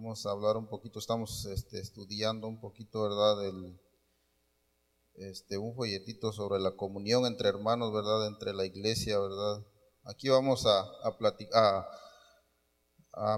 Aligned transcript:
Vamos 0.00 0.24
a 0.26 0.30
hablar 0.30 0.56
un 0.56 0.68
poquito, 0.68 1.00
estamos 1.00 1.44
este, 1.46 1.80
estudiando 1.80 2.46
un 2.46 2.60
poquito, 2.60 3.02
¿verdad? 3.02 3.44
El, 3.48 3.80
este, 5.14 5.58
un 5.58 5.74
folletito 5.74 6.32
sobre 6.32 6.60
la 6.60 6.76
comunión 6.76 7.26
entre 7.26 7.48
hermanos, 7.48 7.92
¿verdad? 7.92 8.28
Entre 8.28 8.54
la 8.54 8.64
iglesia, 8.64 9.18
¿verdad? 9.18 9.66
Aquí 10.04 10.28
vamos 10.28 10.64
a, 10.66 10.86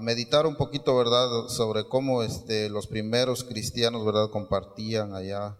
meditar 0.02 0.46
un 0.46 0.54
poquito, 0.56 0.94
¿verdad? 0.98 1.48
Sobre 1.48 1.88
cómo 1.88 2.22
este, 2.22 2.68
los 2.68 2.86
primeros 2.86 3.42
cristianos, 3.42 4.04
¿verdad? 4.04 4.28
Compartían 4.30 5.14
allá 5.14 5.58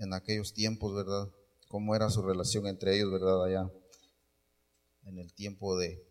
en 0.00 0.14
aquellos 0.14 0.52
tiempos, 0.52 0.96
¿verdad? 0.96 1.28
Cómo 1.68 1.94
era 1.94 2.10
su 2.10 2.22
relación 2.22 2.66
entre 2.66 2.96
ellos, 2.96 3.12
¿verdad? 3.12 3.44
Allá 3.44 3.72
en 5.04 5.18
el 5.20 5.32
tiempo 5.32 5.78
de 5.78 6.04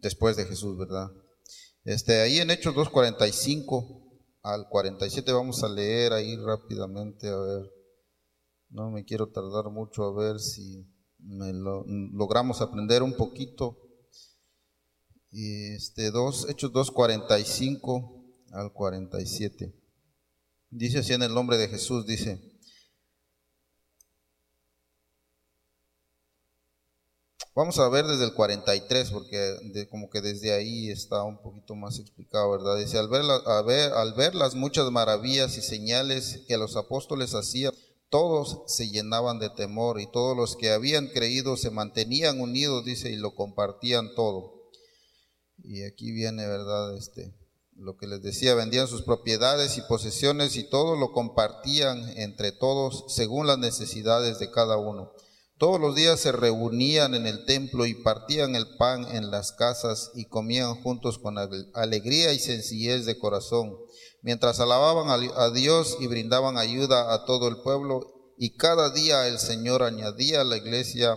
después 0.00 0.36
de 0.36 0.44
Jesús, 0.44 0.76
¿verdad? 0.76 1.08
Este, 1.84 2.22
ahí 2.22 2.38
en 2.38 2.50
Hechos 2.50 2.74
2.45 2.74 4.00
al 4.42 4.68
47 4.68 5.32
vamos 5.32 5.62
a 5.62 5.68
leer 5.68 6.14
ahí 6.14 6.36
rápidamente, 6.36 7.28
a 7.28 7.36
ver. 7.36 7.70
No 8.70 8.90
me 8.90 9.04
quiero 9.04 9.28
tardar 9.28 9.70
mucho 9.70 10.04
a 10.04 10.12
ver 10.12 10.40
si 10.40 10.86
me 11.18 11.52
logramos 11.52 12.62
aprender 12.62 13.02
un 13.02 13.14
poquito. 13.14 13.78
Este 15.30 16.10
dos, 16.10 16.48
Hechos 16.48 16.72
2.45 16.72 18.24
al 18.52 18.72
47. 18.72 19.74
Dice 20.70 20.98
así 21.00 21.12
en 21.12 21.22
el 21.22 21.34
nombre 21.34 21.58
de 21.58 21.68
Jesús, 21.68 22.06
dice, 22.06 22.40
Vamos 27.56 27.78
a 27.78 27.88
ver 27.88 28.04
desde 28.04 28.24
el 28.24 28.34
43, 28.34 29.12
porque 29.12 29.86
como 29.88 30.10
que 30.10 30.20
desde 30.20 30.52
ahí 30.52 30.90
está 30.90 31.22
un 31.22 31.40
poquito 31.40 31.76
más 31.76 32.00
explicado, 32.00 32.50
¿verdad? 32.50 32.76
Dice, 32.78 32.98
al 32.98 33.06
ver, 33.08 33.22
ver, 33.64 33.92
al 33.92 34.12
ver 34.14 34.34
las 34.34 34.56
muchas 34.56 34.90
maravillas 34.90 35.56
y 35.56 35.62
señales 35.62 36.40
que 36.48 36.56
los 36.56 36.74
apóstoles 36.74 37.32
hacían, 37.32 37.72
todos 38.10 38.62
se 38.66 38.88
llenaban 38.90 39.38
de 39.38 39.50
temor 39.50 40.00
y 40.00 40.10
todos 40.10 40.36
los 40.36 40.56
que 40.56 40.72
habían 40.72 41.06
creído 41.06 41.56
se 41.56 41.70
mantenían 41.70 42.40
unidos, 42.40 42.84
dice, 42.84 43.12
y 43.12 43.16
lo 43.16 43.36
compartían 43.36 44.16
todo. 44.16 44.70
Y 45.62 45.84
aquí 45.84 46.10
viene, 46.10 46.48
¿verdad? 46.48 46.96
Este, 46.96 47.32
lo 47.76 47.96
que 47.96 48.08
les 48.08 48.20
decía, 48.20 48.56
vendían 48.56 48.88
sus 48.88 49.02
propiedades 49.02 49.78
y 49.78 49.82
posesiones 49.82 50.56
y 50.56 50.68
todo 50.68 50.96
lo 50.96 51.12
compartían 51.12 52.18
entre 52.18 52.50
todos 52.50 53.04
según 53.14 53.46
las 53.46 53.58
necesidades 53.58 54.40
de 54.40 54.50
cada 54.50 54.76
uno 54.76 55.12
todos 55.64 55.80
los 55.80 55.94
días 55.94 56.20
se 56.20 56.30
reunían 56.30 57.14
en 57.14 57.26
el 57.26 57.46
templo 57.46 57.86
y 57.86 57.94
partían 57.94 58.54
el 58.54 58.76
pan 58.76 59.06
en 59.16 59.30
las 59.30 59.52
casas 59.52 60.10
y 60.14 60.26
comían 60.26 60.74
juntos 60.82 61.18
con 61.18 61.38
alegría 61.38 62.34
y 62.34 62.38
sencillez 62.38 63.06
de 63.06 63.16
corazón, 63.18 63.74
mientras 64.20 64.60
alababan 64.60 65.08
a 65.34 65.50
Dios 65.52 65.96
y 66.00 66.06
brindaban 66.06 66.58
ayuda 66.58 67.14
a 67.14 67.24
todo 67.24 67.48
el 67.48 67.62
pueblo. 67.62 68.12
Y 68.36 68.58
cada 68.58 68.90
día 68.90 69.26
el 69.26 69.38
Señor 69.38 69.82
añadía 69.82 70.42
a 70.42 70.44
la 70.44 70.58
iglesia 70.58 71.16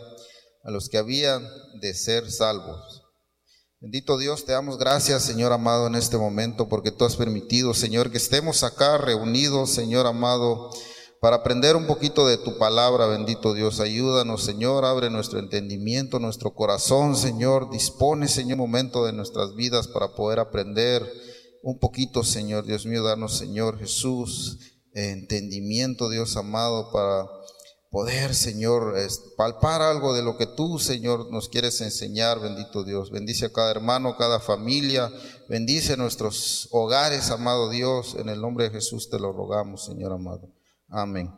a 0.63 0.71
los 0.71 0.87
que 0.87 0.97
habían 0.97 1.45
de 1.81 1.93
ser 1.93 2.31
salvos. 2.31 3.03
Bendito 3.81 4.17
Dios, 4.17 4.45
te 4.45 4.53
damos 4.53 4.77
gracias, 4.77 5.23
Señor 5.23 5.51
amado, 5.51 5.87
en 5.87 5.95
este 5.95 6.17
momento, 6.17 6.69
porque 6.69 6.91
tú 6.91 7.03
has 7.03 7.17
permitido, 7.17 7.73
Señor, 7.73 8.11
que 8.11 8.17
estemos 8.17 8.63
acá 8.63 8.97
reunidos, 8.97 9.71
Señor 9.71 10.07
amado 10.07 10.71
para 11.19 11.37
aprender 11.37 11.75
un 11.75 11.87
poquito 11.87 12.27
de 12.27 12.37
tu 12.37 12.57
palabra, 12.57 13.07
bendito 13.07 13.53
Dios. 13.53 13.79
Ayúdanos, 13.79 14.43
Señor, 14.43 14.85
abre 14.85 15.09
nuestro 15.09 15.39
entendimiento, 15.39 16.19
nuestro 16.19 16.53
corazón, 16.53 17.15
Señor. 17.15 17.71
Dispone, 17.71 18.27
Señor, 18.27 18.57
momento 18.57 19.05
de 19.05 19.13
nuestras 19.13 19.55
vidas 19.55 19.87
para 19.87 20.13
poder 20.13 20.39
aprender 20.39 21.03
un 21.63 21.79
poquito, 21.79 22.23
Señor. 22.23 22.65
Dios 22.65 22.85
mío, 22.85 23.03
danos, 23.03 23.37
Señor 23.37 23.79
Jesús, 23.79 24.59
entendimiento, 24.93 26.09
Dios 26.09 26.37
amado, 26.37 26.91
para 26.91 27.27
poder, 27.89 28.35
Señor, 28.35 28.95
palpar 29.37 29.81
algo 29.81 30.13
de 30.13 30.21
lo 30.21 30.37
que 30.37 30.45
tú, 30.45 30.77
Señor, 30.77 31.31
nos 31.31 31.49
quieres 31.49 31.81
enseñar, 31.81 32.39
bendito 32.39 32.83
Dios. 32.83 33.09
Bendice 33.09 33.47
a 33.47 33.51
cada 33.51 33.71
hermano, 33.71 34.17
cada 34.17 34.39
familia, 34.39 35.11
bendice 35.49 35.97
nuestros 35.97 36.67
hogares, 36.71 37.31
amado 37.31 37.69
Dios. 37.69 38.15
En 38.19 38.29
el 38.29 38.39
nombre 38.39 38.65
de 38.65 38.71
Jesús 38.71 39.09
te 39.09 39.17
lo 39.17 39.33
rogamos, 39.33 39.85
Señor 39.85 40.11
amado. 40.11 40.56
Amén. 40.89 41.29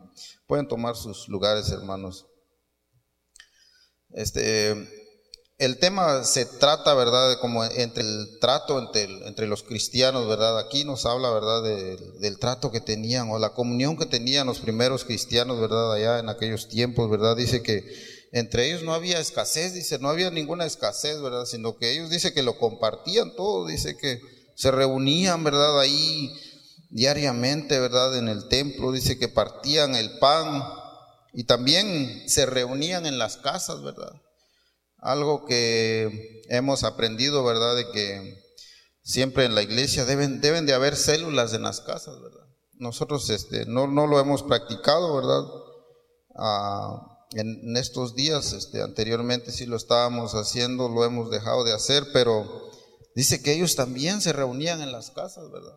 Pueden 0.46 0.68
tomar 0.68 0.96
sus 0.96 1.28
lugares, 1.28 1.70
hermanos. 1.70 2.26
Este, 4.10 4.88
el 5.58 5.78
tema 5.78 6.24
se 6.24 6.46
trata, 6.46 6.94
¿verdad?, 6.94 7.38
como 7.40 7.64
entre 7.64 8.04
el 8.04 8.38
trato 8.40 8.78
entre, 8.78 9.04
entre 9.26 9.46
los 9.46 9.62
cristianos, 9.62 10.28
¿verdad? 10.28 10.58
Aquí 10.58 10.84
nos 10.84 11.04
habla, 11.04 11.30
¿verdad?, 11.30 11.62
del 11.62 12.38
trato 12.38 12.70
que 12.70 12.80
tenían 12.80 13.28
o 13.30 13.38
la 13.38 13.52
comunión 13.52 13.96
que 13.96 14.06
tenían 14.06 14.46
los 14.46 14.60
primeros 14.60 15.04
cristianos, 15.04 15.60
¿verdad?, 15.60 15.92
allá 15.92 16.18
en 16.20 16.28
aquellos 16.28 16.68
tiempos, 16.68 17.10
¿verdad? 17.10 17.36
Dice 17.36 17.62
que 17.62 17.84
entre 18.32 18.68
ellos 18.68 18.84
no 18.84 18.94
había 18.94 19.18
escasez, 19.18 19.74
dice, 19.74 19.98
no 19.98 20.08
había 20.08 20.30
ninguna 20.30 20.64
escasez, 20.64 21.20
¿verdad?, 21.20 21.44
sino 21.44 21.76
que 21.76 21.92
ellos 21.92 22.08
dice 22.08 22.32
que 22.32 22.44
lo 22.44 22.56
compartían 22.56 23.34
todo, 23.34 23.66
dice 23.66 23.96
que 23.96 24.20
se 24.54 24.70
reunían, 24.70 25.42
¿verdad?, 25.42 25.80
ahí 25.80 26.32
diariamente, 26.90 27.78
¿verdad? 27.78 28.16
En 28.18 28.28
el 28.28 28.48
templo, 28.48 28.92
dice 28.92 29.18
que 29.18 29.28
partían 29.28 29.94
el 29.94 30.18
pan 30.18 30.62
y 31.32 31.44
también 31.44 32.28
se 32.28 32.46
reunían 32.46 33.06
en 33.06 33.18
las 33.18 33.36
casas, 33.36 33.82
¿verdad? 33.82 34.12
Algo 34.98 35.46
que 35.46 36.42
hemos 36.48 36.84
aprendido, 36.84 37.44
¿verdad? 37.44 37.76
De 37.76 37.90
que 37.90 38.42
siempre 39.02 39.44
en 39.44 39.54
la 39.54 39.62
iglesia 39.62 40.04
deben, 40.04 40.40
deben 40.40 40.66
de 40.66 40.74
haber 40.74 40.96
células 40.96 41.54
en 41.54 41.62
las 41.62 41.80
casas, 41.80 42.20
¿verdad? 42.20 42.46
Nosotros 42.74 43.30
este, 43.30 43.66
no, 43.66 43.86
no 43.86 44.06
lo 44.06 44.18
hemos 44.20 44.42
practicado, 44.42 45.14
¿verdad? 45.14 45.44
Ah, 46.36 47.06
en, 47.32 47.76
estos 47.76 48.14
días, 48.14 48.52
este, 48.52 48.82
anteriormente 48.82 49.52
sí 49.52 49.66
lo 49.66 49.76
estábamos 49.76 50.34
haciendo, 50.34 50.88
lo 50.88 51.04
hemos 51.04 51.30
dejado 51.30 51.64
de 51.64 51.72
hacer, 51.72 52.06
pero 52.12 52.70
dice 53.14 53.42
que 53.42 53.52
ellos 53.52 53.76
también 53.76 54.20
se 54.20 54.32
reunían 54.32 54.82
en 54.82 54.92
las 54.92 55.10
casas, 55.10 55.50
¿verdad? 55.50 55.76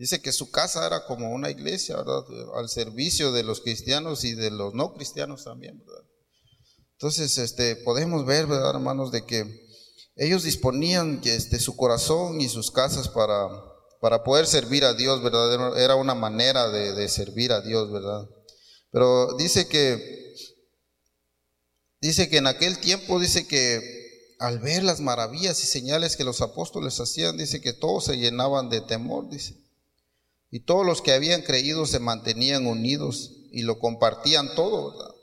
Dice 0.00 0.22
que 0.22 0.32
su 0.32 0.50
casa 0.50 0.86
era 0.86 1.04
como 1.04 1.30
una 1.30 1.50
iglesia, 1.50 1.94
¿verdad? 1.98 2.24
Al 2.54 2.70
servicio 2.70 3.32
de 3.32 3.42
los 3.42 3.60
cristianos 3.60 4.24
y 4.24 4.34
de 4.34 4.50
los 4.50 4.72
no 4.72 4.94
cristianos 4.94 5.44
también, 5.44 5.78
¿verdad? 5.78 6.02
Entonces, 6.92 7.36
este, 7.36 7.76
podemos 7.76 8.24
ver, 8.24 8.46
¿verdad, 8.46 8.70
hermanos, 8.70 9.12
de 9.12 9.26
que 9.26 9.44
ellos 10.16 10.42
disponían 10.44 11.20
este, 11.24 11.60
su 11.60 11.76
corazón 11.76 12.40
y 12.40 12.48
sus 12.48 12.70
casas 12.70 13.08
para, 13.08 13.46
para 14.00 14.24
poder 14.24 14.46
servir 14.46 14.84
a 14.86 14.94
Dios, 14.94 15.22
¿verdad? 15.22 15.78
Era 15.78 15.96
una 15.96 16.14
manera 16.14 16.70
de, 16.70 16.94
de 16.94 17.06
servir 17.06 17.52
a 17.52 17.60
Dios, 17.60 17.92
¿verdad? 17.92 18.26
Pero 18.92 19.36
dice 19.36 19.68
que, 19.68 20.34
dice 22.00 22.30
que 22.30 22.38
en 22.38 22.46
aquel 22.46 22.78
tiempo, 22.78 23.20
dice 23.20 23.46
que 23.46 23.82
al 24.38 24.60
ver 24.60 24.82
las 24.82 25.00
maravillas 25.00 25.62
y 25.62 25.66
señales 25.66 26.16
que 26.16 26.24
los 26.24 26.40
apóstoles 26.40 26.98
hacían, 27.00 27.36
dice 27.36 27.60
que 27.60 27.74
todos 27.74 28.06
se 28.06 28.16
llenaban 28.16 28.70
de 28.70 28.80
temor, 28.80 29.28
dice. 29.28 29.60
Y 30.50 30.64
todos 30.64 30.84
los 30.84 31.00
que 31.00 31.12
habían 31.12 31.42
creído 31.42 31.86
se 31.86 32.00
mantenían 32.00 32.66
unidos 32.66 33.32
y 33.52 33.62
lo 33.62 33.78
compartían 33.78 34.54
todo, 34.54 34.92
¿verdad? 34.92 35.14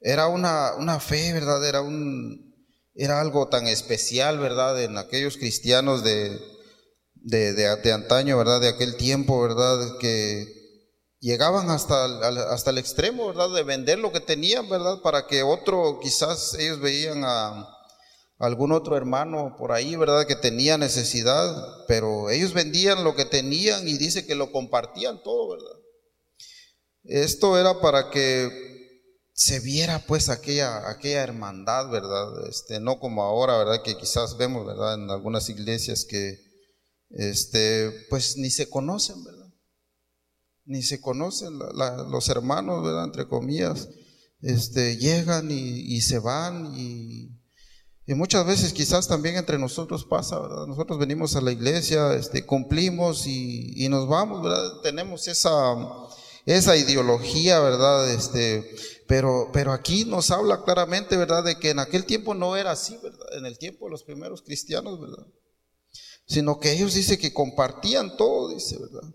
Era 0.00 0.28
una, 0.28 0.74
una 0.76 1.00
fe, 1.00 1.32
¿verdad? 1.32 1.66
Era, 1.66 1.82
un, 1.82 2.54
era 2.94 3.20
algo 3.20 3.48
tan 3.48 3.66
especial, 3.66 4.38
¿verdad? 4.38 4.82
En 4.82 4.96
aquellos 4.96 5.36
cristianos 5.36 6.04
de, 6.04 6.38
de, 7.14 7.52
de, 7.52 7.92
antaño, 7.92 8.38
¿verdad? 8.38 8.60
De 8.60 8.68
aquel 8.68 8.96
tiempo, 8.96 9.42
¿verdad? 9.42 9.98
Que 9.98 10.46
llegaban 11.20 11.68
hasta, 11.70 12.04
hasta 12.50 12.70
el 12.70 12.78
extremo, 12.78 13.26
¿verdad? 13.26 13.52
De 13.52 13.64
vender 13.64 13.98
lo 13.98 14.12
que 14.12 14.20
tenían, 14.20 14.68
¿verdad? 14.68 15.00
Para 15.02 15.26
que 15.26 15.42
otro, 15.42 15.98
quizás 16.00 16.54
ellos 16.54 16.80
veían 16.80 17.24
a, 17.24 17.68
algún 18.38 18.72
otro 18.72 18.96
hermano 18.96 19.56
por 19.58 19.72
ahí, 19.72 19.96
¿verdad? 19.96 20.26
Que 20.26 20.36
tenía 20.36 20.78
necesidad, 20.78 21.84
pero 21.86 22.30
ellos 22.30 22.52
vendían 22.52 23.04
lo 23.04 23.14
que 23.14 23.24
tenían 23.24 23.88
y 23.88 23.98
dice 23.98 24.26
que 24.26 24.34
lo 24.34 24.52
compartían 24.52 25.22
todo, 25.22 25.50
¿verdad? 25.50 25.76
Esto 27.04 27.58
era 27.58 27.80
para 27.80 28.10
que 28.10 28.48
se 29.32 29.60
viera 29.60 30.04
pues 30.06 30.28
aquella, 30.28 30.88
aquella 30.88 31.22
hermandad, 31.22 31.90
¿verdad? 31.90 32.48
Este, 32.48 32.80
no 32.80 33.00
como 33.00 33.22
ahora, 33.22 33.56
¿verdad? 33.58 33.82
Que 33.82 33.96
quizás 33.96 34.36
vemos, 34.36 34.66
¿verdad? 34.66 34.94
En 34.94 35.10
algunas 35.10 35.48
iglesias 35.48 36.04
que, 36.04 36.38
este, 37.10 37.90
pues 38.10 38.36
ni 38.36 38.50
se 38.50 38.68
conocen, 38.68 39.24
¿verdad? 39.24 39.48
Ni 40.64 40.82
se 40.82 41.00
conocen 41.00 41.58
los 41.58 42.28
hermanos, 42.28 42.84
¿verdad? 42.84 43.04
Entre 43.04 43.26
comillas, 43.26 43.88
este, 44.42 44.96
llegan 44.96 45.50
y, 45.50 45.96
y 45.96 46.02
se 46.02 46.18
van 46.18 46.74
y 46.76 47.37
y 48.08 48.14
muchas 48.14 48.44
veces 48.44 48.72
quizás 48.72 49.06
también 49.06 49.36
entre 49.36 49.58
nosotros 49.58 50.04
pasa, 50.04 50.40
¿verdad? 50.40 50.66
Nosotros 50.66 50.98
venimos 50.98 51.36
a 51.36 51.40
la 51.40 51.52
iglesia, 51.52 52.14
este, 52.14 52.44
cumplimos 52.44 53.26
y, 53.26 53.86
nos 53.88 54.08
vamos, 54.08 54.42
¿verdad? 54.42 54.80
Tenemos 54.82 55.28
esa, 55.28 55.76
esa 56.46 56.76
ideología, 56.76 57.60
¿verdad? 57.60 58.10
Este, 58.10 58.74
pero, 59.06 59.50
pero 59.52 59.72
aquí 59.72 60.06
nos 60.06 60.30
habla 60.30 60.64
claramente, 60.64 61.16
¿verdad? 61.16 61.44
De 61.44 61.58
que 61.58 61.70
en 61.70 61.78
aquel 61.78 62.06
tiempo 62.06 62.34
no 62.34 62.56
era 62.56 62.72
así, 62.72 62.98
¿verdad? 63.02 63.26
En 63.36 63.46
el 63.46 63.58
tiempo 63.58 63.84
de 63.84 63.92
los 63.92 64.02
primeros 64.02 64.42
cristianos, 64.42 64.98
¿verdad? 64.98 65.26
sino 66.28 66.60
que 66.60 66.72
ellos 66.72 66.94
dice 66.94 67.18
que 67.18 67.32
compartían 67.32 68.16
todo, 68.16 68.50
dice, 68.50 68.76
¿verdad? 68.78 69.14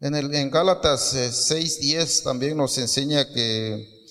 En, 0.00 0.14
el, 0.14 0.34
en 0.34 0.50
Gálatas 0.50 1.14
6.10 1.14 2.20
eh, 2.20 2.22
también 2.24 2.56
nos 2.56 2.76
enseña 2.78 3.32
que, 3.32 4.01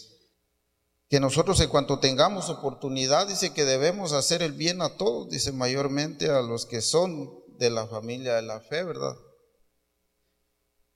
que 1.12 1.20
nosotros 1.20 1.60
en 1.60 1.68
cuanto 1.68 2.00
tengamos 2.00 2.50
oportunidad, 2.50 3.28
dice 3.28 3.52
que 3.52 3.66
debemos 3.66 4.14
hacer 4.14 4.42
el 4.42 4.54
bien 4.54 4.82
a 4.82 4.96
todos, 4.96 5.30
dice 5.30 5.52
mayormente 5.52 6.30
a 6.30 6.42
los 6.42 6.66
que 6.66 6.80
son 6.80 7.30
de 7.58 7.70
la 7.70 7.86
familia 7.86 8.36
de 8.36 8.44
la 8.44 8.62
fe, 8.62 8.86
¿verdad? 8.86 9.18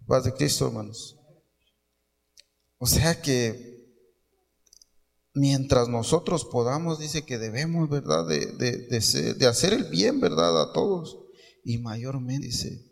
Paz 0.07 0.23
de 0.23 0.33
Cristo, 0.33 0.67
hermanos. 0.67 1.17
O 2.77 2.87
sea 2.87 3.21
que 3.21 3.75
mientras 5.33 5.89
nosotros 5.89 6.45
podamos, 6.45 6.97
dice 6.97 7.25
que 7.25 7.37
debemos, 7.37 7.89
¿verdad? 7.89 8.25
De, 8.25 8.45
de, 8.53 9.47
hacer 9.47 9.73
el 9.73 9.83
bien, 9.89 10.21
¿verdad? 10.21 10.61
A 10.61 10.71
todos. 10.71 11.17
Y 11.65 11.79
mayormente, 11.79 12.47
dice, 12.47 12.89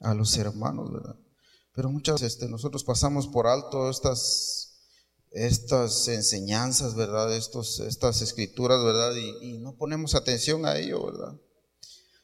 a 0.00 0.14
los 0.14 0.34
hermanos, 0.38 0.90
¿verdad? 0.90 1.16
Pero 1.74 1.90
muchas 1.90 2.22
veces 2.22 2.38
este, 2.38 2.48
nosotros 2.48 2.82
pasamos 2.82 3.28
por 3.28 3.46
alto 3.46 3.90
estas, 3.90 4.65
estas 5.32 6.08
enseñanzas, 6.08 6.94
¿verdad? 6.94 7.34
Estos, 7.34 7.80
estas 7.80 8.22
escrituras, 8.22 8.82
¿verdad? 8.82 9.14
Y, 9.42 9.58
no 9.58 9.76
ponemos 9.76 10.14
atención 10.14 10.64
a 10.66 10.78
ello, 10.78 11.04
¿verdad? 11.04 11.40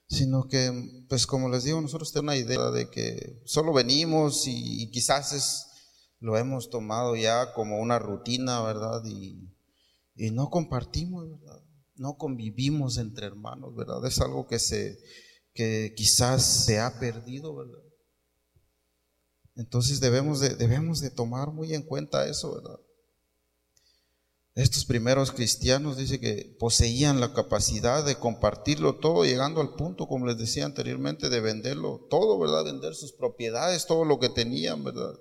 Sino 0.08 0.48
que, 0.48 1.04
pues 1.08 1.26
como 1.26 1.48
les 1.48 1.64
digo, 1.64 1.80
nosotros 1.80 2.12
tenemos 2.12 2.34
una 2.34 2.36
idea 2.36 2.70
de 2.70 2.90
que 2.90 3.42
solo 3.44 3.72
venimos 3.72 4.44
y, 4.46 4.90
quizás 4.90 5.32
es, 5.32 5.66
lo 6.20 6.36
hemos 6.38 6.70
tomado 6.70 7.16
ya 7.16 7.52
como 7.52 7.80
una 7.80 7.98
rutina, 7.98 8.62
¿verdad? 8.62 9.02
Y, 9.04 9.48
y 10.14 10.30
no 10.30 10.50
compartimos, 10.50 11.28
¿verdad? 11.28 11.60
No 11.96 12.16
convivimos 12.16 12.96
entre 12.98 13.26
hermanos, 13.26 13.74
¿verdad? 13.74 14.04
Es 14.06 14.20
algo 14.20 14.46
que 14.46 14.58
se, 14.58 14.98
que 15.54 15.92
quizás 15.96 16.64
se 16.64 16.80
ha 16.80 16.98
perdido, 16.98 17.54
¿verdad? 17.54 17.82
Entonces 19.54 20.00
debemos 20.00 20.40
de, 20.40 20.54
debemos 20.54 21.00
de 21.00 21.10
tomar 21.10 21.52
muy 21.52 21.74
en 21.74 21.82
cuenta 21.82 22.26
eso, 22.26 22.54
¿verdad? 22.54 22.80
Estos 24.54 24.84
primeros 24.84 25.32
cristianos 25.32 25.96
dice 25.96 26.20
que 26.20 26.54
poseían 26.58 27.20
la 27.20 27.32
capacidad 27.32 28.04
de 28.04 28.16
compartirlo 28.16 28.96
todo, 28.96 29.24
llegando 29.24 29.62
al 29.62 29.74
punto, 29.76 30.06
como 30.06 30.26
les 30.26 30.36
decía 30.36 30.66
anteriormente, 30.66 31.30
de 31.30 31.40
venderlo 31.40 32.06
todo, 32.10 32.38
¿verdad? 32.38 32.64
Vender 32.64 32.94
sus 32.94 33.12
propiedades, 33.12 33.86
todo 33.86 34.04
lo 34.04 34.18
que 34.18 34.28
tenían, 34.28 34.84
¿verdad? 34.84 35.14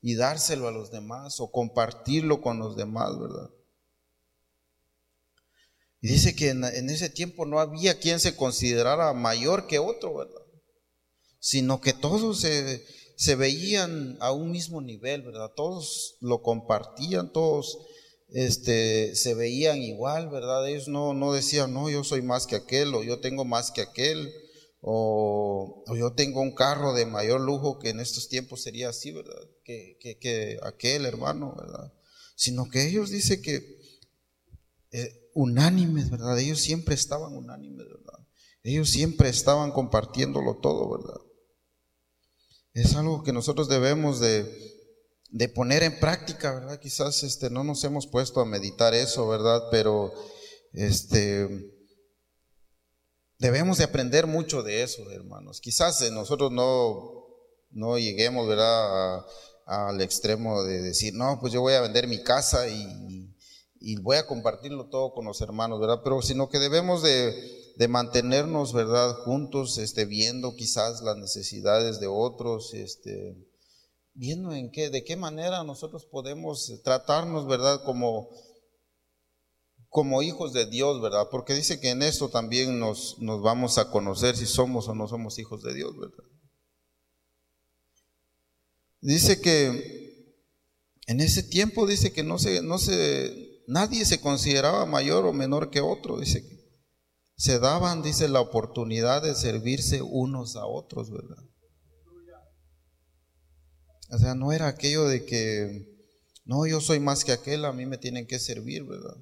Y 0.00 0.14
dárselo 0.14 0.68
a 0.68 0.72
los 0.72 0.92
demás 0.92 1.40
o 1.40 1.50
compartirlo 1.50 2.40
con 2.40 2.60
los 2.60 2.76
demás, 2.76 3.18
¿verdad? 3.18 3.50
Y 6.00 6.08
dice 6.08 6.36
que 6.36 6.50
en, 6.50 6.64
ese 6.64 7.10
tiempo 7.10 7.46
no 7.46 7.58
había 7.58 7.98
quien 7.98 8.20
se 8.20 8.36
considerara 8.36 9.12
mayor 9.12 9.66
que 9.66 9.80
otro, 9.80 10.14
¿verdad? 10.14 10.42
Sino 11.40 11.80
que 11.80 11.92
todos 11.92 12.40
se 12.40 12.84
se 13.16 13.34
veían 13.34 14.18
a 14.20 14.30
un 14.30 14.50
mismo 14.50 14.82
nivel, 14.82 15.22
¿verdad? 15.22 15.50
Todos 15.56 16.16
lo 16.20 16.42
compartían, 16.42 17.32
todos 17.32 17.78
este, 18.28 19.14
se 19.14 19.34
veían 19.34 19.82
igual, 19.82 20.28
¿verdad? 20.28 20.68
Ellos 20.68 20.88
no, 20.88 21.14
no 21.14 21.32
decían, 21.32 21.72
no, 21.72 21.88
yo 21.88 22.04
soy 22.04 22.22
más 22.22 22.46
que 22.46 22.56
aquel, 22.56 22.94
o 22.94 23.02
yo 23.02 23.20
tengo 23.20 23.44
más 23.44 23.70
que 23.70 23.82
aquel, 23.82 24.32
o, 24.80 25.84
yo 25.96 26.12
tengo 26.12 26.40
un 26.40 26.54
carro 26.54 26.92
de 26.92 27.06
mayor 27.06 27.40
lujo 27.40 27.78
que 27.78 27.90
en 27.90 28.00
estos 28.00 28.28
tiempos 28.28 28.62
sería 28.62 28.88
así, 28.90 29.12
¿verdad? 29.12 29.40
Que, 29.64 29.96
que, 30.00 30.58
aquel 30.62 31.06
hermano, 31.06 31.54
¿verdad? 31.56 31.92
Sino 32.36 32.68
que 32.68 32.86
ellos 32.86 33.10
dicen 33.10 33.42
que 33.42 33.78
eh, 34.92 35.30
unánimes, 35.34 36.10
¿verdad? 36.10 36.38
Ellos 36.38 36.60
siempre 36.60 36.94
estaban 36.94 37.34
unánimes, 37.34 37.86
¿verdad? 37.88 38.26
Ellos 38.62 38.90
siempre 38.90 39.28
estaban 39.28 39.70
compartiéndolo 39.70 40.56
todo, 40.56 40.90
¿verdad? 40.98 41.20
es 42.76 42.94
algo 42.94 43.22
que 43.22 43.32
nosotros 43.32 43.70
debemos 43.70 44.20
de, 44.20 44.75
poner 45.54 45.82
en 45.82 45.98
práctica, 45.98 46.52
¿verdad? 46.52 46.78
Quizás 46.80 47.22
este, 47.22 47.50
no 47.50 47.64
nos 47.64 47.82
hemos 47.84 48.06
puesto 48.06 48.40
a 48.40 48.44
meditar 48.44 48.94
eso, 48.94 49.28
¿verdad? 49.28 49.62
Pero 49.70 50.12
este, 50.72 51.48
debemos 53.38 53.78
de 53.78 53.84
aprender 53.84 54.26
mucho 54.26 54.62
de 54.62 54.82
eso, 54.82 55.10
hermanos. 55.10 55.60
Quizás 55.60 56.10
nosotros 56.10 56.52
no, 56.52 57.26
no 57.70 57.98
lleguemos, 57.98 58.48
¿verdad? 58.48 59.24
al 59.66 60.00
extremo 60.00 60.62
de 60.62 60.80
decir, 60.80 61.12
no, 61.14 61.40
pues 61.40 61.52
yo 61.52 61.60
voy 61.60 61.72
a 61.74 61.80
vender 61.80 62.06
mi 62.06 62.22
casa 62.22 62.68
y, 62.68 63.34
y 63.80 63.96
voy 63.96 64.16
a 64.16 64.26
compartirlo 64.26 64.88
todo 64.88 65.12
con 65.12 65.24
los 65.24 65.40
hermanos, 65.40 65.80
¿verdad? 65.80 66.02
Pero 66.04 66.22
sino 66.22 66.48
que 66.48 66.60
debemos 66.60 67.02
de 67.02 67.34
de 67.76 67.88
mantenernos, 67.88 68.72
¿verdad?, 68.72 69.14
juntos, 69.24 69.78
este, 69.78 70.06
viendo 70.06 70.56
quizás 70.56 71.02
las 71.02 71.16
necesidades 71.18 72.00
de 72.00 72.06
otros, 72.06 72.72
este, 72.72 73.36
viendo 74.16 74.52
en 74.52 74.70
qué, 74.70 74.90
de 74.90 75.04
qué 75.04 75.14
manera 75.14 75.62
nosotros 75.62 76.06
podemos 76.06 76.72
tratarnos, 76.82 77.46
¿verdad?, 77.46 77.84
como, 77.84 78.30
como 79.88 80.22
hijos 80.22 80.52
de 80.52 80.66
Dios, 80.66 81.00
¿verdad? 81.00 81.28
Porque 81.30 81.54
dice 81.54 81.78
que 81.78 81.90
en 81.90 82.02
esto 82.02 82.30
también 82.30 82.80
nos, 82.80 83.18
nos 83.18 83.42
vamos 83.42 83.78
a 83.78 83.90
conocer 83.90 84.36
si 84.36 84.46
somos 84.46 84.88
o 84.88 84.94
no 84.94 85.06
somos 85.06 85.38
hijos 85.38 85.62
de 85.62 85.74
Dios, 85.74 85.96
¿verdad? 85.98 86.24
Dice 89.02 89.40
que 89.40 90.34
en 91.06 91.20
ese 91.20 91.42
tiempo 91.42 91.86
dice 91.86 92.12
que 92.12 92.24
no 92.24 92.38
se, 92.38 92.62
no 92.62 92.78
se, 92.78 93.62
nadie 93.68 94.04
se 94.06 94.20
consideraba 94.20 94.86
mayor 94.86 95.26
o 95.26 95.32
menor 95.32 95.70
que 95.70 95.80
otro, 95.80 96.18
dice 96.18 96.42
que 96.42 96.56
se 97.36 97.58
daban, 97.58 98.02
dice, 98.02 98.28
la 98.28 98.40
oportunidad 98.40 99.22
de 99.22 99.34
servirse 99.34 100.00
unos 100.00 100.56
a 100.56 100.66
otros, 100.66 101.10
¿verdad? 101.10 101.44
O 104.10 104.18
sea, 104.18 104.34
no 104.34 104.52
era 104.52 104.68
aquello 104.68 105.06
de 105.06 105.24
que, 105.24 105.96
no, 106.44 106.66
yo 106.66 106.80
soy 106.80 107.00
más 107.00 107.24
que 107.24 107.32
aquel, 107.32 107.64
a 107.64 107.72
mí 107.72 107.86
me 107.86 107.98
tienen 107.98 108.26
que 108.26 108.38
servir, 108.38 108.84
¿verdad? 108.84 109.16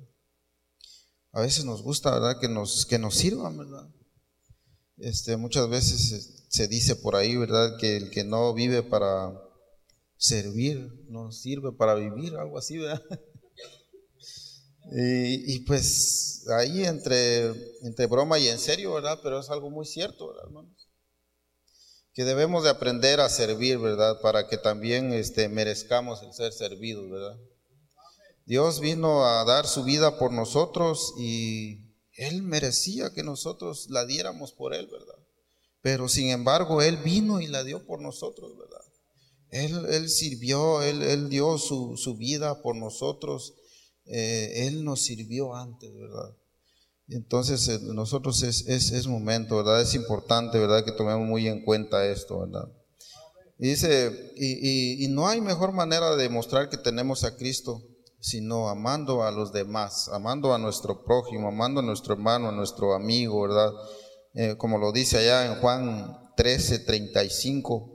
A 1.32 1.40
veces 1.40 1.64
nos 1.64 1.82
gusta, 1.82 2.12
¿verdad? 2.12 2.38
Que 2.40 2.48
nos, 2.48 2.86
que 2.86 2.98
nos 2.98 3.14
sirvan, 3.14 3.56
¿verdad? 3.56 3.88
Este, 4.98 5.36
muchas 5.36 5.68
veces 5.68 6.44
se 6.48 6.68
dice 6.68 6.96
por 6.96 7.16
ahí, 7.16 7.36
¿verdad? 7.36 7.76
Que 7.78 7.96
el 7.96 8.10
que 8.10 8.24
no 8.24 8.54
vive 8.54 8.82
para 8.82 9.32
servir, 10.16 11.06
no 11.08 11.32
sirve 11.32 11.72
para 11.72 11.94
vivir, 11.94 12.36
algo 12.36 12.58
así, 12.58 12.78
¿verdad? 12.78 13.02
Y, 14.96 15.60
pues 15.60 16.46
ahí 16.58 16.84
entre, 16.84 17.46
entre 17.82 18.06
broma 18.06 18.38
y 18.38 18.48
en 18.48 18.58
serio, 18.58 18.92
¿verdad? 18.92 19.18
Pero 19.22 19.40
es 19.40 19.48
algo 19.48 19.70
muy 19.70 19.86
cierto, 19.86 20.28
¿verdad, 20.28 20.44
hermanos? 20.44 20.83
Que 22.14 22.24
debemos 22.24 22.64
de 22.64 22.70
aprender 22.70 23.20
a 23.20 23.28
servir, 23.28 23.78
¿verdad? 23.78 24.20
Para 24.20 24.46
que 24.48 24.56
también 24.56 25.12
este, 25.12 25.48
merezcamos 25.48 26.22
el 26.22 26.32
ser 26.32 26.52
servidos, 26.52 27.10
¿verdad? 27.10 27.36
Dios 28.46 28.80
vino 28.80 29.24
a 29.24 29.44
dar 29.44 29.66
su 29.66 29.84
vida 29.84 30.18
por 30.18 30.32
nosotros 30.32 31.14
y 31.18 31.92
Él 32.12 32.42
merecía 32.42 33.12
que 33.12 33.22
nosotros 33.22 33.90
la 33.90 34.06
diéramos 34.06 34.52
por 34.52 34.74
Él, 34.74 34.86
¿verdad? 34.86 35.18
Pero 35.80 36.08
sin 36.08 36.30
embargo, 36.30 36.82
Él 36.82 36.98
vino 36.98 37.40
y 37.40 37.46
la 37.46 37.64
dio 37.64 37.84
por 37.84 38.00
nosotros, 38.00 38.56
¿verdad? 38.56 38.80
Él, 39.50 39.86
él 39.90 40.08
sirvió, 40.08 40.82
Él, 40.82 41.02
él 41.02 41.28
dio 41.28 41.58
su, 41.58 41.96
su 41.96 42.16
vida 42.16 42.62
por 42.62 42.76
nosotros 42.76 43.54
eh, 44.06 44.66
Él 44.66 44.84
nos 44.84 45.02
sirvió 45.02 45.54
antes, 45.54 45.92
¿verdad? 45.94 46.36
Entonces, 47.08 47.68
eh, 47.68 47.78
nosotros 47.82 48.42
es, 48.42 48.66
es, 48.66 49.06
momento, 49.06 49.56
¿verdad? 49.58 49.82
Es 49.82 49.94
importante, 49.94 50.58
¿verdad? 50.58 50.84
Que 50.84 50.92
tomemos 50.92 51.26
muy 51.26 51.46
en 51.48 51.62
cuenta 51.64 52.06
esto, 52.06 52.40
¿verdad? 52.40 52.68
Y 53.58 53.68
dice, 53.68 54.32
y, 54.36 55.06
no 55.08 55.28
hay 55.28 55.40
mejor 55.40 55.72
manera 55.72 56.16
de 56.16 56.28
mostrar 56.28 56.68
que 56.68 56.76
tenemos 56.76 57.24
a 57.24 57.36
Cristo, 57.36 57.82
sino 58.18 58.68
amando 58.68 59.22
a 59.22 59.30
los 59.30 59.52
demás, 59.52 60.08
amando 60.08 60.54
a 60.54 60.58
nuestro 60.58 61.04
prójimo, 61.04 61.48
amando 61.48 61.80
a 61.80 61.84
nuestro 61.84 62.14
hermano, 62.14 62.48
a 62.48 62.52
nuestro 62.52 62.94
amigo, 62.94 63.42
¿verdad? 63.42 63.70
Eh, 64.34 64.56
como 64.56 64.78
lo 64.78 64.90
dice 64.90 65.18
allá 65.18 65.46
en 65.46 65.60
Juan 65.60 66.32
13, 66.36 66.80
35. 66.80 67.90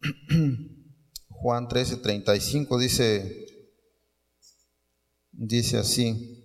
Juan 1.28 1.68
13, 1.68 1.96
35 1.98 2.78
dice, 2.78 3.46
Dice 5.38 5.76
así. 5.76 6.35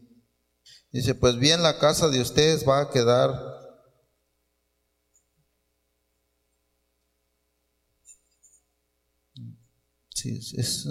Dice, 0.91 1.15
pues 1.15 1.37
bien 1.37 1.63
la 1.63 1.79
casa 1.79 2.09
de 2.09 2.21
ustedes 2.21 2.67
va 2.67 2.81
a 2.81 2.89
quedar 2.89 3.51
Sí, 10.21 10.37
es, 10.55 10.87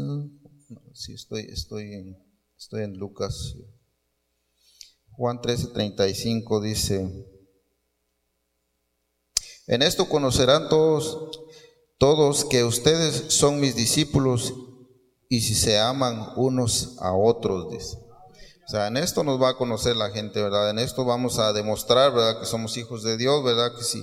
sí 0.92 1.12
estoy, 1.12 1.42
estoy, 1.52 1.94
en, 1.94 2.18
estoy 2.58 2.82
en 2.82 2.98
Lucas. 2.98 3.54
Juan 5.12 5.40
13, 5.40 5.68
35 5.68 6.60
dice, 6.60 7.26
en 9.68 9.82
esto 9.82 10.08
conocerán 10.08 10.68
todos, 10.68 11.42
todos 11.96 12.44
que 12.44 12.64
ustedes 12.64 13.32
son 13.32 13.60
mis 13.60 13.76
discípulos 13.76 14.52
y 15.28 15.42
si 15.42 15.54
se 15.54 15.78
aman 15.78 16.32
unos 16.34 16.96
a 16.98 17.12
otros, 17.14 17.70
dice. 17.70 18.09
O 18.70 18.72
sea, 18.72 18.86
en 18.86 18.96
esto 18.98 19.24
nos 19.24 19.42
va 19.42 19.48
a 19.48 19.56
conocer 19.56 19.96
la 19.96 20.10
gente, 20.10 20.40
¿verdad? 20.40 20.70
En 20.70 20.78
esto 20.78 21.04
vamos 21.04 21.40
a 21.40 21.52
demostrar, 21.52 22.12
¿verdad? 22.12 22.38
Que 22.38 22.46
somos 22.46 22.76
hijos 22.76 23.02
de 23.02 23.16
Dios, 23.16 23.42
¿verdad? 23.42 23.74
Que 23.76 23.82
si 23.82 24.00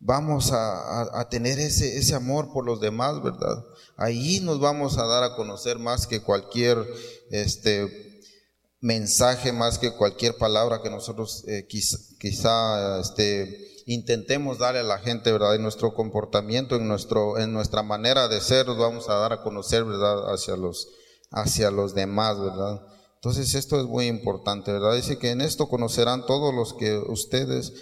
vamos 0.00 0.50
a, 0.50 1.20
a, 1.20 1.28
tener 1.28 1.60
ese, 1.60 1.98
ese 1.98 2.16
amor 2.16 2.52
por 2.52 2.66
los 2.66 2.80
demás, 2.80 3.22
¿verdad? 3.22 3.64
Ahí 3.96 4.40
nos 4.40 4.58
vamos 4.58 4.98
a 4.98 5.06
dar 5.06 5.22
a 5.22 5.36
conocer 5.36 5.78
más 5.78 6.08
que 6.08 6.20
cualquier, 6.20 6.84
este, 7.30 8.32
mensaje, 8.80 9.52
más 9.52 9.78
que 9.78 9.92
cualquier 9.92 10.36
palabra 10.36 10.82
que 10.82 10.90
nosotros 10.90 11.44
eh, 11.46 11.68
quizá, 11.68 11.98
quizá, 12.18 12.98
este, 12.98 13.68
intentemos 13.86 14.58
darle 14.58 14.80
a 14.80 14.82
la 14.82 14.98
gente, 14.98 15.30
¿verdad? 15.30 15.54
En 15.54 15.62
nuestro 15.62 15.94
comportamiento, 15.94 16.74
en, 16.74 16.88
nuestro, 16.88 17.38
en 17.38 17.52
nuestra 17.52 17.84
manera 17.84 18.26
de 18.26 18.40
ser, 18.40 18.66
nos 18.66 18.78
vamos 18.78 19.08
a 19.08 19.14
dar 19.14 19.32
a 19.32 19.42
conocer, 19.44 19.84
¿verdad? 19.84 20.34
Hacia 20.34 20.56
los, 20.56 20.88
hacia 21.30 21.70
los 21.70 21.94
demás, 21.94 22.40
¿verdad? 22.40 22.80
Entonces 23.20 23.54
esto 23.54 23.80
es 23.80 23.86
muy 23.86 24.06
importante, 24.06 24.72
¿verdad? 24.72 24.94
Dice 24.94 25.18
que 25.18 25.30
en 25.30 25.40
esto 25.40 25.68
conocerán 25.68 26.24
todos 26.24 26.54
los 26.54 26.74
que 26.74 26.96
ustedes, 26.96 27.72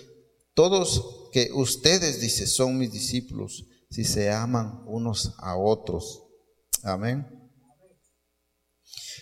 todos 0.55 1.29
que 1.31 1.51
ustedes, 1.53 2.21
dice, 2.23 2.47
son 2.47 2.79
mis 2.79 2.91
discípulos, 2.91 3.67
si 3.91 4.05
se 4.05 4.31
aman 4.31 4.83
unos 4.87 5.35
a 5.39 5.57
otros. 5.59 6.23
Amén. 6.83 7.27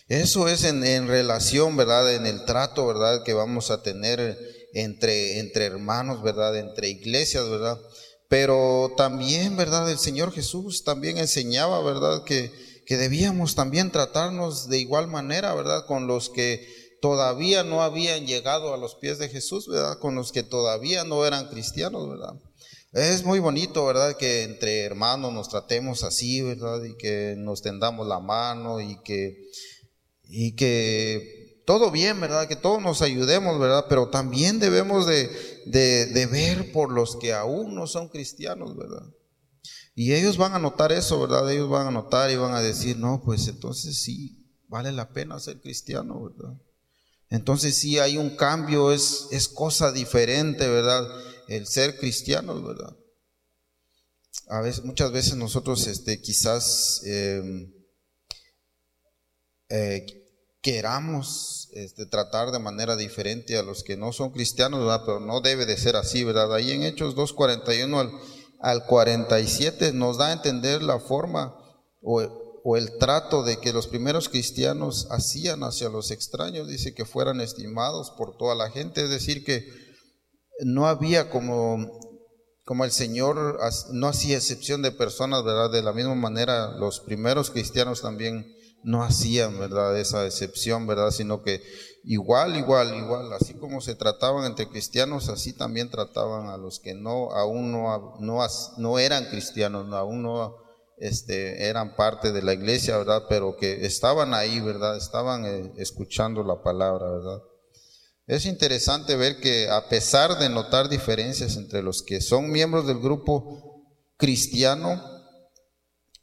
Eso 0.07 0.47
es 0.47 0.63
en, 0.63 0.85
en 0.85 1.09
relación, 1.09 1.77
¿verdad? 1.77 2.15
En 2.15 2.27
el 2.27 2.45
trato, 2.45 2.87
¿verdad? 2.87 3.25
Que 3.25 3.33
vamos 3.33 3.73
a 3.73 3.83
tener 3.83 4.39
entre, 4.73 5.41
entre 5.41 5.65
hermanos, 5.65 6.23
¿verdad? 6.23 6.57
Entre 6.57 6.91
iglesias, 6.91 7.49
¿verdad? 7.49 7.81
Pero 8.29 8.93
también, 8.97 9.57
¿verdad? 9.57 9.91
El 9.91 9.99
Señor 9.99 10.33
Jesús 10.33 10.85
también 10.85 11.19
enseñaba, 11.19 11.83
¿verdad? 11.83 12.23
Que, 12.23 12.53
que 12.87 12.97
debíamos 12.97 13.55
también 13.55 13.91
tratarnos 13.91 14.69
de 14.69 14.79
igual 14.79 15.09
manera, 15.09 15.55
¿verdad? 15.55 15.87
Con 15.87 16.07
los 16.07 16.31
que 16.31 16.67
todavía 17.01 17.65
no 17.65 17.83
habían 17.83 18.27
llegado 18.27 18.73
a 18.73 18.79
los 18.79 18.95
pies 18.95 19.19
de 19.19 19.29
Jesús, 19.29 19.69
¿verdad? 19.69 19.99
Con 19.99 20.15
los 20.15 20.33
que 20.33 20.43
todavía 20.43 21.05
no 21.05 21.27
eran 21.27 21.49
cristianos, 21.49 22.09
¿verdad? 22.09 22.35
Es 22.93 23.25
muy 23.25 23.41
bonito, 23.41 23.85
¿verdad? 23.85 24.17
Que 24.17 24.45
entre 24.45 24.85
hermanos 24.85 25.33
nos 25.33 25.49
tratemos 25.49 26.05
así, 26.05 26.43
¿verdad? 26.43 26.83
Y 26.85 26.97
que 26.97 27.35
nos 27.37 27.61
tendamos 27.61 28.07
la 28.07 28.21
mano 28.21 28.81
y 28.81 29.01
que, 29.03 29.49
y 30.29 30.55
que 30.55 31.45
todo 31.67 31.91
bien, 31.91 32.21
¿verdad? 32.21 32.47
Que 32.47 32.57
todos 32.57 32.81
nos 32.81 33.03
ayudemos, 33.03 33.59
¿verdad? 33.59 33.87
Pero 33.89 34.11
también 34.11 34.61
debemos 34.61 35.07
de, 35.07 35.29
de, 35.67 36.27
ver 36.27 36.73
por 36.73 36.93
los 36.93 37.17
que 37.17 37.33
aún 37.33 37.75
no 37.75 37.87
son 37.87 38.09
cristianos, 38.09 38.77
¿verdad? 38.77 39.07
Y 39.95 40.13
ellos 40.13 40.37
van 40.37 40.55
a 40.55 40.59
notar 40.59 40.91
eso, 40.91 41.21
¿verdad? 41.21 41.51
Ellos 41.51 41.69
van 41.69 41.87
a 41.87 41.91
notar 41.93 42.31
y 42.31 42.37
van 42.37 42.55
a 42.55 42.61
decir, 42.61 42.97
no, 42.97 43.23
pues 43.25 43.47
entonces 43.47 43.97
sí, 43.97 44.45
vale 44.67 44.91
la 44.91 45.13
pena 45.13 45.39
ser 45.39 45.61
cristiano, 45.61 46.21
¿verdad? 46.25 46.61
Entonces 47.31 47.77
sí 47.77 47.99
hay 47.99 48.19
un 48.19 48.37
cambio, 48.37 48.93
es, 48.93 49.29
es 49.31 49.49
cosa 49.49 49.93
diferente, 49.93 50.69
¿verdad? 50.69 51.07
El 51.49 51.67
ser 51.67 51.97
cristianos, 51.99 52.65
¿verdad? 52.65 52.97
A 54.49 54.61
veces, 54.61 54.85
muchas 54.85 55.13
veces 55.13 55.37
nosotros, 55.37 55.87
este, 55.87 56.21
quizás 56.21 57.01
eh, 57.05 57.73
eh, 59.69 60.07
queramos 60.61 61.69
este, 61.73 62.07
tratar 62.07 62.51
de 62.51 62.59
manera 62.59 62.97
diferente 62.97 63.57
a 63.57 63.63
los 63.63 63.85
que 63.85 63.97
no 63.97 64.13
son 64.13 64.33
cristianos, 64.33 64.81
¿verdad? 64.81 65.03
Pero 65.07 65.21
no 65.21 65.41
debe 65.41 65.67
de 65.67 65.77
ser 65.77 65.95
así, 65.95 66.25
¿verdad? 66.25 66.53
Ahí 66.53 66.73
en 66.73 66.83
Hechos 66.83 67.15
2.41 67.15 68.01
al, 68.01 68.13
al 68.65 68.87
47 68.87 69.93
nos 69.93 70.17
da 70.17 70.29
a 70.29 70.33
entender 70.33 70.83
la 70.83 70.99
forma 70.99 71.55
o, 72.01 72.77
el 72.77 72.97
trato 72.97 73.43
de 73.43 73.59
que 73.59 73.75
los 73.75 73.87
primeros 73.87 74.31
cristianos 74.31 75.07
hacían 75.11 75.63
hacia 75.65 75.91
los 75.91 76.11
extraños, 76.11 76.67
dice 76.67 76.95
que 76.95 77.05
fueran 77.05 77.43
estimados 77.43 78.11
por 78.13 78.39
toda 78.39 78.55
la 78.55 78.71
gente, 78.71 79.05
es 79.05 79.11
decir, 79.11 79.45
que 79.45 79.69
no 80.61 80.87
había 80.87 81.29
como, 81.29 81.91
como 82.65 82.87
el 82.87 82.91
Señor 82.91 83.61
no 83.93 84.09
hacía 84.09 84.39
excepción 84.39 84.81
de 84.81 84.93
personas, 84.93 85.45
¿verdad? 85.45 85.71
De 85.71 85.83
la 85.83 85.93
misma 85.93 86.15
manera 86.15 86.69
los 86.79 87.01
primeros 87.01 87.51
cristianos 87.51 88.01
también 88.01 88.54
no 88.85 89.03
hacían, 89.03 89.59
¿verdad? 89.59 89.99
Esa 89.99 90.25
excepción, 90.27 90.87
¿verdad? 90.87 91.11
Sino 91.11 91.43
que 91.43 91.63
igual, 92.05 92.57
igual, 92.57 92.95
igual, 92.95 93.33
así 93.33 93.55
como 93.55 93.81
se 93.81 93.95
trataban 93.95 94.45
entre 94.45 94.69
cristianos, 94.69 95.29
así 95.29 95.55
también 95.55 95.91
trataban 95.91 96.49
a 96.49 96.59
los 96.59 96.79
que 96.79 96.95
no, 96.95 97.33
aún 97.33 97.73
no, 97.73 98.17
no, 98.21 98.47
no 98.77 98.99
eran 98.99 99.25
cristianos, 99.27 99.93
aún 99.93 100.23
no 100.23 100.57
este, 100.99 101.69
eran 101.69 101.97
parte 101.97 102.31
de 102.31 102.43
la 102.43 102.53
iglesia, 102.53 102.99
¿verdad? 102.99 103.25
Pero 103.29 103.57
que 103.57 103.87
estaban 103.87 104.35
ahí, 104.35 104.61
¿verdad? 104.61 104.97
Estaban 104.97 105.45
eh, 105.47 105.73
escuchando 105.79 106.45
la 106.45 106.63
palabra, 106.63 107.11
¿verdad? 107.11 107.43
Es 108.27 108.47
interesante 108.47 109.17
ver 109.17 109.41
que 109.41 109.69
a 109.69 109.89
pesar 109.89 110.39
de 110.39 110.49
notar 110.49 110.89
diferencias 110.89 111.57
entre 111.57 111.83
los 111.83 112.03
que 112.03 112.21
son 112.21 112.51
miembros 112.51 112.87
del 112.87 112.99
grupo 112.99 113.83
cristiano, 114.17 115.14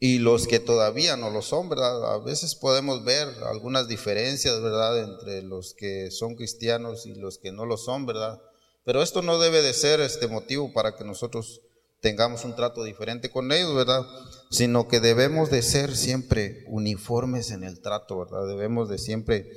y 0.03 0.17
los 0.17 0.47
que 0.47 0.59
todavía 0.59 1.15
no 1.15 1.29
lo 1.29 1.43
son, 1.43 1.69
¿verdad? 1.69 2.15
A 2.15 2.17
veces 2.17 2.55
podemos 2.55 3.03
ver 3.05 3.27
algunas 3.45 3.87
diferencias, 3.87 4.59
¿verdad? 4.59 4.97
Entre 4.97 5.43
los 5.43 5.75
que 5.75 6.09
son 6.09 6.33
cristianos 6.33 7.05
y 7.05 7.13
los 7.13 7.37
que 7.37 7.51
no 7.51 7.67
lo 7.67 7.77
son, 7.77 8.07
¿verdad? 8.07 8.41
Pero 8.83 9.03
esto 9.03 9.21
no 9.21 9.37
debe 9.37 9.61
de 9.61 9.73
ser 9.73 9.99
este 9.99 10.25
motivo 10.25 10.73
para 10.73 10.95
que 10.95 11.03
nosotros 11.03 11.61
tengamos 11.99 12.45
un 12.45 12.55
trato 12.55 12.83
diferente 12.83 13.29
con 13.29 13.51
ellos, 13.51 13.75
¿verdad? 13.75 14.03
Sino 14.49 14.87
que 14.87 14.99
debemos 14.99 15.51
de 15.51 15.61
ser 15.61 15.95
siempre 15.95 16.65
uniformes 16.67 17.51
en 17.51 17.63
el 17.63 17.79
trato, 17.79 18.17
¿verdad? 18.17 18.47
Debemos 18.47 18.89
de 18.89 18.97
siempre, 18.97 19.51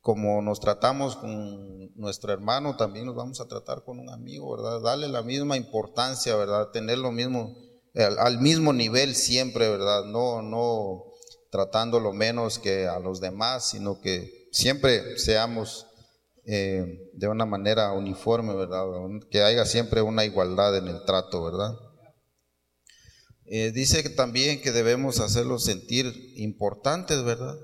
como 0.00 0.40
nos 0.40 0.60
tratamos 0.60 1.14
con 1.14 1.94
nuestro 1.94 2.32
hermano, 2.32 2.78
también 2.78 3.04
nos 3.04 3.16
vamos 3.16 3.38
a 3.42 3.48
tratar 3.48 3.84
con 3.84 3.98
un 3.98 4.08
amigo, 4.08 4.56
¿verdad? 4.56 4.80
Darle 4.80 5.08
la 5.08 5.20
misma 5.20 5.58
importancia, 5.58 6.36
¿verdad? 6.36 6.70
Tener 6.70 6.96
lo 6.96 7.12
mismo 7.12 7.67
al, 8.04 8.40
mismo 8.40 8.72
nivel 8.72 9.14
siempre, 9.14 9.68
¿verdad? 9.68 10.04
No, 10.04 10.42
no 10.42 11.04
tratándolo 11.50 12.12
menos 12.12 12.58
que 12.58 12.86
a 12.86 12.98
los 12.98 13.20
demás, 13.20 13.70
sino 13.70 14.00
que 14.00 14.48
siempre 14.52 15.18
seamos 15.18 15.86
eh, 16.44 17.10
de 17.12 17.28
una 17.28 17.44
manera 17.44 17.92
uniforme, 17.92 18.54
¿verdad? 18.54 18.84
Que 19.30 19.42
haya 19.42 19.64
siempre 19.64 20.02
una 20.02 20.24
igualdad 20.24 20.76
en 20.76 20.88
el 20.88 21.04
trato, 21.04 21.44
¿verdad? 21.44 21.74
Eh, 23.44 23.72
dice 23.72 24.02
también 24.10 24.60
que 24.60 24.72
debemos 24.72 25.20
hacerlos 25.20 25.64
sentir 25.64 26.12
importantes, 26.36 27.24
¿verdad? 27.24 27.56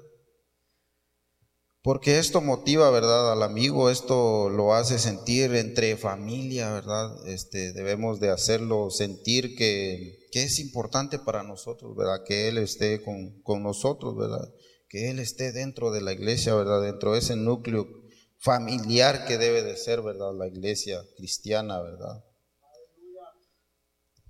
Porque 1.83 2.19
esto 2.19 2.41
motiva, 2.41 2.89
¿verdad? 2.91 3.33
Al 3.33 3.43
amigo, 3.43 3.91
esto 3.91 4.49
lo 4.49 4.75
hace 4.75 4.99
sentir 4.99 5.55
entre 5.55 5.99
familia, 5.99 6.73
¿verdad? 6.73 7.11
Este, 7.29 7.75
debemos 7.75 8.21
de 8.21 8.31
hacerlo 8.31 8.89
sentir 8.89 9.55
que, 9.55 10.24
que 10.35 10.43
es 10.43 10.59
importante 10.59 11.21
para 11.21 11.45
nosotros, 11.45 11.95
¿verdad? 11.95 12.25
Que 12.27 12.49
Él 12.49 12.59
esté 12.59 13.01
con, 13.05 13.41
con, 13.43 13.63
nosotros, 13.63 14.17
¿verdad? 14.17 14.53
Que 14.89 15.09
Él 15.09 15.21
esté 15.21 15.53
dentro 15.53 15.93
de 15.93 16.01
la 16.01 16.13
iglesia, 16.13 16.57
¿verdad? 16.57 16.83
Dentro 16.83 17.13
de 17.13 17.21
ese 17.21 17.37
núcleo 17.37 17.87
familiar 18.37 19.27
que 19.27 19.39
debe 19.39 19.63
de 19.63 19.77
ser, 19.77 20.03
¿verdad? 20.03 20.35
La 20.37 20.49
iglesia 20.49 21.01
cristiana, 21.17 21.81
¿verdad? 21.81 22.25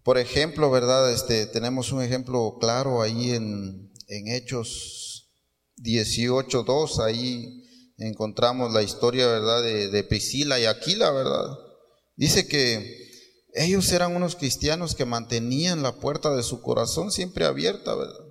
Por 0.02 0.18
ejemplo, 0.18 0.70
¿verdad? 0.70 1.10
Este, 1.10 1.46
tenemos 1.46 1.90
un 1.90 2.02
ejemplo 2.02 2.58
claro 2.60 3.00
ahí 3.00 3.30
en, 3.30 3.90
en 4.08 4.28
Hechos 4.28 5.30
18.2, 5.78 7.02
ahí 7.02 7.64
encontramos 7.96 8.74
la 8.74 8.82
historia, 8.82 9.26
¿verdad?, 9.26 9.62
de, 9.62 10.04
Priscila 10.04 10.60
y 10.60 10.66
Aquila, 10.66 11.10
¿verdad? 11.12 11.48
Dice 12.14 12.46
que 12.46 13.03
ellos 13.54 13.90
eran 13.92 14.16
unos 14.16 14.34
cristianos 14.36 14.94
que 14.94 15.04
mantenían 15.04 15.82
la 15.82 15.92
puerta 15.92 16.34
de 16.34 16.42
su 16.42 16.60
corazón 16.60 17.12
siempre 17.12 17.44
abierta, 17.44 17.94
¿verdad? 17.94 18.26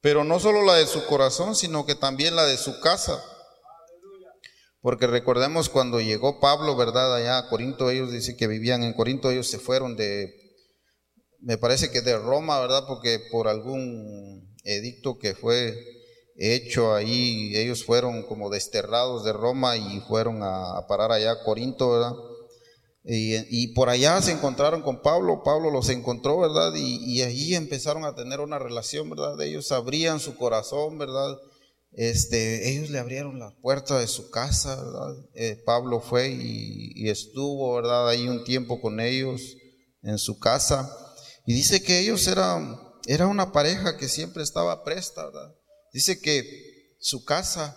Pero 0.00 0.24
no 0.24 0.40
solo 0.40 0.64
la 0.64 0.74
de 0.74 0.86
su 0.86 1.04
corazón, 1.06 1.54
sino 1.54 1.86
que 1.86 1.94
también 1.94 2.36
la 2.36 2.44
de 2.44 2.56
su 2.56 2.80
casa. 2.80 3.22
Porque 4.80 5.06
recordemos 5.06 5.68
cuando 5.68 6.00
llegó 6.00 6.40
Pablo, 6.40 6.76
¿verdad? 6.76 7.14
Allá 7.14 7.38
a 7.38 7.48
Corinto, 7.48 7.90
ellos 7.90 8.12
dicen 8.12 8.36
que 8.36 8.46
vivían 8.46 8.82
en 8.82 8.92
Corinto, 8.92 9.30
ellos 9.30 9.48
se 9.48 9.58
fueron 9.58 9.96
de, 9.96 10.32
me 11.40 11.58
parece 11.58 11.90
que 11.90 12.02
de 12.02 12.18
Roma, 12.18 12.60
¿verdad? 12.60 12.84
Porque 12.86 13.20
por 13.30 13.48
algún 13.48 14.56
edicto 14.64 15.18
que 15.18 15.34
fue 15.34 15.74
hecho 16.36 16.94
ahí, 16.94 17.56
ellos 17.56 17.84
fueron 17.84 18.24
como 18.24 18.50
desterrados 18.50 19.24
de 19.24 19.32
Roma 19.32 19.76
y 19.76 20.00
fueron 20.00 20.40
a, 20.42 20.84
parar 20.88 21.12
allá 21.12 21.32
a 21.32 21.44
Corinto, 21.44 21.92
¿verdad? 21.92 22.12
Y, 23.08 23.68
por 23.68 23.88
allá 23.88 24.20
se 24.20 24.32
encontraron 24.32 24.82
con 24.82 25.00
Pablo, 25.00 25.44
Pablo 25.44 25.70
los 25.70 25.88
encontró, 25.90 26.40
¿verdad? 26.40 26.74
Y, 26.74 26.96
y 27.04 27.22
ahí 27.22 27.54
empezaron 27.54 28.04
a 28.04 28.16
tener 28.16 28.40
una 28.40 28.58
relación, 28.58 29.08
¿verdad? 29.08 29.40
Ellos 29.40 29.70
abrían 29.70 30.18
su 30.18 30.36
corazón, 30.36 30.98
¿verdad? 30.98 31.38
Este, 31.92 32.68
ellos 32.68 32.90
le 32.90 32.98
abrieron 32.98 33.38
la 33.38 33.54
puerta 33.62 33.98
de 34.00 34.08
su 34.08 34.28
casa, 34.30 34.74
¿verdad? 34.74 35.14
Eh, 35.34 35.62
Pablo 35.64 36.00
fue 36.00 36.30
y, 36.30 36.92
y, 36.96 37.08
estuvo, 37.08 37.76
¿verdad? 37.76 38.08
Ahí 38.08 38.26
un 38.26 38.42
tiempo 38.42 38.80
con 38.80 38.98
ellos 38.98 39.56
en 40.02 40.18
su 40.18 40.40
casa. 40.40 40.92
Y 41.46 41.54
dice 41.54 41.84
que 41.84 42.00
ellos 42.00 42.26
eran, 42.26 42.76
era 43.06 43.28
una 43.28 43.52
pareja 43.52 43.96
que 43.96 44.08
siempre 44.08 44.42
estaba 44.42 44.82
presta, 44.82 45.26
¿verdad? 45.26 45.54
Dice 45.92 46.20
que 46.20 46.96
su 46.98 47.24
casa 47.24 47.76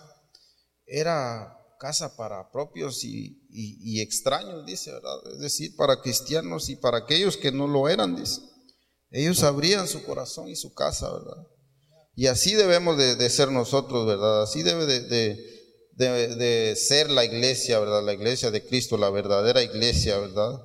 era 0.86 1.56
casa 1.78 2.16
para 2.16 2.50
propios 2.50 3.04
y, 3.04 3.39
y, 3.52 4.00
extraños, 4.00 4.64
dice, 4.64 4.92
¿verdad? 4.92 5.18
Es 5.32 5.38
decir, 5.38 5.74
para 5.76 6.00
cristianos 6.00 6.68
y 6.68 6.76
para 6.76 6.98
aquellos 6.98 7.36
que 7.36 7.52
no 7.52 7.66
lo 7.66 7.88
eran, 7.88 8.16
dice. 8.16 8.40
Ellos 9.10 9.42
abrían 9.42 9.88
su 9.88 10.04
corazón 10.04 10.48
y 10.48 10.56
su 10.56 10.72
casa, 10.72 11.12
¿verdad? 11.12 11.46
Y 12.14 12.26
así 12.26 12.54
debemos 12.54 12.96
de, 12.96 13.30
ser 13.30 13.50
nosotros, 13.50 14.06
¿verdad? 14.06 14.42
Así 14.42 14.62
debe 14.62 14.86
de, 14.86 15.36
de, 15.96 16.76
ser 16.76 17.10
la 17.10 17.24
iglesia, 17.24 17.78
¿verdad? 17.80 18.04
La 18.04 18.12
iglesia 18.12 18.50
de 18.50 18.64
Cristo, 18.64 18.96
la 18.96 19.10
verdadera 19.10 19.62
iglesia, 19.62 20.18
¿verdad? 20.18 20.60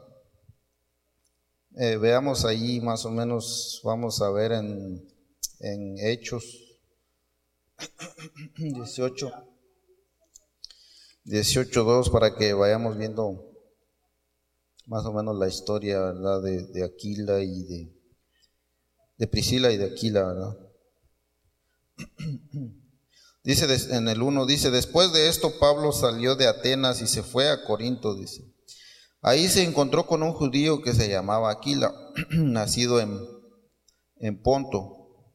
Eh, 1.78 1.98
veamos 1.98 2.46
ahí 2.46 2.80
más 2.82 3.06
o 3.06 3.12
menos, 3.12 3.82
vamos 3.84 4.22
a 4.22 4.30
ver 4.30 4.54
en, 4.54 5.06
en 5.60 5.98
Hechos 6.00 6.44
18. 8.58 9.55
18.2 11.26 12.12
para 12.12 12.36
que 12.36 12.54
vayamos 12.54 12.98
viendo 12.98 13.52
más 14.86 15.06
o 15.06 15.14
menos 15.14 15.36
la 15.38 15.48
historia. 15.48 16.00
De, 16.12 16.84
Aquila 16.84 17.42
y 17.42 17.64
de, 17.64 17.94
de 19.18 19.28
Priscila 19.28 19.72
y 19.72 19.78
de 19.78 19.86
Aquila, 19.86 20.24
¿verdad? 20.24 20.58
Dice 23.44 23.68
en 23.96 24.08
el 24.08 24.24
1, 24.24 24.48
dice, 24.48 24.72
después 24.72 25.14
de 25.14 25.28
esto 25.30 25.60
Pablo 25.60 25.92
salió 25.92 26.36
de 26.36 26.48
Atenas 26.48 27.00
y 27.04 27.06
se 27.06 27.22
fue 27.22 27.52
a 27.52 27.64
Corinto, 27.64 28.16
dice. 28.16 28.44
Ahí 29.22 29.48
se 29.50 29.62
encontró 29.62 30.08
con 30.08 30.24
un 30.24 30.34
judío 30.34 30.82
que 30.82 30.96
se 30.96 31.10
llamaba 31.10 31.52
Aquila, 31.52 31.94
nacido 32.32 33.00
en, 33.00 33.20
en 34.18 34.42
Ponto, 34.42 35.30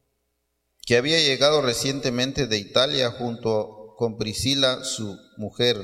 que 0.84 0.96
había 0.96 1.20
llegado 1.20 1.62
recientemente 1.62 2.48
de 2.48 2.58
Italia 2.58 3.12
junto 3.12 3.94
con 3.96 4.18
Priscila, 4.18 4.82
su 4.82 5.16
mujer, 5.40 5.76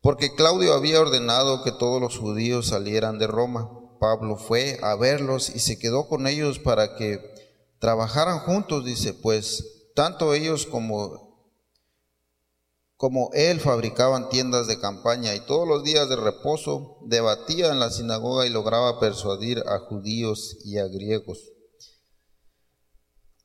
porque 0.00 0.34
Claudio 0.34 0.72
había 0.72 1.00
ordenado 1.00 1.62
que 1.62 1.72
todos 1.72 2.00
los 2.00 2.16
judíos 2.16 2.68
salieran 2.68 3.18
de 3.18 3.26
Roma. 3.26 3.68
Pablo 4.00 4.36
fue 4.36 4.78
a 4.82 4.94
verlos 4.94 5.50
y 5.54 5.58
se 5.58 5.78
quedó 5.78 6.08
con 6.08 6.26
ellos 6.26 6.58
para 6.58 6.96
que 6.96 7.20
trabajaran 7.78 8.38
juntos, 8.38 8.86
dice, 8.86 9.12
pues 9.12 9.90
tanto 9.94 10.32
ellos 10.32 10.64
como 10.64 11.28
como 12.96 13.30
él 13.32 13.60
fabricaban 13.60 14.28
tiendas 14.28 14.66
de 14.66 14.78
campaña 14.78 15.34
y 15.34 15.40
todos 15.40 15.66
los 15.66 15.82
días 15.82 16.06
de 16.10 16.16
reposo 16.16 16.98
debatía 17.06 17.72
en 17.72 17.80
la 17.80 17.88
sinagoga 17.88 18.46
y 18.46 18.50
lograba 18.50 19.00
persuadir 19.00 19.64
a 19.66 19.78
judíos 19.78 20.58
y 20.66 20.76
a 20.76 20.86
griegos. 20.86 21.38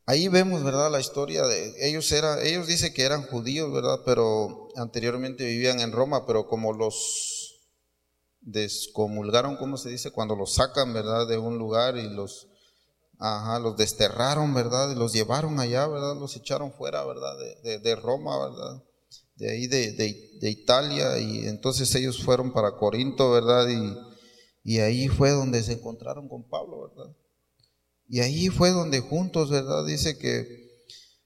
Ahí 0.07 0.27
vemos, 0.27 0.63
¿verdad? 0.63 0.91
La 0.91 0.99
historia 0.99 1.43
de 1.47 1.73
ellos 1.79 2.11
era, 2.11 2.43
ellos 2.43 2.67
dicen 2.67 2.93
que 2.93 3.01
eran 3.01 3.23
judíos, 3.23 3.73
¿verdad? 3.73 4.01
Pero 4.05 4.69
anteriormente 4.75 5.45
vivían 5.45 5.79
en 5.79 5.91
Roma, 5.91 6.27
pero 6.27 6.47
como 6.47 6.73
los 6.73 7.59
descomulgaron, 8.41 9.57
¿cómo 9.57 9.77
se 9.77 9.89
dice? 9.89 10.11
Cuando 10.11 10.35
los 10.35 10.53
sacan, 10.53 10.93
¿verdad? 10.93 11.27
De 11.27 11.39
un 11.39 11.57
lugar 11.57 11.97
y 11.97 12.07
los, 12.07 12.47
ajá, 13.17 13.57
los 13.57 13.77
desterraron, 13.77 14.53
¿verdad? 14.53 14.91
Y 14.91 14.95
los 14.95 15.11
llevaron 15.11 15.59
allá, 15.59 15.87
¿verdad? 15.87 16.15
Los 16.15 16.35
echaron 16.35 16.71
fuera, 16.71 17.03
¿verdad? 17.03 17.35
De, 17.63 17.79
de, 17.79 17.95
Roma, 17.95 18.37
¿verdad? 18.47 18.83
De 19.37 19.51
ahí 19.51 19.65
de, 19.65 19.93
de, 19.93 20.49
Italia 20.51 21.17
y 21.17 21.47
entonces 21.47 21.93
ellos 21.95 22.23
fueron 22.23 22.53
para 22.53 22.75
Corinto, 22.75 23.31
¿verdad? 23.31 23.67
Y, 23.69 23.97
y 24.63 24.79
ahí 24.81 25.07
fue 25.07 25.31
donde 25.31 25.63
se 25.63 25.73
encontraron 25.73 26.29
con 26.29 26.47
Pablo, 26.47 26.89
¿verdad? 26.89 27.11
Y 28.07 28.19
ahí 28.19 28.49
fue 28.49 28.71
donde 28.71 28.99
juntos, 28.99 29.49
¿verdad? 29.49 29.85
Dice 29.85 30.17
que 30.17 30.65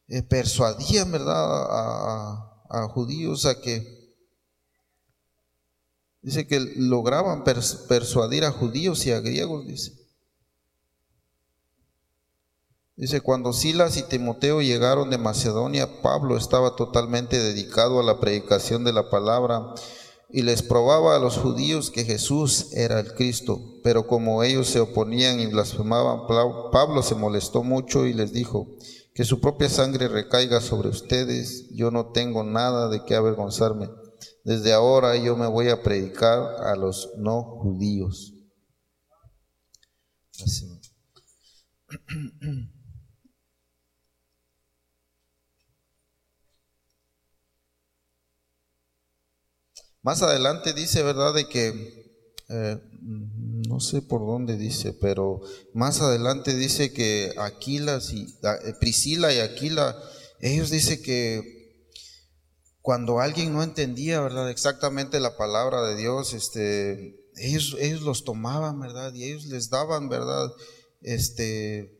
eh, 0.07 0.23
persuadían, 0.23 1.11
¿verdad? 1.11 1.35
A, 2.71 2.87
judíos 2.89 3.45
a 3.45 3.59
que, 3.59 4.15
dice 6.21 6.47
que 6.47 6.59
lograban 6.77 7.43
persuadir 7.43 8.45
a 8.45 8.51
judíos 8.51 9.05
y 9.05 9.11
a 9.11 9.19
griegos, 9.19 9.65
dice. 9.65 9.99
Dice, 12.95 13.21
cuando 13.21 13.53
Silas 13.53 13.95
y 13.95 14.03
Timoteo 14.03 14.61
llegaron 14.61 15.09
de 15.09 15.17
Macedonia, 15.17 16.01
Pablo 16.01 16.35
estaba 16.35 16.75
totalmente 16.75 17.39
dedicado 17.39 17.99
a 17.99 18.03
la 18.03 18.19
predicación 18.19 18.83
de 18.83 18.91
la 18.91 19.09
palabra 19.09 19.73
y 20.29 20.43
les 20.43 20.61
probaba 20.61 21.15
a 21.15 21.19
los 21.19 21.37
judíos 21.37 21.89
que 21.89 22.05
Jesús 22.05 22.73
era 22.73 22.99
el 22.99 23.13
Cristo. 23.13 23.59
Pero 23.83 24.07
como 24.07 24.43
ellos 24.43 24.67
se 24.67 24.79
oponían 24.79 25.39
y 25.39 25.47
blasfemaban, 25.47 26.27
Pablo 26.71 27.01
se 27.01 27.15
molestó 27.15 27.63
mucho 27.63 28.05
y 28.05 28.13
les 28.13 28.31
dijo, 28.31 28.67
que 29.19 29.25
su 29.25 29.41
propia 29.41 29.67
sangre 29.67 30.07
recaiga 30.07 30.61
sobre 30.61 30.87
ustedes, 30.87 31.67
yo 31.71 31.91
no 31.91 32.13
tengo 32.13 32.43
nada 32.43 32.87
de 32.87 33.03
qué 33.03 33.15
avergonzarme. 33.15 33.89
Desde 34.45 34.71
ahora 34.71 35.17
yo 35.17 35.35
me 35.35 35.47
voy 35.47 35.67
a 35.67 35.83
predicar 35.83 36.39
a 36.63 36.75
los 36.77 37.09
no 37.17 37.41
judíos. 37.41 38.33
Más 50.09 50.23
adelante 50.23 50.73
dice, 50.73 51.03
¿verdad? 51.03 51.35
De 51.35 51.47
que, 51.47 52.17
eh, 52.49 52.81
no 53.67 53.79
sé 53.79 54.01
por 54.01 54.21
dónde 54.21 54.57
dice, 54.57 54.91
pero 54.91 55.39
más 55.75 56.01
adelante 56.01 56.55
dice 56.55 56.91
que 56.91 57.35
Aquila, 57.37 58.01
y, 58.11 58.23
eh, 58.23 58.73
Priscila 58.79 59.31
y 59.31 59.37
Aquila, 59.37 59.95
ellos 60.39 60.71
dicen 60.71 61.03
que 61.03 61.93
cuando 62.81 63.19
alguien 63.19 63.53
no 63.53 63.61
entendía, 63.61 64.19
¿verdad? 64.19 64.49
Exactamente 64.49 65.19
la 65.19 65.37
palabra 65.37 65.83
de 65.83 65.95
Dios, 65.95 66.33
este, 66.33 67.15
ellos, 67.35 67.77
ellos 67.79 68.01
los 68.01 68.23
tomaban, 68.23 68.79
¿verdad? 68.79 69.13
Y 69.13 69.25
ellos 69.25 69.45
les 69.45 69.69
daban, 69.69 70.09
¿verdad? 70.09 70.49
Este, 71.03 71.99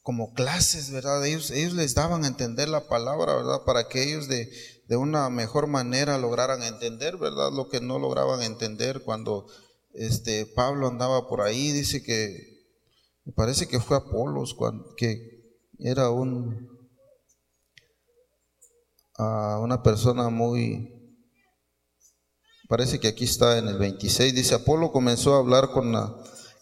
como 0.00 0.32
clases, 0.32 0.90
¿verdad? 0.90 1.26
Ellos, 1.26 1.50
ellos 1.50 1.74
les 1.74 1.94
daban 1.94 2.24
a 2.24 2.28
entender 2.28 2.70
la 2.70 2.88
palabra, 2.88 3.34
¿verdad? 3.34 3.64
Para 3.66 3.88
que 3.88 4.02
ellos 4.02 4.28
de, 4.28 4.50
de 4.92 4.98
una 4.98 5.30
mejor 5.30 5.68
manera 5.68 6.18
lograran 6.18 6.62
entender, 6.62 7.16
¿verdad? 7.16 7.50
Lo 7.50 7.70
que 7.70 7.80
no 7.80 7.98
lograban 7.98 8.42
entender 8.42 9.00
cuando 9.00 9.46
este 9.94 10.44
Pablo 10.44 10.86
andaba 10.86 11.28
por 11.28 11.40
ahí, 11.40 11.72
dice 11.72 12.02
que 12.02 12.68
me 13.24 13.32
parece 13.32 13.66
que 13.66 13.80
fue 13.80 13.96
Apolos 13.96 14.52
cuando, 14.52 14.94
que 14.94 15.46
era 15.78 16.10
un 16.10 16.68
una 19.16 19.82
persona 19.82 20.28
muy 20.28 20.92
parece 22.68 23.00
que 23.00 23.08
aquí 23.08 23.24
está 23.24 23.56
en 23.56 23.68
el 23.68 23.78
26 23.78 24.34
dice 24.34 24.56
Apolo 24.56 24.92
comenzó 24.92 25.36
a 25.36 25.38
hablar 25.38 25.70
con 25.70 25.92
la, 25.92 26.14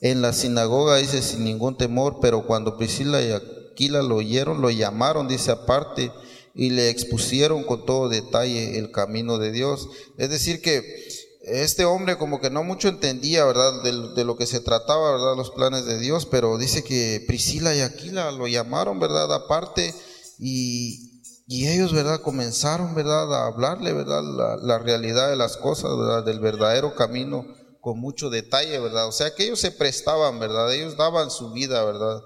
en 0.02 0.22
la 0.22 0.32
sinagoga 0.32 0.98
dice 0.98 1.20
sin 1.20 1.42
ningún 1.42 1.76
temor, 1.76 2.18
pero 2.20 2.46
cuando 2.46 2.76
Priscila 2.76 3.20
y 3.22 3.32
Aquila 3.32 4.02
lo 4.02 4.16
oyeron, 4.16 4.60
lo 4.60 4.70
llamaron, 4.70 5.26
dice 5.26 5.50
aparte 5.50 6.12
y 6.60 6.68
le 6.68 6.90
expusieron 6.90 7.64
con 7.64 7.86
todo 7.86 8.10
detalle 8.10 8.78
el 8.78 8.90
camino 8.90 9.38
de 9.38 9.50
Dios. 9.50 9.88
Es 10.18 10.28
decir, 10.28 10.60
que 10.60 11.08
este 11.40 11.86
hombre 11.86 12.18
como 12.18 12.38
que 12.38 12.50
no 12.50 12.62
mucho 12.62 12.88
entendía, 12.88 13.46
¿verdad?, 13.46 13.82
de, 13.82 14.24
lo 14.24 14.36
que 14.36 14.44
se 14.44 14.60
trataba, 14.60 15.12
¿verdad?, 15.12 15.36
los 15.36 15.52
planes 15.52 15.86
de 15.86 15.98
Dios, 15.98 16.26
pero 16.26 16.58
dice 16.58 16.84
que 16.84 17.24
Priscila 17.26 17.74
y 17.74 17.80
Aquila 17.80 18.30
lo 18.32 18.46
llamaron, 18.46 19.00
¿verdad?, 19.00 19.32
aparte 19.32 19.94
y, 20.38 21.22
y 21.46 21.68
ellos, 21.68 21.94
¿verdad?, 21.94 22.20
comenzaron, 22.20 22.94
¿verdad?, 22.94 23.32
a 23.32 23.46
hablarle, 23.46 23.94
¿verdad?, 23.94 24.22
la, 24.22 24.56
la 24.58 24.78
realidad 24.78 25.30
de 25.30 25.36
las 25.36 25.56
cosas, 25.56 25.96
¿verdad?, 25.96 26.26
del 26.26 26.40
verdadero 26.40 26.94
camino 26.94 27.46
con 27.80 27.98
mucho 27.98 28.28
detalle, 28.28 28.78
¿verdad? 28.80 29.08
O 29.08 29.12
sea 29.12 29.34
que 29.34 29.44
ellos 29.44 29.60
se 29.60 29.72
prestaban, 29.72 30.38
¿verdad? 30.38 30.70
Ellos 30.74 30.98
daban 30.98 31.30
su 31.30 31.52
vida, 31.52 31.82
¿verdad? 31.86 32.20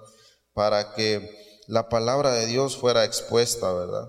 Para 0.55 0.93
que 0.95 1.63
la 1.69 1.89
palabra 1.89 2.33
de 2.33 2.47
Dios 2.47 2.77
fuera 2.77 3.05
expuesta, 3.05 3.73
¿verdad? 3.73 4.09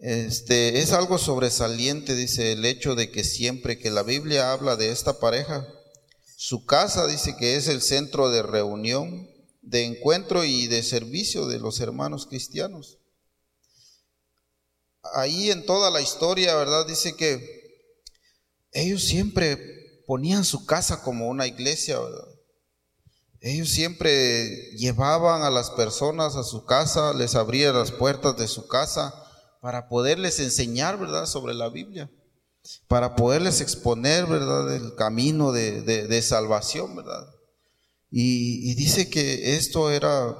Este, 0.00 0.80
es 0.80 0.92
algo 0.92 1.18
sobresaliente, 1.18 2.14
dice 2.14 2.52
el 2.52 2.64
hecho 2.64 2.94
de 2.94 3.10
que 3.10 3.24
siempre 3.24 3.78
que 3.78 3.90
la 3.90 4.04
Biblia 4.04 4.52
habla 4.52 4.76
de 4.76 4.92
esta 4.92 5.18
pareja, 5.18 5.66
su 6.36 6.64
casa 6.66 7.08
dice 7.08 7.36
que 7.36 7.56
es 7.56 7.66
el 7.66 7.82
centro 7.82 8.30
de 8.30 8.42
reunión, 8.42 9.28
de 9.60 9.84
encuentro 9.84 10.44
y 10.44 10.68
de 10.68 10.84
servicio 10.84 11.46
de 11.46 11.58
los 11.58 11.80
hermanos 11.80 12.26
cristianos. 12.26 12.98
Ahí 15.14 15.50
en 15.50 15.66
toda 15.66 15.90
la 15.90 16.00
historia, 16.00 16.54
¿verdad? 16.54 16.86
Dice 16.86 17.16
que 17.16 17.92
ellos 18.70 19.02
siempre 19.02 19.58
ponían 20.06 20.44
su 20.44 20.64
casa 20.64 21.02
como 21.02 21.26
una 21.28 21.48
iglesia. 21.48 21.98
Ellos 23.40 23.70
siempre 23.70 24.48
llevaban 24.76 25.42
a 25.42 25.50
las 25.50 25.70
personas 25.70 26.36
a 26.36 26.44
su 26.44 26.64
casa, 26.64 27.12
les 27.14 27.34
abrían 27.34 27.74
las 27.74 27.90
puertas 27.90 28.36
de 28.36 28.46
su 28.46 28.68
casa 28.68 29.24
para 29.60 29.88
poderles 29.88 30.38
enseñar, 30.40 30.98
¿verdad?, 30.98 31.26
sobre 31.26 31.54
la 31.54 31.68
Biblia, 31.68 32.10
para 32.86 33.16
poderles 33.16 33.60
exponer, 33.60 34.26
¿verdad?, 34.26 34.74
el 34.74 34.94
camino 34.94 35.52
de, 35.52 36.22
salvación, 36.22 36.96
¿verdad? 36.96 37.26
Y, 38.10 38.74
dice 38.74 39.10
que 39.10 39.56
esto 39.56 39.90
era, 39.90 40.36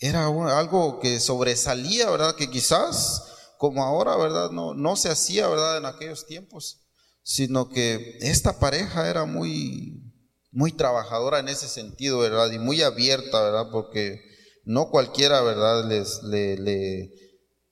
era 0.00 0.26
algo 0.26 1.00
que 1.00 1.20
sobresalía, 1.20 2.10
¿verdad? 2.10 2.34
Que 2.34 2.50
quizás 2.50 3.24
como 3.58 3.84
ahora, 3.84 4.16
¿verdad? 4.16 4.50
No, 4.50 4.74
no 4.74 4.96
se 4.96 5.08
hacía, 5.08 5.48
¿verdad? 5.48 5.78
En 5.78 5.86
aquellos 5.86 6.26
tiempos, 6.26 6.86
sino 7.22 7.68
que 7.68 8.18
esta 8.20 8.58
pareja 8.58 9.10
era 9.10 9.24
muy, 9.24 10.02
muy 10.50 10.72
trabajadora 10.72 11.40
en 11.40 11.48
ese 11.48 11.68
sentido, 11.68 12.18
¿verdad? 12.18 12.50
Y 12.52 12.58
muy 12.58 12.82
abierta, 12.82 13.42
¿verdad? 13.42 13.66
Porque 13.70 14.20
no 14.64 14.90
cualquiera, 14.90 15.42
¿verdad? 15.42 15.88
Les, 15.88 16.22
le, 16.22 16.56
le 16.58 17.27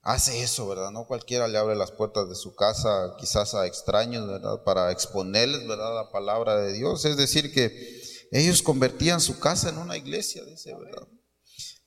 hace 0.06 0.40
eso, 0.40 0.68
¿verdad? 0.68 0.92
No 0.92 1.04
cualquiera 1.04 1.48
le 1.48 1.58
abre 1.58 1.74
las 1.74 1.90
puertas 1.90 2.28
de 2.28 2.36
su 2.36 2.54
casa 2.54 3.16
quizás 3.18 3.54
a 3.54 3.66
extraños, 3.66 4.26
¿verdad? 4.28 4.62
Para 4.64 4.92
exponerles, 4.92 5.66
¿verdad? 5.66 5.96
La 5.96 6.12
palabra 6.12 6.56
de 6.60 6.72
Dios. 6.72 7.04
Es 7.04 7.16
decir, 7.16 7.52
que 7.52 8.00
ellos 8.30 8.62
convertían 8.62 9.20
su 9.20 9.40
casa 9.40 9.68
en 9.68 9.78
una 9.78 9.96
iglesia, 9.96 10.44
dice, 10.44 10.72
¿verdad? 10.74 11.08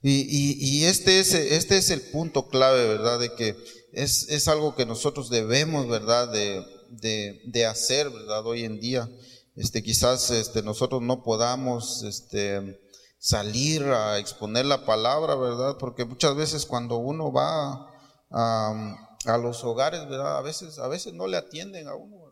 Y, 0.02 0.84
este, 0.84 1.20
es, 1.20 1.34
este 1.34 1.78
es 1.78 1.90
el 1.92 2.02
punto 2.02 2.50
clave, 2.50 2.88
¿verdad? 2.90 3.20
De 3.20 3.34
que 3.36 3.56
es, 3.94 4.48
algo 4.50 4.76
que 4.76 4.86
nosotros 4.86 5.30
debemos, 5.30 5.88
¿verdad? 5.88 6.30
De, 6.30 7.66
hacer, 7.66 8.10
¿verdad? 8.10 8.46
Hoy 8.46 8.66
en 8.66 8.82
día. 8.82 9.10
Este, 9.56 9.82
quizás 9.82 10.30
este, 10.32 10.62
nosotros 10.62 11.02
no 11.02 11.24
podamos 11.24 12.04
este, 12.04 12.82
salir 13.18 13.84
a 13.84 14.20
exponer 14.20 14.66
la 14.66 14.86
palabra, 14.86 15.36
¿verdad? 15.36 15.78
Porque 15.80 16.04
muchas 16.04 16.36
veces 16.36 16.66
cuando 16.66 16.98
uno 16.98 17.32
va 17.32 17.89
a, 18.32 19.38
los 19.42 19.64
hogares, 19.64 20.08
¿verdad? 20.10 20.38
A 20.38 20.42
veces, 20.42 20.80
a 20.80 20.88
veces 20.88 21.14
no 21.14 21.28
le 21.28 21.38
atienden 21.38 21.88
a 21.88 21.96
uno, 21.96 22.30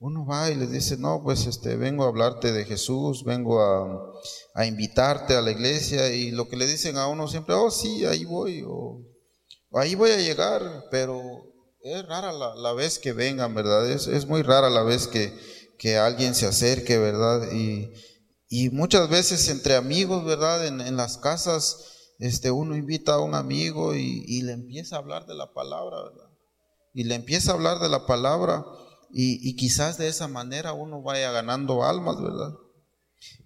uno 0.00 0.24
va 0.24 0.50
y 0.50 0.54
le 0.54 0.66
dice, 0.66 0.96
no, 0.96 1.22
pues 1.22 1.46
este, 1.46 1.76
vengo 1.76 2.04
a 2.04 2.08
hablarte 2.08 2.52
de 2.52 2.64
Jesús, 2.64 3.22
vengo 3.22 3.60
a, 3.60 4.14
a, 4.54 4.64
invitarte 4.64 5.36
a 5.36 5.42
la 5.42 5.50
iglesia 5.50 6.08
y 6.10 6.30
lo 6.30 6.48
que 6.48 6.56
le 6.56 6.66
dicen 6.66 6.96
a 6.96 7.06
uno 7.06 7.28
siempre, 7.28 7.54
oh 7.54 7.70
sí, 7.70 8.06
ahí 8.06 8.24
voy, 8.24 8.64
o, 8.66 9.02
ahí 9.72 9.94
voy 9.94 10.10
a 10.10 10.16
llegar, 10.16 10.86
pero 10.90 11.20
es 11.82 12.06
rara 12.06 12.32
la, 12.32 12.54
la 12.54 12.72
vez 12.72 12.98
que 12.98 13.12
vengan, 13.12 13.54
¿verdad? 13.54 13.90
Es, 13.90 14.06
es, 14.06 14.26
muy 14.26 14.42
rara 14.42 14.70
la 14.70 14.82
vez 14.82 15.06
que, 15.06 15.34
que 15.78 15.98
alguien 15.98 16.34
se 16.34 16.46
acerque, 16.46 16.98
¿verdad? 16.98 17.52
Y, 17.52 17.92
y 18.48 18.70
muchas 18.70 19.08
veces 19.08 19.48
entre 19.48 19.76
amigos, 19.76 20.24
¿verdad? 20.24 20.66
En, 20.66 20.80
en, 20.80 20.96
las 20.96 21.18
casas, 21.18 21.99
este, 22.20 22.50
uno 22.50 22.76
invita 22.76 23.14
a 23.14 23.20
un 23.20 23.34
amigo 23.34 23.94
y, 23.96 24.24
y 24.26 24.42
le 24.42 24.52
empieza 24.52 24.96
a 24.96 24.98
hablar 25.00 25.26
de 25.26 25.34
la 25.34 25.52
palabra, 25.52 26.02
¿verdad? 26.02 26.30
Y 26.92 27.04
le 27.04 27.14
empieza 27.14 27.50
a 27.50 27.54
hablar 27.54 27.78
de 27.80 27.88
la 27.88 28.06
palabra. 28.06 28.64
Y, 29.12 29.56
quizás 29.56 29.98
de 29.98 30.06
esa 30.06 30.28
manera 30.28 30.72
uno 30.72 31.02
vaya 31.02 31.32
ganando 31.32 31.82
almas, 31.82 32.22
¿verdad? 32.22 32.52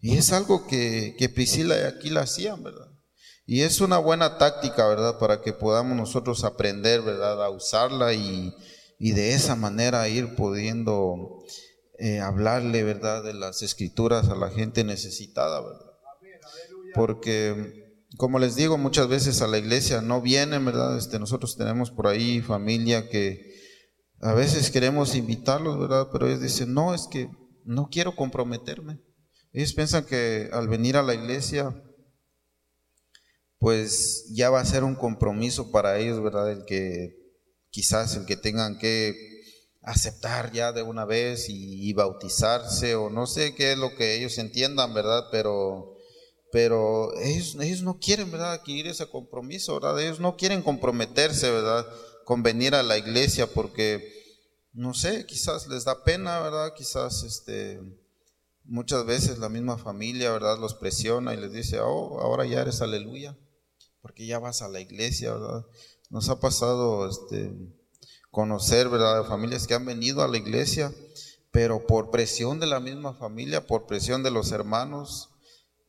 Y 0.02 0.16
es 0.18 0.30
algo 0.32 0.66
que, 0.66 1.16
que 1.18 1.30
Priscila 1.30 1.76
y 1.78 1.84
Aquila 1.84 2.20
hacían, 2.22 2.62
¿verdad? 2.62 2.90
Y 3.46 3.62
es 3.62 3.80
una 3.80 3.98
buena 3.98 4.36
táctica, 4.36 4.86
¿verdad? 4.86 5.18
Para 5.18 5.40
que 5.40 5.52
podamos 5.52 5.96
nosotros 5.96 6.44
aprender, 6.44 7.00
¿verdad? 7.00 7.42
A 7.42 7.48
usarla 7.48 8.12
y, 8.12 8.54
y 8.98 9.12
de 9.12 9.34
esa 9.34 9.56
manera 9.56 10.08
ir 10.08 10.34
pudiendo 10.34 11.44
eh, 11.98 12.20
hablarle, 12.20 12.82
¿verdad? 12.82 13.22
De 13.22 13.32
las 13.32 13.62
escrituras 13.62 14.28
a 14.28 14.34
la 14.34 14.50
gente 14.50 14.84
necesitada, 14.84 15.60
¿verdad? 15.60 15.92
Porque, 16.94 17.83
como 18.16 18.38
les 18.38 18.56
digo, 18.56 18.78
muchas 18.78 19.08
veces 19.08 19.42
a 19.42 19.46
la 19.46 19.58
iglesia 19.58 20.00
no 20.00 20.20
vienen, 20.20 20.64
¿verdad? 20.64 20.96
Este, 20.96 21.18
nosotros 21.18 21.56
tenemos 21.56 21.90
por 21.90 22.06
ahí 22.06 22.40
familia 22.40 23.08
que 23.08 23.52
a 24.20 24.32
veces 24.32 24.70
queremos 24.70 25.14
invitarlos, 25.14 25.78
¿verdad? 25.78 26.08
Pero 26.12 26.26
ellos 26.26 26.40
dicen, 26.40 26.72
no, 26.72 26.94
es 26.94 27.06
que 27.06 27.28
no 27.64 27.88
quiero 27.90 28.14
comprometerme. 28.16 29.00
Ellos 29.52 29.72
piensan 29.72 30.04
que 30.04 30.48
al 30.52 30.68
venir 30.68 30.96
a 30.96 31.02
la 31.02 31.14
iglesia, 31.14 31.74
pues 33.58 34.30
ya 34.32 34.50
va 34.50 34.60
a 34.60 34.64
ser 34.64 34.84
un 34.84 34.94
compromiso 34.94 35.70
para 35.70 35.98
ellos, 35.98 36.22
¿verdad? 36.22 36.50
El 36.50 36.64
que 36.64 37.16
quizás 37.70 38.16
el 38.16 38.26
que 38.26 38.36
tengan 38.36 38.78
que 38.78 39.14
aceptar 39.82 40.52
ya 40.52 40.72
de 40.72 40.82
una 40.82 41.04
vez 41.04 41.46
y, 41.48 41.92
bautizarse 41.92 42.94
o 42.94 43.10
no 43.10 43.26
sé 43.26 43.54
qué 43.54 43.72
es 43.72 43.78
lo 43.78 43.94
que 43.94 44.16
ellos 44.16 44.38
entiendan, 44.38 44.94
¿verdad? 44.94 45.24
Pero, 45.30 45.93
pero 46.54 47.12
ellos, 47.18 47.56
ellos 47.60 47.82
no 47.82 47.98
quieren, 47.98 48.30
¿verdad? 48.30 48.52
Adquirir 48.52 48.86
ese 48.86 49.08
compromiso, 49.08 49.74
¿verdad? 49.74 50.00
Ellos 50.00 50.20
no 50.20 50.36
quieren 50.36 50.62
comprometerse, 50.62 51.50
¿verdad? 51.50 51.84
Con 52.24 52.44
venir 52.44 52.76
a 52.76 52.84
la 52.84 52.96
iglesia 52.96 53.48
porque 53.52 54.08
no 54.72 54.94
sé, 54.94 55.26
quizás 55.26 55.66
les 55.66 55.82
da 55.82 56.04
pena, 56.04 56.38
¿verdad? 56.38 56.72
Quizás 56.76 57.24
este, 57.24 57.80
muchas 58.62 59.04
veces 59.04 59.38
la 59.38 59.48
misma 59.48 59.78
familia, 59.78 60.30
¿verdad? 60.30 60.56
Los 60.60 60.74
presiona 60.74 61.34
y 61.34 61.38
les 61.38 61.52
dice, 61.52 61.80
oh, 61.80 62.20
ahora 62.20 62.46
ya 62.46 62.60
eres 62.60 62.80
aleluya, 62.80 63.36
porque 64.00 64.24
ya 64.24 64.38
vas 64.38 64.62
a 64.62 64.68
la 64.68 64.78
iglesia, 64.78 65.32
¿verdad? 65.32 65.66
Nos 66.08 66.28
ha 66.28 66.38
pasado 66.38 67.08
este, 67.08 67.52
conocer, 68.30 68.88
¿verdad? 68.88 69.24
Familias 69.24 69.66
que 69.66 69.74
han 69.74 69.86
venido 69.86 70.22
a 70.22 70.28
la 70.28 70.36
iglesia, 70.36 70.94
pero 71.50 71.84
por 71.84 72.12
presión 72.12 72.60
de 72.60 72.68
la 72.68 72.78
misma 72.78 73.12
familia, 73.12 73.66
por 73.66 73.86
presión 73.86 74.22
de 74.22 74.30
los 74.30 74.52
hermanos, 74.52 75.33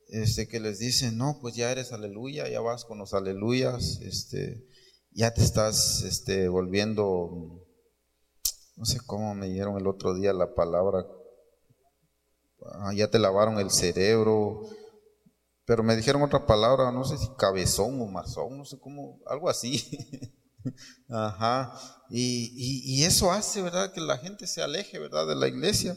este, 0.10 0.48
que 0.48 0.60
les 0.60 0.80
dicen, 0.80 1.18
no, 1.18 1.40
pues 1.42 1.56
ya 1.56 1.72
eres 1.72 1.92
aleluya, 1.92 2.48
ya 2.48 2.62
vas 2.62 2.86
con 2.86 2.98
los 3.00 3.14
aleluyas, 3.14 4.00
este, 4.02 4.66
ya 5.12 5.34
te 5.34 5.44
estás 5.44 6.04
este, 6.04 6.48
volviendo 6.48 7.66
no 8.76 8.86
sé 8.86 9.00
cómo 9.06 9.34
me 9.36 9.48
dieron 9.48 9.78
el 9.78 9.88
otro 9.88 10.14
día 10.14 10.34
la 10.34 10.54
palabra, 10.54 11.06
ah, 12.74 12.94
ya 12.94 13.10
te 13.10 13.20
lavaron 13.20 13.58
el 13.60 13.72
cerebro, 13.72 14.62
pero 15.66 15.82
me 15.82 15.96
dijeron 15.96 16.22
otra 16.22 16.46
palabra, 16.46 16.92
no 16.92 17.06
sé 17.06 17.18
si 17.18 17.28
cabezón 17.38 18.02
o 18.02 18.06
mazón, 18.08 18.58
no 18.58 18.66
sé 18.66 18.78
cómo, 18.80 19.20
algo 19.26 19.50
así. 19.50 19.82
Ajá. 21.10 21.74
Y, 22.10 22.52
y, 22.84 23.04
eso 23.04 23.32
hace, 23.32 23.62
¿verdad? 23.62 23.94
Que 23.94 24.02
la 24.02 24.18
gente 24.18 24.48
se 24.48 24.62
aleje, 24.62 25.00
¿verdad? 25.00 25.28
De 25.28 25.36
la 25.36 25.48
iglesia. 25.48 25.96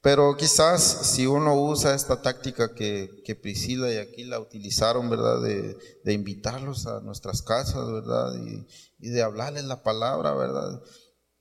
Pero 0.00 0.36
quizás 0.36 0.82
si 0.82 1.26
uno 1.26 1.60
usa 1.60 1.94
esta 1.94 2.22
táctica 2.22 2.74
que, 2.74 3.22
que 3.24 3.34
Priscila 3.34 3.92
y 3.92 3.96
Aquila 3.96 4.38
utilizaron, 4.38 5.10
¿verdad? 5.10 5.42
De, 5.42 5.76
de 6.04 6.12
invitarlos 6.12 6.86
a 6.86 7.00
nuestras 7.00 7.42
casas, 7.42 7.90
¿verdad? 7.90 8.32
Y, 8.34 8.66
y 9.00 9.10
de 9.10 9.22
hablarles 9.22 9.64
la 9.64 9.82
palabra, 9.82 10.34
¿verdad? 10.34 10.80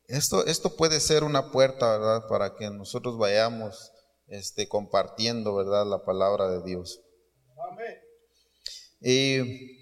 Esto, 0.08 0.46
esto 0.46 0.76
puede 0.76 1.00
ser 1.00 1.24
una 1.24 1.52
puerta, 1.52 1.98
¿verdad? 1.98 2.28
Para 2.28 2.56
que 2.56 2.70
nosotros 2.72 3.18
vayamos 3.18 3.92
este, 4.28 4.68
compartiendo, 4.68 5.56
¿verdad? 5.56 5.86
La 5.86 6.04
palabra 6.04 6.50
de 6.50 6.64
Dios. 6.64 7.02
Amén. 7.72 7.98
Y 9.02 9.77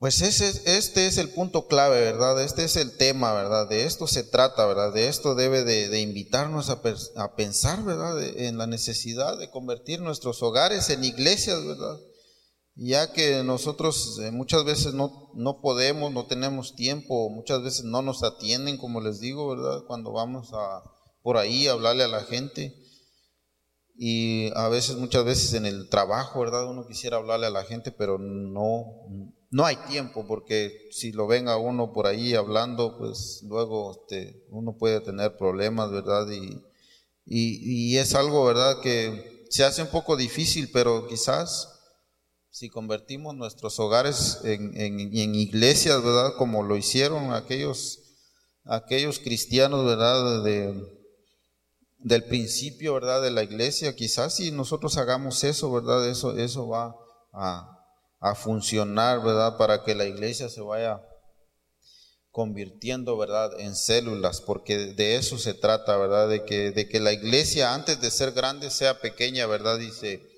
pues 0.00 0.20
ese, 0.22 0.48
este 0.76 1.06
es 1.06 1.18
el 1.18 1.30
punto 1.30 1.68
clave, 1.68 2.00
¿verdad? 2.00 2.42
Este 2.42 2.64
es 2.64 2.74
el 2.74 2.96
tema, 2.96 3.32
¿verdad? 3.34 3.68
De 3.68 3.84
esto 3.84 4.08
se 4.08 4.24
trata, 4.24 4.66
¿verdad? 4.66 4.92
De 4.92 5.06
esto 5.06 5.36
debe 5.36 5.62
de, 5.62 6.00
invitarnos 6.00 6.70
a, 6.70 6.82
pensar, 7.36 7.84
¿verdad? 7.84 8.20
en 8.20 8.58
la 8.58 8.66
necesidad 8.66 9.38
de 9.38 9.50
convertir 9.50 10.00
nuestros 10.00 10.42
hogares 10.42 10.90
en 10.90 11.04
iglesias, 11.04 11.64
¿verdad? 11.64 11.96
ya 12.82 13.12
que 13.12 13.42
nosotros 13.44 14.18
eh, 14.22 14.30
muchas 14.30 14.64
veces 14.64 14.94
no, 14.94 15.30
no 15.34 15.60
podemos, 15.60 16.12
no 16.12 16.26
tenemos 16.26 16.74
tiempo, 16.74 17.28
muchas 17.28 17.62
veces 17.62 17.84
no 17.84 18.00
nos 18.00 18.22
atienden, 18.22 18.78
como 18.78 19.02
les 19.02 19.20
digo, 19.20 19.54
¿verdad? 19.54 19.84
Cuando 19.86 20.12
vamos 20.12 20.50
a, 20.54 20.82
por 21.22 21.36
ahí 21.36 21.66
a 21.66 21.72
hablarle 21.72 22.04
a 22.04 22.08
la 22.08 22.24
gente. 22.24 22.74
Y 24.02 24.50
a 24.56 24.68
veces, 24.68 24.96
muchas 24.96 25.26
veces 25.26 25.52
en 25.52 25.66
el 25.66 25.90
trabajo, 25.90 26.40
¿verdad? 26.40 26.70
Uno 26.70 26.86
quisiera 26.86 27.18
hablarle 27.18 27.48
a 27.48 27.50
la 27.50 27.64
gente, 27.64 27.92
pero 27.92 28.18
no, 28.18 28.86
no 29.50 29.66
hay 29.66 29.76
tiempo, 29.88 30.26
porque 30.26 30.88
si 30.92 31.10
lo 31.10 31.26
ven 31.26 31.48
uno 31.48 31.92
por 31.92 32.06
ahí 32.06 32.34
hablando, 32.34 32.96
pues 32.96 33.42
luego 33.42 33.92
este, 33.92 34.46
uno 34.48 34.76
puede 34.78 35.00
tener 35.00 35.36
problemas, 35.36 35.90
¿verdad? 35.90 36.26
Y, 36.30 37.96
es 37.96 38.14
algo, 38.14 38.44
¿verdad? 38.44 38.80
Que 38.80 39.46
se 39.50 39.64
hace 39.64 39.82
un 39.82 39.88
poco 39.88 40.16
difícil, 40.16 40.70
pero 40.72 41.06
quizás 41.08 41.68
si 42.50 42.68
convertimos 42.68 43.34
nuestros 43.34 43.78
hogares 43.80 44.38
en, 44.44 45.34
iglesias, 45.34 46.02
¿verdad? 46.02 46.34
Como 46.38 46.62
lo 46.62 46.76
hicieron 46.76 47.32
aquellos, 47.32 47.98
aquellos 48.64 49.18
cristianos, 49.18 49.84
¿verdad? 49.84 50.44
De, 50.44 51.00
del 51.98 52.24
principio, 52.24 52.94
¿verdad? 52.94 53.20
De 53.20 53.32
la 53.32 53.42
iglesia, 53.42 53.96
quizás 53.96 54.36
si 54.36 54.52
nosotros 54.52 54.96
hagamos 54.96 55.42
eso, 55.42 55.72
¿verdad? 55.72 56.08
Eso, 56.08 56.36
eso 56.36 56.68
va 56.68 56.96
a, 57.32 57.79
a 58.20 58.34
funcionar, 58.34 59.22
¿verdad? 59.22 59.56
Para 59.56 59.82
que 59.82 59.94
la 59.94 60.04
iglesia 60.04 60.48
se 60.48 60.60
vaya 60.60 61.00
convirtiendo, 62.30 63.16
¿verdad? 63.16 63.58
En 63.58 63.74
células, 63.74 64.40
porque 64.40 64.76
de 64.94 65.16
eso 65.16 65.38
se 65.38 65.54
trata, 65.54 65.96
¿verdad? 65.96 66.28
De 66.28 66.44
que, 66.44 66.70
de 66.70 66.88
que 66.88 67.00
la 67.00 67.12
iglesia 67.12 67.74
antes 67.74 68.00
de 68.00 68.10
ser 68.10 68.32
grande 68.32 68.70
sea 68.70 69.00
pequeña, 69.00 69.46
¿verdad? 69.46 69.78
Dice 69.78 70.30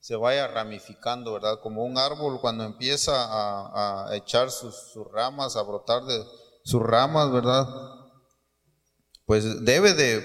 se 0.00 0.16
vaya 0.16 0.46
ramificando, 0.48 1.34
¿verdad? 1.34 1.60
Como 1.60 1.84
un 1.84 1.98
árbol 1.98 2.40
cuando 2.40 2.64
empieza 2.64 3.12
a, 3.14 4.16
echar 4.16 4.50
sus, 4.50 4.74
ramas, 5.12 5.56
a 5.56 5.62
brotar 5.62 6.04
de 6.04 6.24
sus 6.64 6.82
ramas, 6.82 7.30
¿verdad? 7.30 7.66
Pues 9.26 9.64
debe 9.64 9.94
de, 9.94 10.22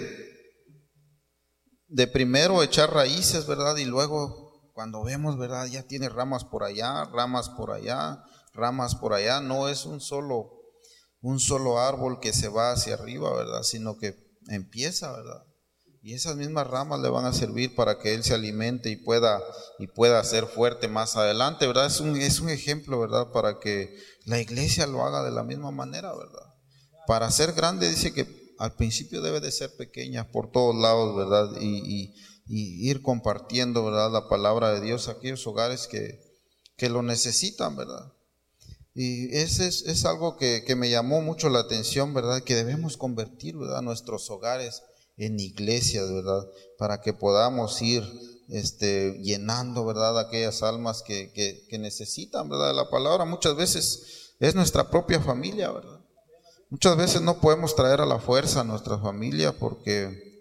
de 1.87 2.07
primero 2.07 2.63
echar 2.63 2.93
raíces, 2.93 3.45
¿verdad? 3.45 3.75
Y 3.77 3.85
luego 3.85 4.42
cuando 4.73 5.03
vemos, 5.03 5.37
¿verdad? 5.37 5.67
Ya 5.67 5.83
tiene 5.83 6.09
ramas 6.09 6.43
por 6.43 6.63
allá, 6.63 7.05
ramas 7.05 7.49
por 7.49 7.71
allá, 7.71 8.23
ramas 8.53 8.95
por 8.95 9.13
allá, 9.13 9.39
no 9.39 9.69
es 9.69 9.85
un 9.85 10.01
solo 10.01 10.59
un 11.21 11.39
solo 11.39 11.79
árbol 11.79 12.19
que 12.19 12.33
se 12.33 12.49
va 12.49 12.73
hacia 12.73 12.95
arriba, 12.95 13.33
¿verdad? 13.33 13.63
Sino 13.63 13.97
que 13.97 14.13
empieza, 14.49 15.11
¿verdad? 15.13 15.45
Y 16.01 16.15
esas 16.15 16.35
mismas 16.35 16.67
ramas 16.67 16.99
le 16.99 17.07
van 17.07 17.25
a 17.25 17.31
servir 17.31 17.75
para 17.75 17.97
que 17.97 18.13
él 18.13 18.25
se 18.25 18.33
alimente 18.33 18.89
y 18.89 18.97
pueda 18.97 19.41
y 19.79 19.87
pueda 19.87 20.21
ser 20.25 20.47
fuerte 20.47 20.89
más 20.89 21.15
adelante, 21.15 21.65
¿verdad? 21.65 21.85
Es 21.85 22.01
un, 22.01 22.17
es 22.17 22.41
un 22.41 22.49
ejemplo, 22.49 22.99
¿verdad? 22.99 23.31
Para 23.31 23.59
que 23.59 23.95
la 24.25 24.41
iglesia 24.41 24.85
lo 24.85 25.05
haga 25.05 25.23
de 25.23 25.31
la 25.31 25.43
misma 25.43 25.71
manera, 25.71 26.13
¿verdad? 26.13 26.53
Para 27.07 27.31
ser 27.31 27.53
grande 27.53 27.89
dice 27.89 28.13
que 28.13 28.53
al 28.59 28.75
principio 28.75 29.21
debe 29.21 29.39
de 29.39 29.51
ser 29.51 29.75
pequeña 29.77 30.29
por 30.29 30.51
todos 30.51 30.75
lados, 30.75 31.15
¿verdad? 31.15 31.57
Y, 31.61 32.13
ir 32.47 33.01
compartiendo, 33.01 33.85
¿verdad? 33.85 34.11
La 34.11 34.27
palabra 34.27 34.73
de 34.73 34.81
Dios 34.81 35.07
a 35.07 35.13
aquellos 35.13 35.45
hogares 35.47 35.87
que, 35.87 36.19
que 36.77 36.89
lo 36.89 37.01
necesitan, 37.01 37.75
¿verdad? 37.75 38.11
Y 38.95 39.35
ese 39.35 39.67
es, 39.67 39.83
es 39.83 40.05
algo 40.05 40.37
que, 40.37 40.63
que, 40.65 40.75
me 40.75 40.89
llamó 40.89 41.21
mucho 41.21 41.49
la 41.49 41.59
atención, 41.59 42.13
¿verdad? 42.13 42.43
Que 42.43 42.55
debemos 42.55 42.97
convertir, 42.97 43.57
¿verdad? 43.57 43.81
Nuestros 43.81 44.29
hogares 44.29 44.83
en 45.17 45.39
iglesias, 45.39 46.11
¿verdad? 46.11 46.47
Para 46.77 47.01
que 47.01 47.13
podamos 47.13 47.81
ir 47.81 48.03
este, 48.49 49.19
llenando, 49.23 49.85
¿verdad? 49.85 50.19
Aquellas 50.19 50.61
almas 50.61 51.01
que, 51.01 51.31
que, 51.31 51.65
que 51.69 51.79
necesitan, 51.79 52.49
¿verdad? 52.49 52.75
La 52.75 52.89
palabra 52.89 53.25
muchas 53.25 53.55
veces 53.55 54.33
es 54.39 54.53
nuestra 54.53 54.89
propia 54.89 55.19
familia, 55.19 55.71
¿verdad? 55.71 55.99
Muchas 56.69 56.97
veces 56.97 57.21
no 57.21 57.39
podemos 57.39 57.75
traer 57.75 58.01
a 58.01 58.05
la 58.05 58.19
fuerza 58.19 58.61
a 58.61 58.63
nuestra 58.63 58.97
familia 58.97 59.57
porque, 59.57 60.32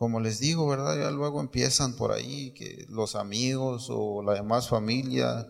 como 0.00 0.18
les 0.18 0.40
digo, 0.40 0.66
¿verdad? 0.66 0.98
Ya 0.98 1.10
luego 1.10 1.42
empiezan 1.42 1.94
por 1.94 2.12
ahí 2.12 2.54
que 2.54 2.86
los 2.88 3.16
amigos 3.16 3.88
o 3.90 4.22
la 4.22 4.32
demás 4.32 4.66
familia 4.66 5.46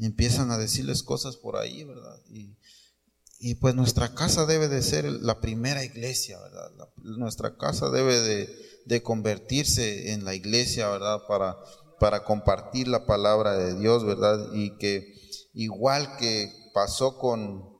empiezan 0.00 0.50
a 0.50 0.58
decirles 0.58 1.04
cosas 1.04 1.36
por 1.36 1.56
ahí, 1.56 1.84
¿verdad? 1.84 2.20
Y, 2.28 3.54
pues 3.60 3.76
nuestra 3.76 4.12
casa 4.12 4.46
debe 4.46 4.66
de 4.66 4.82
ser 4.82 5.04
la 5.04 5.40
primera 5.40 5.84
iglesia, 5.84 6.40
¿verdad? 6.40 6.72
nuestra 7.04 7.56
casa 7.56 7.88
debe 7.90 8.18
de, 8.18 8.48
de, 8.84 9.02
convertirse 9.04 10.10
en 10.10 10.24
la 10.24 10.34
iglesia, 10.34 10.88
¿verdad? 10.88 11.20
Para, 11.28 11.56
para 12.00 12.24
compartir 12.24 12.88
la 12.88 13.06
palabra 13.06 13.56
de 13.56 13.78
Dios, 13.78 14.04
¿verdad? 14.04 14.48
Y 14.54 14.76
que 14.76 15.14
igual 15.52 16.16
que 16.16 16.52
pasó 16.74 17.16
con, 17.16 17.73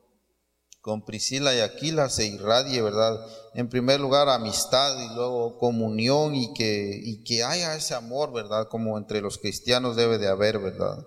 con 0.84 1.02
Priscila 1.02 1.54
y 1.54 1.60
Aquila, 1.60 2.10
se 2.10 2.26
irradie, 2.26 2.82
¿verdad? 2.82 3.18
En 3.54 3.70
primer 3.70 4.00
lugar, 4.00 4.28
amistad 4.28 5.02
y 5.02 5.14
luego 5.14 5.56
comunión 5.56 6.34
y 6.34 6.52
que, 6.52 7.00
y 7.02 7.24
que 7.24 7.42
haya 7.42 7.74
ese 7.74 7.94
amor, 7.94 8.34
¿verdad? 8.34 8.68
Como 8.68 8.98
entre 8.98 9.22
los 9.22 9.38
cristianos 9.38 9.96
debe 9.96 10.18
de 10.18 10.28
haber, 10.28 10.58
¿verdad? 10.58 11.06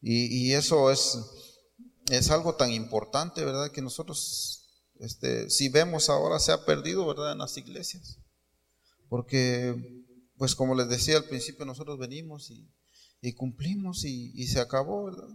Y, 0.00 0.54
eso 0.54 0.90
es, 0.90 1.20
es 2.10 2.32
algo 2.32 2.56
tan 2.56 2.72
importante, 2.72 3.44
¿verdad? 3.44 3.70
Que 3.70 3.80
nosotros, 3.80 4.68
este, 4.98 5.48
si 5.50 5.68
vemos 5.68 6.10
ahora, 6.10 6.40
se 6.40 6.50
ha 6.50 6.64
perdido, 6.64 7.06
¿verdad? 7.06 7.30
En 7.30 7.38
las 7.38 7.56
iglesias. 7.56 8.18
Porque, 9.08 10.04
pues 10.36 10.56
como 10.56 10.74
les 10.74 10.88
decía 10.88 11.16
al 11.16 11.26
principio, 11.26 11.64
nosotros 11.64 11.96
venimos 11.96 12.50
y, 12.50 12.68
y 13.20 13.34
cumplimos 13.34 14.04
y, 14.04 14.32
y, 14.34 14.48
se 14.48 14.58
acabó, 14.58 15.04
¿verdad? 15.04 15.28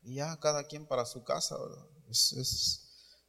Y 0.00 0.14
ya 0.14 0.34
cada 0.40 0.64
quien 0.64 0.86
para 0.86 1.04
su 1.04 1.24
casa, 1.24 1.58
¿verdad? 1.58 1.84
Es, 2.08 2.85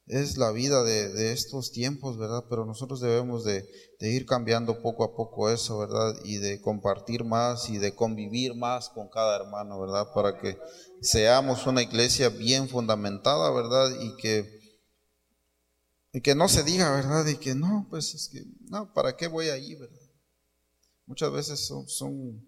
es 0.08 0.38
la 0.38 0.50
vida 0.52 0.82
de, 0.82 1.32
estos 1.32 1.70
tiempos, 1.70 2.16
¿verdad? 2.16 2.44
Pero 2.48 2.64
nosotros 2.64 3.00
debemos 3.00 3.44
de, 3.44 3.68
ir 4.00 4.24
cambiando 4.24 4.80
poco 4.80 5.04
a 5.04 5.14
poco 5.14 5.50
eso, 5.50 5.78
¿verdad? 5.78 6.14
Y 6.24 6.38
de 6.38 6.60
compartir 6.60 7.24
más 7.24 7.68
y 7.68 7.78
de 7.78 7.94
convivir 7.94 8.54
más 8.54 8.88
con 8.88 9.08
cada 9.08 9.36
hermano, 9.36 9.78
¿verdad? 9.78 10.12
Para 10.14 10.38
que 10.38 10.58
seamos 11.02 11.66
una 11.66 11.82
iglesia 11.82 12.30
bien 12.30 12.68
fundamentada, 12.68 13.50
¿verdad? 13.50 13.90
Y 14.00 14.16
que, 14.16 14.80
y 16.12 16.20
que 16.22 16.34
no 16.34 16.48
se 16.48 16.62
diga, 16.62 16.90
¿verdad? 16.90 17.26
Y 17.26 17.36
que 17.36 17.54
no, 17.54 17.86
pues 17.90 18.14
es 18.14 18.28
que, 18.28 18.44
no, 18.70 18.92
¿para 18.94 19.14
qué 19.14 19.26
voy 19.26 19.50
ahí, 19.50 19.74
¿verdad? 19.74 20.00
Muchas 21.06 21.30
veces 21.32 21.66
son, 21.66 21.86
son 21.86 22.44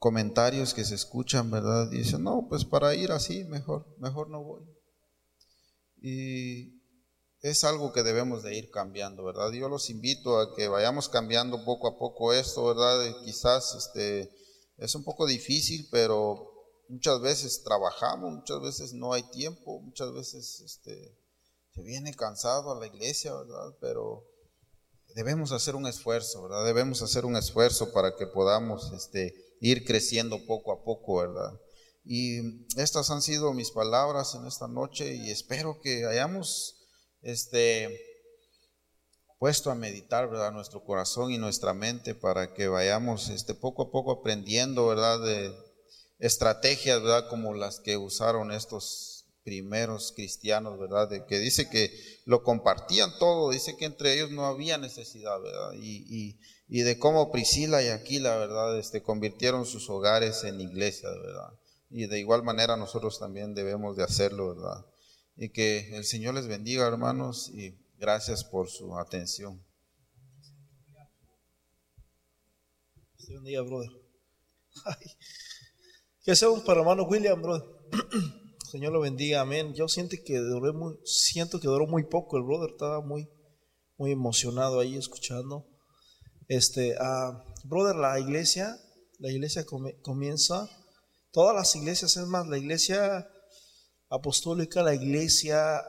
comentarios 0.00 0.74
que 0.74 0.84
se 0.84 0.96
escuchan, 0.96 1.50
¿verdad? 1.52 1.90
Y 1.92 1.98
dicen, 1.98 2.24
no, 2.24 2.46
pues 2.48 2.64
para 2.64 2.94
ir 2.96 3.12
así, 3.12 3.44
mejor, 3.44 3.86
mejor 4.00 4.28
no 4.28 4.42
voy. 4.42 4.64
Y, 6.02 6.79
es 7.42 7.64
algo 7.64 7.92
que 7.92 8.02
debemos 8.02 8.42
de 8.42 8.54
ir 8.56 8.70
cambiando, 8.70 9.24
¿verdad? 9.24 9.50
Yo 9.52 9.68
los 9.68 9.88
invito 9.88 10.38
a 10.38 10.54
que 10.54 10.68
vayamos 10.68 11.08
cambiando 11.08 11.64
poco 11.64 11.88
a 11.88 11.98
poco 11.98 12.34
esto, 12.34 12.64
¿verdad? 12.66 13.16
quizás 13.24 13.74
este, 13.74 14.30
es 14.76 14.94
un 14.94 15.04
poco 15.04 15.26
difícil, 15.26 15.88
pero 15.90 16.50
muchas 16.88 17.20
veces 17.20 17.62
trabajamos, 17.62 18.32
muchas 18.32 18.60
veces 18.60 18.92
no 18.92 19.14
hay 19.14 19.22
tiempo, 19.30 19.80
muchas 19.80 20.12
veces 20.12 20.60
este, 20.60 21.16
se 21.74 21.82
viene 21.82 22.12
cansado 22.14 22.72
a 22.72 22.78
la 22.78 22.86
iglesia, 22.86 23.32
¿verdad? 23.32 23.74
Pero 23.80 24.26
debemos 25.14 25.52
hacer 25.52 25.76
un 25.76 25.86
esfuerzo, 25.86 26.42
¿verdad? 26.42 26.64
Debemos 26.64 27.00
hacer 27.00 27.24
un 27.24 27.36
esfuerzo 27.36 27.92
para 27.92 28.16
que 28.16 28.26
podamos 28.26 28.92
este, 28.92 29.34
ir 29.60 29.86
creciendo 29.86 30.44
poco 30.46 30.72
a 30.72 30.84
poco, 30.84 31.16
¿verdad? 31.16 31.58
Y 32.04 32.66
estas 32.76 33.10
han 33.10 33.22
sido 33.22 33.54
mis 33.54 33.70
palabras 33.70 34.34
en 34.34 34.46
esta 34.46 34.68
noche 34.68 35.14
y 35.14 35.30
espero 35.30 35.80
que 35.80 36.06
hayamos 36.06 36.79
este, 37.22 38.00
puesto 39.38 39.70
a 39.70 39.74
meditar, 39.74 40.28
¿verdad? 40.28 40.52
Nuestro 40.52 40.84
corazón 40.84 41.32
y 41.32 41.38
nuestra 41.38 41.74
mente 41.74 42.14
para 42.14 42.52
que 42.52 42.68
vayamos 42.68 43.30
este, 43.30 43.54
poco 43.54 43.84
a 43.84 43.90
poco 43.90 44.12
aprendiendo, 44.12 44.86
¿verdad? 44.86 45.20
De 45.20 45.54
estrategias, 46.18 47.02
¿verdad? 47.02 47.28
Como 47.28 47.54
las 47.54 47.80
que 47.80 47.96
usaron 47.96 48.52
estos 48.52 49.24
primeros 49.42 50.12
cristianos, 50.12 50.78
¿verdad? 50.78 51.08
De 51.08 51.24
que 51.24 51.38
dice 51.38 51.68
que 51.68 51.90
lo 52.26 52.42
compartían 52.42 53.10
todo, 53.18 53.50
dice 53.50 53.76
que 53.76 53.86
entre 53.86 54.12
ellos 54.14 54.30
no 54.30 54.44
había 54.44 54.78
necesidad, 54.78 55.40
¿verdad? 55.40 55.72
Y, 55.74 56.38
y, 56.68 56.82
de 56.82 56.98
cómo 56.98 57.32
Priscila 57.32 57.82
y 57.82 57.88
Aquila, 57.88 58.36
¿verdad? 58.36 58.78
Este, 58.78 59.02
convirtieron 59.02 59.66
sus 59.66 59.88
hogares 59.90 60.44
en 60.44 60.60
iglesias, 60.60 61.12
¿verdad? 61.22 61.58
Y 61.88 62.06
de 62.06 62.18
igual 62.20 62.42
manera 62.42 62.76
nosotros 62.76 63.18
también 63.18 63.54
debemos 63.54 63.96
de 63.96 64.04
hacerlo, 64.04 64.54
¿verdad? 64.54 64.84
Y 65.42 65.48
que 65.48 65.96
el 65.96 66.04
Señor 66.04 66.34
les 66.34 66.46
bendiga, 66.46 66.86
hermanos, 66.86 67.50
y 67.54 67.74
gracias 67.98 68.44
por 68.44 68.68
su 68.68 68.94
atención. 68.98 69.64
Buen 73.26 73.44
día, 73.44 73.62
brother. 73.62 73.88
¿Qué 76.22 76.32
hacemos 76.32 76.60
para 76.60 76.80
hermano 76.80 77.04
William, 77.04 77.40
brother? 77.40 77.66
Señor 78.70 78.92
lo 78.92 79.00
bendiga, 79.00 79.40
amén. 79.40 79.72
Yo 79.72 79.88
siento 79.88 80.14
que 80.22 80.36
duró 80.36 80.74
muy, 80.74 80.96
siento 81.06 81.58
que 81.58 81.68
duró 81.68 81.86
muy 81.86 82.04
poco. 82.04 82.36
El 82.36 82.42
brother 82.42 82.72
estaba 82.72 83.00
muy, 83.00 83.26
muy 83.96 84.12
emocionado 84.12 84.78
ahí 84.78 84.94
escuchando. 84.94 85.66
Este, 86.48 86.96
uh, 87.00 87.66
brother, 87.66 87.96
la 87.96 88.20
iglesia, 88.20 88.78
la 89.18 89.32
iglesia 89.32 89.64
comienza. 90.02 90.68
Todas 91.30 91.56
las 91.56 91.74
iglesias, 91.76 92.18
es 92.18 92.26
más, 92.26 92.46
la 92.46 92.58
iglesia 92.58 93.26
apostólica, 94.10 94.82
la 94.82 94.94
iglesia 94.94 95.82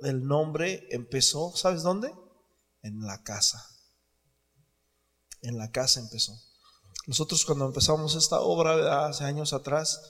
del 0.00 0.26
nombre 0.26 0.86
empezó, 0.90 1.56
¿sabes 1.56 1.82
dónde? 1.82 2.12
En 2.82 3.00
la 3.00 3.22
casa. 3.22 3.64
En 5.40 5.56
la 5.56 5.70
casa 5.70 6.00
empezó. 6.00 6.32
Nosotros 7.06 7.44
cuando 7.44 7.66
empezamos 7.66 8.14
esta 8.16 8.40
obra 8.40 9.06
hace 9.06 9.24
años 9.24 9.52
atrás, 9.52 10.00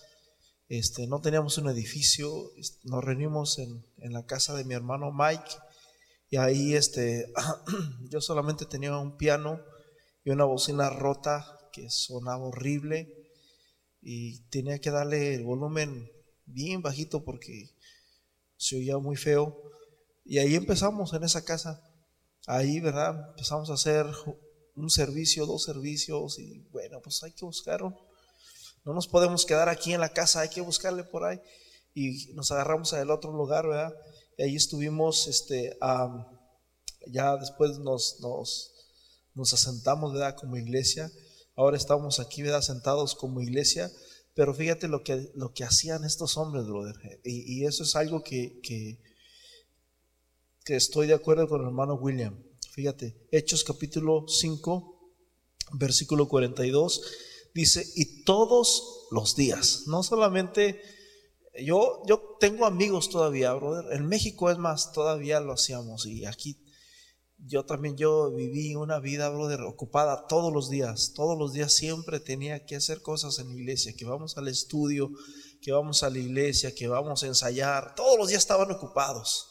este, 0.69 1.07
no 1.07 1.21
teníamos 1.21 1.59
un 1.59 1.69
edificio, 1.69 2.53
nos 2.85 3.05
reunimos 3.05 3.59
en, 3.59 3.87
en 3.99 4.13
la 4.13 4.25
casa 4.25 4.55
de 4.55 4.65
mi 4.65 4.75
hermano 4.75 5.13
Mike 5.13 5.51
y 6.31 6.39
ahí 6.39 6.75
este, 6.75 7.31
yo 8.09 8.23
solamente 8.23 8.65
tenía 8.65 8.97
un 8.97 9.19
piano 9.19 9.61
y 10.25 10.31
una 10.31 10.45
bocina 10.45 10.89
rota 10.89 11.59
que 11.73 11.91
sonaba 11.91 12.45
horrible 12.45 13.15
y 14.01 14.41
tenía 14.49 14.79
que 14.79 14.91
darle 14.91 15.35
el 15.35 15.45
volumen 15.45 16.11
bien 16.53 16.83
bajito 16.83 17.25
porque 17.25 17.71
se 18.57 18.77
oía 18.77 18.99
muy 18.99 19.17
feo. 19.17 19.61
Y 20.25 20.39
ahí 20.39 20.55
empezamos 20.55 21.13
en 21.13 21.25
esa 21.25 21.45
casa. 21.45 21.83
Ahí, 22.47 22.81
¿verdad? 22.81 23.31
Empezamos 23.31 23.71
a 23.71 23.75
hacer 23.75 24.07
un 24.75 24.91
servicio, 24.91 25.47
dos 25.47 25.65
servicios 25.65 26.39
y 26.39 26.61
bueno, 26.71 27.01
pues 27.03 27.23
hay 27.23 27.33
que 27.33 27.45
buscarlo. 27.45 27.97
No 28.85 28.95
nos 28.95 29.07
podemos 29.07 29.47
quedar 29.47 29.69
aquí 29.69 29.93
en 29.93 30.01
la 30.01 30.13
casa, 30.13 30.41
hay 30.41 30.49
que 30.49 30.61
buscarle 30.61 31.05
por 31.05 31.25
ahí. 31.25 31.41
Y 31.95 32.33
nos 32.35 32.51
agarramos 32.51 32.93
al 32.93 33.11
otro 33.11 33.33
lugar, 33.33 33.67
¿verdad? 33.67 33.95
Y 34.39 34.43
ahí 34.43 34.57
estuvimos, 34.57 35.29
este, 35.29 35.77
ya 37.07 37.37
después 37.37 37.79
nos, 37.79 38.21
nos, 38.21 38.73
nos 39.35 39.53
asentamos, 39.53 40.13
¿verdad? 40.13 40.37
Como 40.37 40.57
iglesia. 40.57 41.11
Ahora 41.55 41.77
estamos 41.77 42.19
aquí, 42.19 42.43
¿verdad? 42.43 42.63
Sentados 42.63 43.15
como 43.15 43.41
iglesia 43.41 43.91
pero 44.35 44.55
fíjate 44.55 44.89
lo 44.89 45.03
que, 45.03 45.31
lo 45.35 45.53
que 45.53 45.65
hacían 45.65 46.05
estos 46.05 46.37
hombres, 46.37 46.67
brother. 46.67 47.21
Y, 47.25 47.65
eso 47.65 47.83
es 47.83 47.97
algo 47.97 48.23
que, 48.23 48.61
que, 48.63 48.99
estoy 50.67 51.07
de 51.07 51.15
acuerdo 51.15 51.49
con 51.49 51.61
el 51.61 51.67
hermano 51.67 51.95
William. 51.95 52.43
Fíjate, 52.71 53.29
Hechos 53.31 53.65
capítulo 53.65 54.27
5, 54.27 55.13
versículo 55.75 56.29
42, 56.29 57.03
Dice, 57.55 57.87
y 57.97 58.25
todos 58.25 59.09
los 59.11 59.37
días, 59.37 59.83
no 59.87 60.03
solamente, 60.03 60.81
yo, 61.63 62.03
yo 62.07 62.37
tengo 62.41 62.65
amigos 62.65 63.11
todavía, 63.11 63.53
brother, 63.53 63.93
en 63.93 64.07
México 64.07 64.51
es 64.51 64.57
más, 64.57 64.93
todavía 64.93 65.39
lo 65.41 65.53
hacíamos 65.53 66.07
y 66.07 66.25
aquí 66.25 66.57
yo 67.45 67.65
también 67.65 67.97
yo 67.97 68.31
viví 68.33 68.75
una 68.77 69.01
vida, 69.01 69.29
brother, 69.29 69.63
ocupada 69.63 70.27
todos 70.29 70.53
los 70.53 70.71
días. 70.71 71.13
Todos 71.15 71.37
los 71.37 71.53
días 71.53 71.73
siempre 71.73 72.21
tenía 72.21 72.65
que 72.65 72.77
hacer 72.77 73.03
cosas 73.03 73.39
en 73.39 73.49
la 73.49 73.55
iglesia, 73.55 73.95
que 73.97 74.05
vamos 74.05 74.37
al 74.39 74.47
estudio, 74.49 75.11
que 75.61 75.73
vamos 75.73 76.03
a 76.03 76.11
la 76.11 76.19
iglesia, 76.19 76.75
que 76.75 76.87
vamos 76.87 77.23
a 77.23 77.27
ensayar. 77.27 77.95
Todos 77.97 78.17
los 78.17 78.29
días 78.29 78.43
estaban 78.43 78.71
ocupados. 78.71 79.49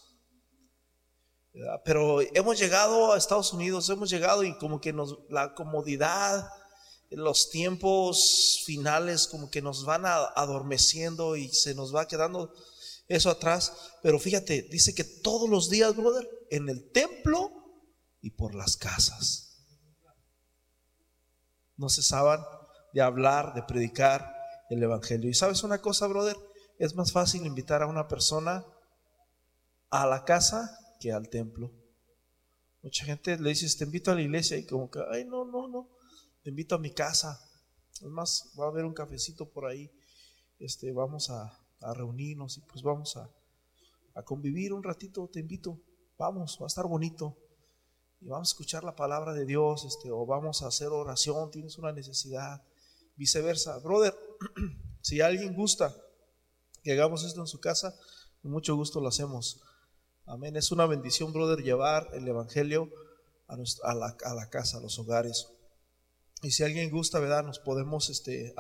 Pero 1.84 2.21
hemos 2.34 2.58
llegado 2.58 3.12
a 3.12 3.17
Estados 3.17 3.51
Unidos, 3.51 3.89
hemos 3.89 4.10
llegado 4.10 4.43
y 4.43 4.58
como 4.58 4.80
que 4.80 4.93
nos, 4.93 5.17
la 5.30 5.54
comodidad, 5.54 6.47
los 7.10 7.49
tiempos 7.49 8.63
finales 8.65 9.27
como 9.27 9.49
que 9.49 9.62
nos 9.62 9.84
van 9.84 10.04
adormeciendo 10.06 11.36
y 11.36 11.49
se 11.49 11.75
nos 11.75 11.93
va 11.93 12.08
quedando 12.08 12.54
eso 13.10 13.30
atrás. 13.30 13.73
Pero 14.01 14.17
fíjate, 14.17 14.62
dice 14.62 14.95
que 14.95 15.04
todos 15.04 15.49
los 15.49 15.69
días, 15.69 15.93
brother, 15.93 16.25
en 16.49 16.69
el 16.69 16.89
templo 16.91 17.61
y 18.21 18.31
por 18.31 18.55
las 18.55 18.77
casas. 18.77 19.57
No 21.77 21.89
cesaban 21.89 22.41
de 22.93 23.01
hablar, 23.01 23.53
de 23.53 23.63
predicar 23.63 24.36
el 24.69 24.84
Evangelio. 24.84 25.29
Y 25.29 25.34
sabes 25.34 25.63
una 25.63 25.81
cosa, 25.81 26.07
brother, 26.07 26.38
es 26.77 26.95
más 26.95 27.12
fácil 27.12 27.45
invitar 27.45 27.81
a 27.81 27.88
una 27.88 28.07
persona 28.07 28.65
a 29.89 30.05
la 30.05 30.23
casa 30.23 30.77
que 30.99 31.12
al 31.12 31.29
templo. 31.29 31.71
Mucha 32.84 33.05
gente 33.05 33.38
le 33.38 33.49
dice, 33.49 33.67
te 33.77 33.84
invito 33.84 34.12
a 34.12 34.15
la 34.15 34.21
iglesia 34.21 34.57
y 34.57 34.65
como 34.65 34.89
que, 34.89 34.99
ay, 35.12 35.25
no, 35.25 35.45
no, 35.45 35.67
no, 35.67 35.89
te 36.43 36.49
invito 36.49 36.75
a 36.75 36.79
mi 36.79 36.91
casa. 36.91 37.39
Es 37.93 38.03
más, 38.03 38.51
va 38.60 38.65
a 38.65 38.69
haber 38.69 38.86
un 38.86 38.93
cafecito 38.93 39.49
por 39.49 39.65
ahí, 39.65 39.91
este, 40.60 40.91
vamos 40.91 41.29
a, 41.29 41.57
reunirnos 41.95 42.60
y 42.60 42.62
pues 42.62 42.84
vamos 42.84 43.17
a, 43.17 43.27
a 44.13 44.21
convivir 44.21 44.71
un 44.71 44.84
ratito, 44.84 45.27
te 45.27 45.39
invito, 45.39 45.81
vamos, 46.15 46.60
va 46.62 46.65
a 46.65 46.67
estar 46.67 46.86
bonito 46.86 47.36
y 48.21 48.29
vamos 48.29 48.49
a 48.49 48.51
escuchar 48.51 48.84
la 48.84 48.95
palabra 48.95 49.34
de 49.34 49.45
Dios, 49.45 49.84
este, 49.84 50.12
o 50.12 50.25
vamos 50.27 50.62
a 50.62 50.67
hacer 50.67 50.89
oración, 50.89 51.49
tienes 51.49 51.79
una 51.79 51.91
necesidad, 51.91 52.63
viceversa. 53.15 53.79
Brother, 53.79 54.15
si 55.01 55.21
alguien 55.21 55.55
gusta 55.55 55.95
que 56.84 56.91
hagamos 56.91 57.23
esto 57.23 57.41
en 57.41 57.47
su 57.47 57.60
casa, 57.60 57.95
con 58.41 58.51
mucho 58.51 58.75
gusto 58.75 59.01
lo 59.01 59.07
hacemos. 59.07 59.62
Amén. 60.27 60.55
Es 60.55 60.71
una 60.71 60.86
bendición, 60.86 61.34
brother, 61.34 61.63
llevar 61.63 62.10
el 62.13 62.27
Evangelio 62.27 62.89
a, 63.47 63.55
a, 63.55 63.95
la, 63.95 64.15
a 64.23 64.34
la, 64.36 64.49
casa, 64.49 64.77
a 64.77 64.81
los 64.81 64.99
hogares. 64.99 65.47
Y 66.43 66.51
si 66.51 66.63
alguien 66.63 66.91
gusta, 66.91 67.19
¿verdad? 67.19 67.43
Nos 67.43 67.60
podemos, 67.60 68.10
este, 68.10 68.53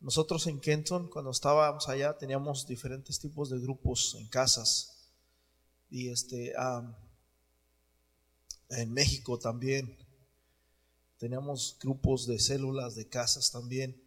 nosotros 0.00 0.46
en 0.46 0.60
Kenton, 0.60 1.08
cuando 1.10 1.30
estábamos 1.30 1.88
allá, 1.90 2.16
teníamos 2.16 2.66
diferentes 2.66 3.20
tipos 3.20 3.50
de 3.50 3.58
grupos 3.58 4.16
en 4.18 4.28
casas. 4.28 5.12
Y 5.90 6.10
este, 6.10 6.54
en 8.70 8.92
México 8.92 9.38
también. 9.38 9.96
Teníamos 11.18 11.76
grupos 11.80 12.26
de 12.26 12.38
células, 12.38 12.94
de 12.94 13.08
casas 13.08 13.50
también. 13.50 14.02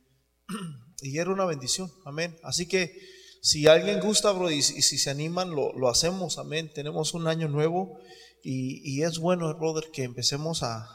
Y 1.04 1.18
era 1.18 1.32
una 1.32 1.46
bendición, 1.46 1.92
amén. 2.06 2.38
Así 2.44 2.68
que 2.68 2.96
si 3.42 3.66
alguien 3.66 4.00
gusta, 4.02 4.32
bro, 4.32 4.52
y, 4.52 4.62
si 4.62 5.00
se 5.00 5.10
animan, 5.10 5.50
lo, 5.50 5.90
hacemos, 5.90 6.38
amén. 6.38 6.72
Tenemos 6.72 7.16
un 7.16 7.28
año 7.28 7.48
nuevo 7.48 7.98
y, 8.44 9.02
es 9.02 9.18
bueno, 9.18 9.52
brother, 9.56 9.86
que 9.92 10.04
empecemos 10.04 10.62
a, 10.62 10.88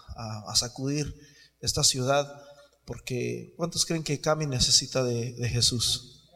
sacudir 0.55 1.13
esta 1.61 1.83
ciudad, 1.83 2.41
porque 2.85 3.53
¿cuántos 3.57 3.85
creen 3.85 4.05
que 4.05 4.21
Cami 4.21 4.47
necesita 4.47 5.03
de, 5.03 5.33
de 5.33 5.49
Jesús? 5.49 6.29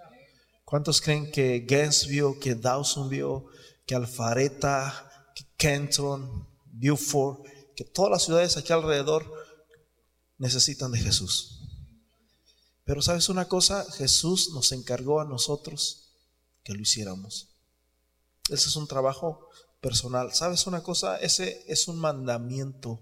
¿Cuántos 0.64 1.00
creen 1.00 1.30
que 1.30 1.60
Gainesville, 1.60 2.40
que 2.40 2.56
Dawsonville, 2.56 3.44
que 3.86 3.94
Alfareta, 3.94 5.32
que 5.36 5.44
Kenton, 5.56 6.49
Beaufort, 6.72 7.44
que 7.76 7.84
todas 7.84 8.10
las 8.10 8.24
ciudades 8.24 8.56
aquí 8.56 8.72
alrededor 8.72 9.30
necesitan 10.38 10.92
de 10.92 10.98
Jesús. 10.98 11.60
Pero 12.84 13.02
sabes 13.02 13.28
una 13.28 13.46
cosa, 13.46 13.84
Jesús 13.92 14.50
nos 14.52 14.72
encargó 14.72 15.20
a 15.20 15.24
nosotros 15.24 16.12
que 16.64 16.72
lo 16.72 16.80
hiciéramos. 16.80 17.50
Ese 18.48 18.68
es 18.68 18.76
un 18.76 18.88
trabajo 18.88 19.48
personal. 19.80 20.34
¿Sabes 20.34 20.66
una 20.66 20.82
cosa? 20.82 21.16
Ese 21.18 21.64
es 21.68 21.88
un 21.88 21.98
mandamiento. 21.98 23.00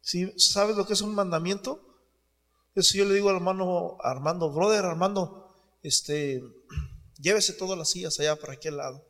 ¿Sí? 0.00 0.32
¿Sabes 0.38 0.76
lo 0.76 0.86
que 0.86 0.92
es 0.92 1.00
un 1.00 1.14
mandamiento? 1.14 1.82
Eso 2.74 2.98
yo 2.98 3.04
le 3.06 3.14
digo 3.14 3.30
al 3.30 3.36
hermano 3.36 3.96
Armando, 4.02 4.52
brother 4.52 4.84
Armando, 4.84 5.54
este, 5.82 6.42
llévese 7.18 7.54
todas 7.54 7.78
las 7.78 7.90
sillas 7.90 8.20
allá 8.20 8.36
para 8.36 8.52
aquel 8.52 8.76
lado. 8.76 9.05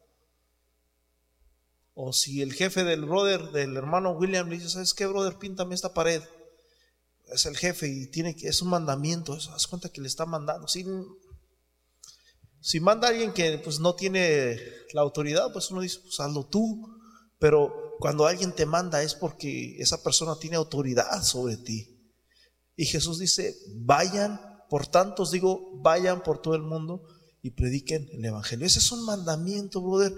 O 1.98 2.12
si 2.12 2.42
el 2.42 2.52
jefe 2.52 2.84
del 2.84 3.06
brother, 3.06 3.52
del 3.52 3.74
hermano 3.74 4.10
William, 4.10 4.50
le 4.50 4.56
dice, 4.56 4.68
¿sabes 4.68 4.92
qué, 4.92 5.06
brother? 5.06 5.38
Píntame 5.38 5.74
esta 5.74 5.94
pared. 5.94 6.22
Es 7.32 7.46
el 7.46 7.56
jefe 7.56 7.88
y 7.88 8.08
tiene 8.08 8.36
que, 8.36 8.48
es 8.48 8.60
un 8.60 8.68
mandamiento, 8.68 9.34
eso, 9.34 9.50
haz 9.54 9.66
cuenta 9.66 9.88
que 9.88 10.02
le 10.02 10.06
está 10.06 10.26
mandando. 10.26 10.68
Si, 10.68 10.84
manda 12.80 13.08
a 13.08 13.12
alguien 13.12 13.32
que 13.32 13.56
pues 13.64 13.80
no 13.80 13.94
tiene 13.94 14.60
la 14.92 15.00
autoridad, 15.00 15.50
pues 15.54 15.70
uno 15.70 15.80
dice, 15.80 16.00
pues 16.00 16.20
hazlo 16.20 16.44
tú. 16.44 16.86
Pero 17.38 17.94
cuando 17.98 18.26
alguien 18.26 18.52
te 18.52 18.66
manda 18.66 19.02
es 19.02 19.14
porque 19.14 19.78
esa 19.78 20.02
persona 20.02 20.38
tiene 20.38 20.56
autoridad 20.56 21.22
sobre 21.22 21.56
ti. 21.56 22.12
Y 22.76 22.84
Jesús 22.84 23.18
dice, 23.18 23.56
vayan, 23.74 24.38
por 24.68 24.86
tanto 24.86 25.22
os 25.22 25.30
digo, 25.30 25.70
vayan 25.80 26.22
por 26.22 26.42
todo 26.42 26.56
el 26.56 26.62
mundo 26.62 27.08
y 27.46 27.50
prediquen 27.50 28.08
el 28.12 28.24
Evangelio. 28.24 28.66
Ese 28.66 28.80
es 28.80 28.90
un 28.90 29.04
mandamiento, 29.04 29.80
brother 29.80 30.12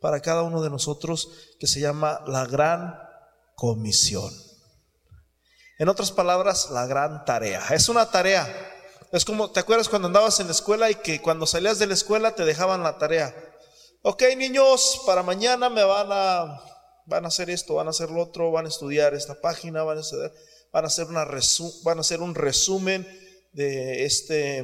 para 0.00 0.20
cada 0.20 0.42
uno 0.42 0.62
de 0.62 0.70
nosotros 0.70 1.28
que 1.58 1.66
se 1.66 1.80
llama 1.80 2.22
la 2.26 2.46
gran 2.46 2.98
comisión. 3.54 4.32
En 5.78 5.88
otras 5.88 6.10
palabras, 6.10 6.70
la 6.70 6.86
gran 6.86 7.24
tarea. 7.24 7.62
Es 7.70 7.88
una 7.88 8.10
tarea. 8.10 8.48
Es 9.12 9.24
como, 9.24 9.50
¿te 9.50 9.60
acuerdas 9.60 9.88
cuando 9.88 10.08
andabas 10.08 10.40
en 10.40 10.46
la 10.46 10.52
escuela 10.52 10.90
y 10.90 10.94
que 10.94 11.20
cuando 11.20 11.46
salías 11.46 11.78
de 11.78 11.86
la 11.86 11.94
escuela 11.94 12.34
te 12.34 12.44
dejaban 12.44 12.82
la 12.82 12.96
tarea? 12.96 13.34
Ok, 14.02 14.22
niños, 14.36 15.02
para 15.04 15.22
mañana 15.22 15.68
me 15.68 15.84
van 15.84 16.08
a, 16.10 16.62
van 17.06 17.24
a 17.26 17.28
hacer 17.28 17.50
esto, 17.50 17.74
van 17.74 17.88
a 17.88 17.90
hacer 17.90 18.10
lo 18.10 18.22
otro, 18.22 18.50
van 18.50 18.64
a 18.64 18.70
estudiar 18.70 19.12
esta 19.12 19.38
página, 19.40 19.82
van 19.82 19.98
a 19.98 20.00
hacer, 20.00 20.32
van 20.72 20.84
a 20.84 20.86
hacer, 20.86 21.06
una 21.06 21.26
van 21.84 21.98
a 21.98 22.00
hacer 22.00 22.22
un 22.22 22.34
resumen 22.34 23.06
de, 23.52 24.06
este, 24.06 24.62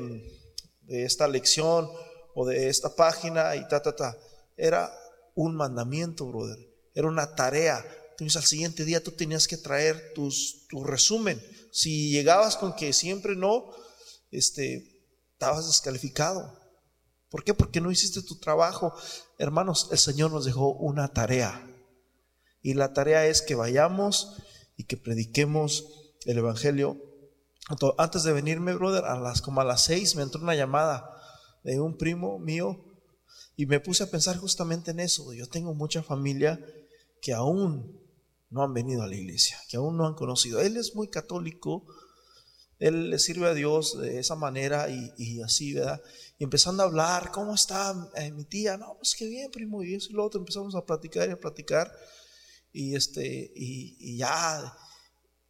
de 0.83 1.05
esta 1.05 1.29
lección 1.29 1.91
o 2.39 2.45
de 2.45 2.69
esta 2.69 2.95
página 2.95 3.57
y 3.57 3.67
ta, 3.67 3.81
ta, 3.81 3.97
ta. 3.97 4.17
Era 4.59 4.93
un 5.35 5.57
mandamiento, 5.57 6.27
brother. 6.27 6.59
Era 6.95 7.09
una 7.09 7.35
tarea. 7.35 7.83
Entonces 8.11 8.37
al 8.37 8.45
siguiente 8.45 8.85
día 8.85 9.03
tú 9.03 9.13
tenías 9.13 9.49
que 9.49 9.57
traer 9.57 10.13
tus, 10.15 10.67
tu 10.69 10.85
resumen. 10.85 11.43
Si 11.73 12.11
llegabas 12.11 12.57
con 12.57 12.77
que 12.77 12.93
siempre 12.93 13.37
no, 13.37 13.71
este, 14.31 15.03
estabas 15.33 15.67
descalificado. 15.67 16.61
¿Por 17.31 17.43
qué? 17.43 17.55
Porque 17.55 17.81
no 17.81 17.91
hiciste 17.91 18.23
tu 18.23 18.39
trabajo. 18.39 18.93
Hermanos, 19.39 19.89
el 19.91 19.99
Señor 19.99 20.31
nos 20.31 20.45
dejó 20.45 20.75
una 20.75 21.09
tarea. 21.09 21.67
Y 22.61 22.75
la 22.75 22.93
tarea 22.93 23.27
es 23.27 23.41
que 23.41 23.55
vayamos 23.55 24.37
y 24.77 24.85
que 24.85 24.99
prediquemos 24.99 25.87
el 26.27 26.37
Evangelio. 26.37 27.01
Antes 27.97 28.25
de 28.25 28.35
venirme, 28.35 28.75
brother, 28.75 29.07
a 29.07 29.19
las 29.19 29.41
como 29.41 29.63
a 29.63 29.65
las 29.65 29.85
seis 29.85 30.15
me 30.17 30.23
entró 30.23 30.43
una 30.43 30.55
llamada 30.55 31.16
de 31.67 31.81
un 31.81 31.97
primo 31.97 32.39
mío 32.39 32.81
y 33.57 33.67
me 33.67 33.81
puse 33.81 34.05
a 34.05 34.11
pensar 34.11 34.37
justamente 34.37 34.93
en 34.93 35.01
eso. 35.01 35.33
Yo 35.33 35.49
tengo 35.49 35.75
mucha 35.75 36.03
familia 36.03 36.65
que 37.21 37.33
aún 37.33 38.01
no 38.51 38.63
han 38.63 38.73
venido 38.73 39.03
a 39.03 39.09
la 39.09 39.17
iglesia, 39.17 39.59
que 39.69 39.77
aún 39.77 39.97
no 39.97 40.07
han 40.07 40.15
conocido. 40.15 40.61
Él 40.61 40.77
es 40.77 40.95
muy 40.95 41.09
católico, 41.09 41.85
él 42.79 43.11
le 43.11 43.19
sirve 43.19 43.49
a 43.49 43.55
Dios 43.55 43.99
de 43.99 44.21
esa 44.21 44.37
manera 44.37 44.89
y, 44.89 45.43
así, 45.43 45.75
¿verdad? 45.75 46.01
Y 46.39 46.45
empezando 46.45 46.85
a 46.85 46.87
hablar, 46.87 47.33
¿cómo 47.33 47.53
está 47.53 48.11
eh, 48.15 48.31
mi 48.31 48.45
tía? 48.45 48.77
No, 48.77 48.95
pues 48.99 49.17
qué 49.17 49.27
bien, 49.27 49.51
primo, 49.51 49.83
y 49.83 49.95
eso 49.95 50.11
y 50.11 50.13
lo 50.13 50.25
otro. 50.25 50.39
Empezamos 50.39 50.77
a 50.77 50.85
platicar 50.85 51.29
y 51.29 51.33
a 51.33 51.41
platicar. 51.41 51.91
Y, 52.73 52.95
este, 52.95 53.53
y, 53.57 54.17
ya 54.19 54.73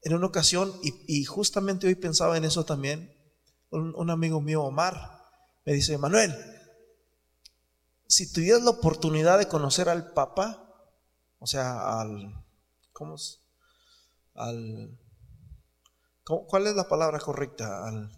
en 0.02 0.14
una 0.14 0.28
ocasión, 0.28 0.72
y, 0.82 1.24
justamente 1.24 1.88
hoy 1.88 1.96
pensaba 1.96 2.38
en 2.38 2.44
eso 2.46 2.64
también, 2.64 3.12
un 3.70 4.08
amigo 4.08 4.40
mío, 4.40 4.62
Omar, 4.62 5.15
me 5.66 5.72
dice, 5.72 5.98
Manuel, 5.98 6.32
si 8.06 8.32
tuvieras 8.32 8.62
la 8.62 8.70
oportunidad 8.70 9.36
de 9.36 9.48
conocer 9.48 9.88
al 9.88 10.12
Papa, 10.12 10.62
o 11.40 11.46
sea, 11.46 12.00
al, 12.00 12.44
¿cómo 12.92 13.16
es? 13.16 13.40
Al, 14.34 14.96
¿cuál 16.24 16.68
es 16.68 16.76
la 16.76 16.88
palabra 16.88 17.18
correcta? 17.18 17.84
Al, 17.88 18.16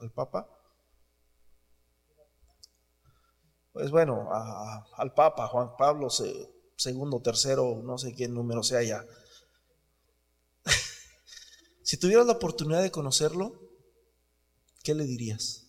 al 0.00 0.10
Papa. 0.10 0.46
Pues 3.72 3.90
bueno, 3.90 4.28
al 4.98 5.14
Papa, 5.14 5.48
Juan 5.48 5.78
Pablo 5.78 6.08
segundo, 6.76 7.22
tercero, 7.22 7.80
no 7.82 7.96
sé 7.96 8.14
qué 8.14 8.28
número 8.28 8.62
sea 8.62 8.82
ya. 8.82 9.06
Si 11.82 11.96
tuvieras 11.96 12.26
la 12.26 12.34
oportunidad 12.34 12.82
de 12.82 12.90
conocerlo, 12.90 13.61
¿qué 14.82 14.94
le 14.94 15.04
dirías? 15.04 15.66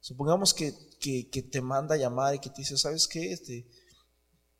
Supongamos 0.00 0.54
que, 0.54 0.72
te 1.50 1.60
manda 1.60 1.94
a 1.94 1.98
llamar 1.98 2.34
y 2.34 2.38
que 2.38 2.50
te 2.50 2.62
dice, 2.62 2.76
¿sabes 2.76 3.06
qué? 3.06 3.32
Este, 3.32 3.66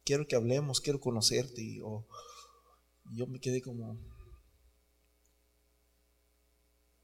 quiero 0.04 0.26
que 0.26 0.36
hablemos, 0.36 0.80
quiero 0.80 1.00
conocerte. 1.00 1.62
Y, 1.62 1.78
yo 1.78 3.26
me 3.26 3.40
quedé 3.40 3.62
como... 3.62 3.98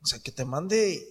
O 0.03 0.07
sea, 0.07 0.19
que 0.19 0.33
te 0.33 0.45
mande 0.45 1.07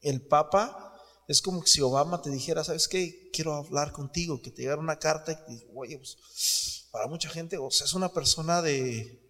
el 0.00 0.22
Papa 0.22 0.86
es 1.28 1.42
como 1.42 1.64
si 1.64 1.80
Obama 1.80 2.22
te 2.22 2.30
dijera, 2.30 2.64
¿sabes 2.64 2.88
qué? 2.88 3.30
Quiero 3.32 3.54
hablar 3.54 3.92
contigo, 3.92 4.42
que 4.42 4.50
te 4.50 4.62
llegara 4.62 4.80
una 4.80 4.98
carta 4.98 5.30
y 5.48 5.58
te 5.58 5.70
oye, 5.74 5.96
pues, 5.96 6.88
para 6.90 7.06
mucha 7.06 7.28
gente, 7.28 7.56
o 7.56 7.70
sea, 7.70 7.84
es 7.84 7.94
una 7.94 8.12
persona 8.12 8.62
de 8.62 9.20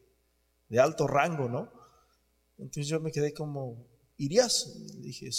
alto 0.78 1.06
rango, 1.06 1.48
¿no? 1.48 1.70
Entonces 2.56 2.86
yo 2.86 3.00
me 3.00 3.12
quedé 3.12 3.34
como, 3.34 3.86
¿irías? 4.20 4.68
dije, 5.00 5.30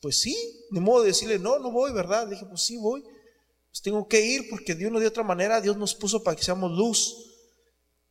pues 0.00 0.20
sí, 0.20 0.36
ni 0.70 0.80
modo 0.80 1.02
de 1.02 1.08
decirle, 1.08 1.38
no, 1.38 1.58
no 1.58 1.70
voy, 1.70 1.92
¿verdad? 1.92 2.26
dije, 2.28 2.44
pues 2.46 2.62
sí, 2.62 2.76
voy. 2.76 3.02
Pues 3.02 3.82
tengo 3.82 4.08
que 4.08 4.20
ir 4.20 4.48
porque 4.50 4.74
de 4.74 4.86
una 4.86 4.98
de 4.98 5.06
otra 5.06 5.22
manera 5.22 5.60
Dios 5.60 5.76
nos 5.76 5.94
puso 5.94 6.22
para 6.22 6.36
que 6.36 6.42
seamos 6.42 6.72
luz. 6.72 7.14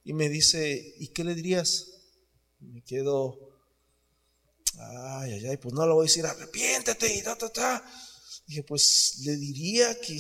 Y 0.03 0.13
me 0.13 0.29
dice, 0.29 0.95
¿y 0.99 1.09
qué 1.09 1.23
le 1.23 1.35
dirías? 1.35 1.87
me 2.59 2.81
quedo, 2.83 3.37
ay, 4.79 5.33
ay, 5.33 5.47
ay, 5.47 5.57
pues 5.57 5.73
no 5.75 5.85
le 5.85 5.93
voy 5.93 6.05
a 6.05 6.09
decir, 6.09 6.25
arrepiéntete 6.25 7.13
y 7.13 7.21
ta, 7.21 7.37
ta, 7.37 7.49
ta. 7.49 7.83
Dije, 8.47 8.63
pues 8.63 9.19
le 9.25 9.35
diría 9.35 9.99
que, 9.99 10.19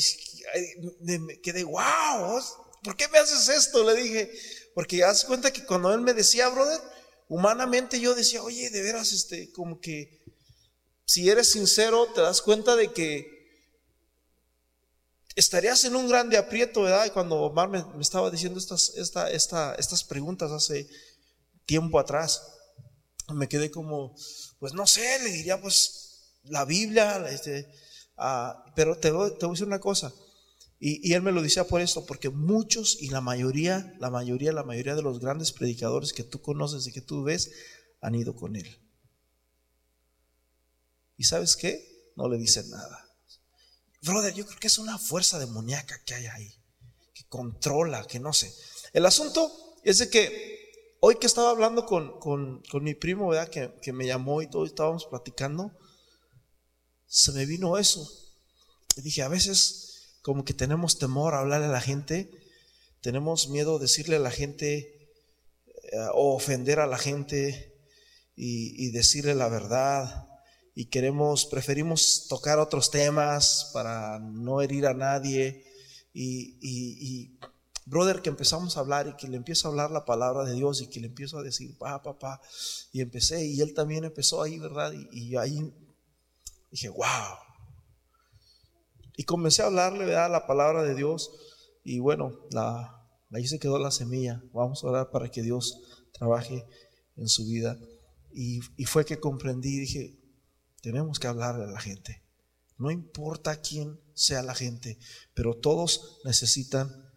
me 0.99 1.39
quedé, 1.39 1.63
wow, 1.63 2.39
¿por 2.83 2.95
qué 2.95 3.07
me 3.07 3.17
haces 3.17 3.47
esto? 3.49 3.83
Le 3.83 4.01
dije, 4.01 4.31
porque 4.75 5.03
haz 5.03 5.23
cuenta 5.23 5.51
que 5.51 5.65
cuando 5.65 5.93
él 5.93 6.01
me 6.01 6.13
decía, 6.13 6.49
brother, 6.49 6.79
humanamente 7.29 7.99
yo 7.99 8.15
decía, 8.15 8.43
oye, 8.43 8.69
de 8.69 8.81
veras, 8.81 9.11
este, 9.11 9.51
como 9.51 9.79
que 9.79 10.21
si 11.05 11.29
eres 11.29 11.51
sincero, 11.51 12.07
te 12.13 12.21
das 12.21 12.41
cuenta 12.41 12.75
de 12.75 12.91
que 12.91 13.37
estarías 15.35 15.83
en 15.85 15.95
un 15.95 16.09
grande 16.09 16.37
aprieto, 16.37 16.81
¿verdad? 16.81 17.11
Cuando 17.13 17.35
Omar 17.37 17.69
me, 17.69 17.83
estaba 18.01 18.31
diciendo 18.31 18.59
estas, 18.59 18.89
esta, 18.97 19.29
esta, 19.31 19.75
estas 19.75 20.03
preguntas 20.03 20.51
hace 20.51 20.89
tiempo 21.65 21.99
atrás, 21.99 22.41
me 23.33 23.47
quedé 23.47 23.69
como, 23.69 24.15
pues 24.59 24.73
no 24.73 24.87
sé, 24.87 25.19
le 25.19 25.31
diría 25.31 25.61
pues 25.61 26.31
la 26.43 26.65
Biblia, 26.65 27.25
este, 27.29 27.69
ah, 28.17 28.65
pero 28.75 28.95
te, 28.95 29.09
te 29.09 29.11
voy 29.11 29.29
a 29.29 29.47
decir 29.49 29.67
una 29.67 29.79
cosa, 29.79 30.13
y, 30.79 31.13
él 31.13 31.23
me 31.23 31.31
lo 31.31 31.41
decía 31.41 31.67
por 31.67 31.81
esto, 31.81 32.05
porque 32.05 32.29
muchos 32.29 33.01
y 33.01 33.09
la 33.09 33.19
mayoría, 33.19 33.95
la 33.99 34.11
mayoría, 34.11 34.51
la 34.51 34.63
mayoría 34.63 34.95
de 34.95 35.01
los 35.01 35.19
grandes 35.19 35.51
predicadores 35.51 36.13
que 36.13 36.23
tú 36.23 36.41
conoces 36.41 36.85
y 36.85 36.91
que 36.91 37.01
tú 37.01 37.23
ves 37.23 37.51
han 37.99 38.13
ido 38.13 38.35
con 38.35 38.55
él. 38.55 38.79
¿Y 41.17 41.23
sabes 41.23 41.55
qué? 41.55 42.11
No 42.15 42.29
le 42.29 42.37
dicen 42.37 42.69
nada. 42.69 43.09
Brother, 44.03 44.35
yo 44.35 44.45
creo 44.45 44.59
que 44.59 44.67
es 44.67 44.77
una 44.77 44.99
fuerza 44.99 45.39
demoníaca 45.39 45.99
que 46.05 46.13
hay 46.13 46.27
ahí, 46.27 46.53
que 47.15 47.25
controla, 47.27 48.05
que 48.05 48.19
no 48.19 48.31
sé. 48.31 48.53
El 48.93 49.07
asunto 49.07 49.51
es 49.83 49.97
de 49.97 50.11
que 50.11 50.97
hoy 50.99 51.15
que 51.15 51.25
estaba 51.25 51.49
hablando 51.49 51.87
con, 51.87 52.19
con, 52.19 52.83
mi 52.83 52.93
primo, 52.93 53.29
¿verdad? 53.29 53.49
Que, 53.49 53.73
que 53.81 53.93
me 53.93 54.05
llamó 54.05 54.43
y 54.43 54.49
todo, 54.49 54.63
estábamos 54.63 55.05
platicando, 55.05 55.75
se 57.07 57.31
me 57.31 57.47
vino 57.47 57.79
eso. 57.79 58.07
Y 58.95 59.01
dije, 59.01 59.23
a 59.23 59.27
veces 59.27 59.86
como 60.21 60.45
que 60.45 60.53
tenemos 60.53 60.99
temor 60.99 61.33
a 61.33 61.39
hablarle 61.39 61.67
a 61.67 61.71
la 61.71 61.81
gente, 61.81 62.29
tenemos 63.01 63.49
miedo 63.49 63.77
a 63.77 63.79
decirle 63.79 64.17
a 64.17 64.19
la 64.19 64.31
gente 64.31 64.97
eh, 65.91 65.97
o 66.13 66.35
ofender 66.35 66.79
a 66.79 66.87
la 66.87 66.97
gente 66.97 67.73
y, 68.35 68.91
decirle 68.91 69.33
la 69.33 69.49
verdad. 69.49 70.27
Y 70.75 70.85
queremos, 70.85 71.45
preferimos 71.45 72.27
tocar 72.27 72.59
otros 72.59 72.91
temas 72.91 73.71
para 73.73 74.19
no 74.19 74.61
herir 74.61 74.85
a 74.85 74.93
nadie. 74.93 75.65
Y, 76.13 77.39
brother, 77.85 78.21
que 78.21 78.29
empezamos 78.29 78.77
a 78.77 78.81
hablar 78.81 79.07
y 79.07 79.15
que 79.15 79.27
le 79.27 79.37
empiezo 79.37 79.67
a 79.67 79.71
hablar 79.71 79.91
la 79.91 80.05
palabra 80.05 80.43
de 80.43 80.53
Dios 80.53 80.81
y 80.81 80.87
que 80.87 80.99
le 80.99 81.07
empiezo 81.07 81.39
a 81.39 81.43
decir, 81.43 81.77
pa, 81.77 82.01
papá, 82.03 82.41
y 82.91 83.01
empecé, 83.01 83.45
y 83.45 83.61
él 83.61 83.73
también 83.73 84.03
empezó 84.03 84.43
ahí, 84.43 84.59
¿verdad? 84.59 84.93
Y, 84.93 85.29
y 85.31 85.35
ahí 85.37 85.73
dije, 86.69 86.89
wow, 86.89 87.37
y 89.17 89.23
comencé 89.23 89.63
a 89.63 89.65
hablarle, 89.65 90.05
¿verdad? 90.05 90.31
La 90.31 90.45
palabra 90.45 90.83
de 90.83 90.93
Dios. 90.93 91.31
Y 91.83 91.97
bueno, 91.99 92.39
la, 92.51 93.03
ahí 93.31 93.47
se 93.47 93.57
quedó 93.59 93.79
la 93.79 93.89
semilla. 93.89 94.43
Vamos 94.53 94.83
a 94.83 94.87
orar 94.87 95.09
para 95.09 95.29
que 95.29 95.41
Dios 95.41 96.05
trabaje 96.13 96.65
en 97.15 97.27
su 97.27 97.45
vida. 97.47 97.77
Y, 98.31 98.61
fue 98.85 99.05
que 99.05 99.19
comprendí, 99.19 99.79
dije, 99.79 100.19
tenemos 100.83 101.17
que 101.17 101.25
hablarle 101.25 101.63
a 101.63 101.71
la 101.71 101.81
gente. 101.81 102.23
No 102.77 102.91
importa 102.91 103.59
quién 103.59 103.99
sea 104.13 104.43
la 104.43 104.53
gente, 104.53 104.99
pero 105.33 105.55
todos 105.55 106.19
necesitan 106.23 107.11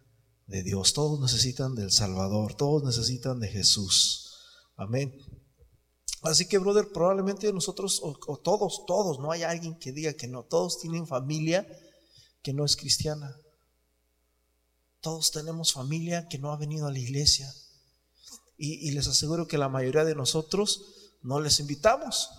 de 0.47 0.63
Dios, 0.63 0.93
todos 0.93 1.19
necesitan 1.21 1.75
del 1.75 1.91
Salvador, 1.91 2.55
todos 2.55 2.83
necesitan 2.83 3.39
de 3.39 3.47
Jesús. 3.47 4.39
Amén. 4.75 5.15
Así 6.23 6.47
que, 6.47 6.57
brother, 6.57 6.91
probablemente 6.91 7.53
nosotros, 7.53 8.01
o, 8.01 8.37
todos, 8.37 8.85
todos, 8.87 9.19
no 9.19 9.31
hay 9.31 9.43
alguien 9.43 9.77
que 9.77 9.91
diga 9.91 10.13
que 10.13 10.27
no, 10.27 10.43
todos 10.43 10.79
tienen 10.79 11.05
familia 11.05 11.67
que 12.41 12.53
no 12.53 12.65
es 12.65 12.75
cristiana. 12.75 13.35
Todos 15.01 15.31
tenemos 15.31 15.73
familia 15.73 16.27
que 16.27 16.37
no 16.37 16.51
ha 16.51 16.57
venido 16.57 16.87
a 16.87 16.91
la 16.91 16.99
iglesia. 16.99 17.51
Y, 18.57 18.91
les 18.91 19.07
aseguro 19.07 19.47
que 19.47 19.57
la 19.57 19.69
mayoría 19.69 20.03
de 20.03 20.13
nosotros 20.13 21.15
no 21.23 21.39
les 21.39 21.59
invitamos, 21.59 22.29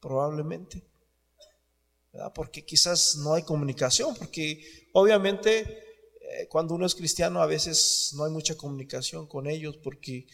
probablemente. 0.00 0.82
Porque 2.34 2.64
quizás 2.64 3.16
no 3.16 3.34
hay 3.34 3.42
comunicación, 3.42 4.14
porque 4.16 4.88
obviamente 4.94 5.60
eh, 5.60 6.48
cuando 6.48 6.74
uno 6.74 6.86
es 6.86 6.94
cristiano 6.94 7.42
a 7.42 7.46
veces 7.46 8.12
no 8.14 8.24
hay 8.24 8.32
mucha 8.32 8.56
comunicación 8.56 9.26
con 9.26 9.46
ellos, 9.46 9.76
porque 9.76 10.26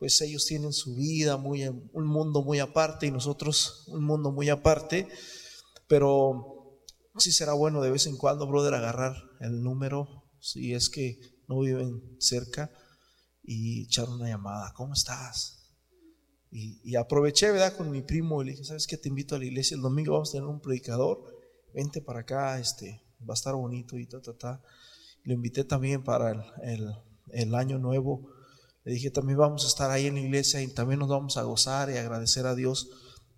pues 0.00 0.20
ellos 0.22 0.44
tienen 0.46 0.72
su 0.72 0.96
vida, 0.96 1.36
muy, 1.36 1.68
un 1.68 2.06
mundo 2.06 2.42
muy 2.42 2.58
aparte 2.58 3.06
y 3.06 3.12
nosotros 3.12 3.84
un 3.86 4.02
mundo 4.02 4.32
muy 4.32 4.48
aparte. 4.48 5.06
Pero 5.86 6.59
si 7.18 7.32
será 7.32 7.52
bueno 7.52 7.80
de 7.80 7.90
vez 7.90 8.06
en 8.06 8.16
cuando, 8.16 8.46
brother, 8.46 8.74
agarrar 8.74 9.16
el 9.40 9.62
número, 9.62 10.24
si 10.40 10.74
es 10.74 10.88
que 10.88 11.18
no 11.48 11.60
viven 11.60 12.16
cerca, 12.18 12.70
y 13.42 13.82
echar 13.82 14.08
una 14.08 14.28
llamada. 14.28 14.72
¿Cómo 14.74 14.94
estás? 14.94 15.56
Y, 16.52 16.96
aproveché, 16.96 17.50
¿verdad? 17.52 17.76
Con 17.76 17.90
mi 17.90 18.02
primo 18.02 18.42
y 18.42 18.46
le 18.46 18.50
dije, 18.52 18.64
¿sabes 18.64 18.86
qué? 18.86 18.96
Te 18.96 19.08
invito 19.08 19.34
a 19.34 19.38
la 19.38 19.44
iglesia. 19.44 19.76
El 19.76 19.82
domingo 19.82 20.12
vamos 20.12 20.30
a 20.30 20.32
tener 20.32 20.48
un 20.48 20.60
predicador. 20.60 21.22
Vente 21.72 22.00
para 22.00 22.20
acá, 22.20 22.58
este, 22.58 23.02
va 23.20 23.34
a 23.34 23.34
estar 23.34 23.54
bonito 23.54 23.98
y 23.98 24.06
ta, 24.06 24.20
ta, 24.20 24.36
ta. 24.36 24.62
Lo 25.22 25.32
invité 25.32 25.62
también 25.64 26.02
para 26.02 26.32
el, 26.62 26.92
el 27.28 27.54
año 27.54 27.78
nuevo. 27.78 28.30
Le 28.84 28.92
dije, 28.92 29.10
también 29.10 29.38
vamos 29.38 29.64
a 29.64 29.68
estar 29.68 29.90
ahí 29.90 30.06
en 30.06 30.14
la 30.14 30.20
iglesia 30.20 30.60
y 30.60 30.68
también 30.68 30.98
nos 30.98 31.08
vamos 31.08 31.36
a 31.36 31.42
gozar 31.42 31.90
y 31.90 31.96
agradecer 31.96 32.46
a 32.46 32.54
Dios 32.54 32.88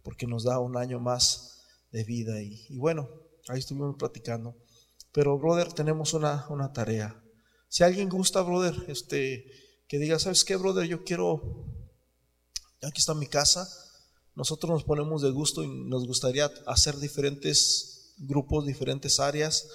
porque 0.03 0.27
nos 0.27 0.45
da 0.45 0.59
un 0.59 0.79
año 0.79 0.99
más 0.99 1.65
de 1.91 2.05
vida. 2.05 2.41
Y, 2.41 2.65
y 2.71 2.79
bueno, 2.79 3.09
Ahí 3.49 3.59
estuvimos 3.59 3.97
platicando. 3.99 4.57
Pero, 5.13 5.39
brother, 5.39 5.73
tenemos 5.73 6.15
una, 6.15 6.47
una 6.49 6.73
tarea. 6.73 7.23
Si 7.69 7.83
alguien 7.83 8.09
gusta, 8.09 8.43
brother, 8.43 8.75
este, 8.89 9.47
que 9.89 9.99
diga, 9.99 10.19
¿sabes 10.19 10.45
qué, 10.45 10.57
brother? 10.57 10.87
Yo 10.87 11.05
quiero, 11.05 11.67
aquí 12.83 13.01
está 13.01 13.15
mi 13.15 13.27
casa. 13.27 13.69
Nosotros 14.35 14.71
nos 14.71 14.85
ponemos 14.85 15.23
de 15.23 15.31
gusto 15.31 15.63
y 15.63 15.69
nos 15.69 16.07
gustaría 16.07 16.51
hacer 16.67 16.97
diferentes 16.97 18.15
grupos, 18.19 18.67
diferentes 18.67 19.21
áreas 19.21 19.69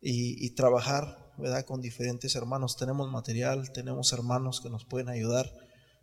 y, 0.00 0.50
trabajar, 0.54 1.32
¿verdad? 1.38 1.64
Con 1.64 1.80
diferentes 1.80 2.34
hermanos. 2.34 2.76
Tenemos 2.76 3.10
material, 3.10 3.72
tenemos 3.72 4.12
hermanos 4.12 4.60
que 4.60 4.70
nos 4.70 4.84
pueden 4.84 5.08
ayudar 5.08 5.52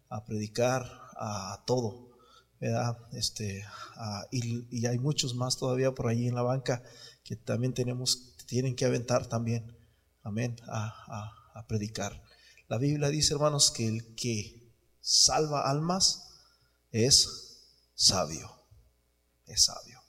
a 0.09 0.25
predicar, 0.25 0.83
a 1.17 1.63
todo. 1.65 2.10
Este, 3.13 3.65
ah, 3.95 4.27
y, 4.31 4.85
hay 4.85 4.99
muchos 4.99 5.33
más 5.33 5.57
todavía 5.57 5.93
por 5.93 6.07
allí 6.07 6.27
en 6.27 6.35
la 6.35 6.43
banca 6.43 6.83
que 7.23 7.35
también 7.35 7.73
tenemos, 7.73 8.35
tienen 8.45 8.75
que 8.75 8.85
aventar 8.85 9.27
también, 9.27 9.75
amén, 10.23 10.55
a, 10.67 11.37
predicar. 11.67 12.21
La 12.67 12.77
Biblia 12.77 13.09
dice, 13.09 13.33
hermanos, 13.33 13.71
que 13.71 13.87
el 13.87 14.15
que 14.15 14.71
salva 14.99 15.69
almas 15.69 16.39
es 16.91 17.63
sabio, 17.95 18.51
es 19.47 19.65
sabio. 19.65 19.99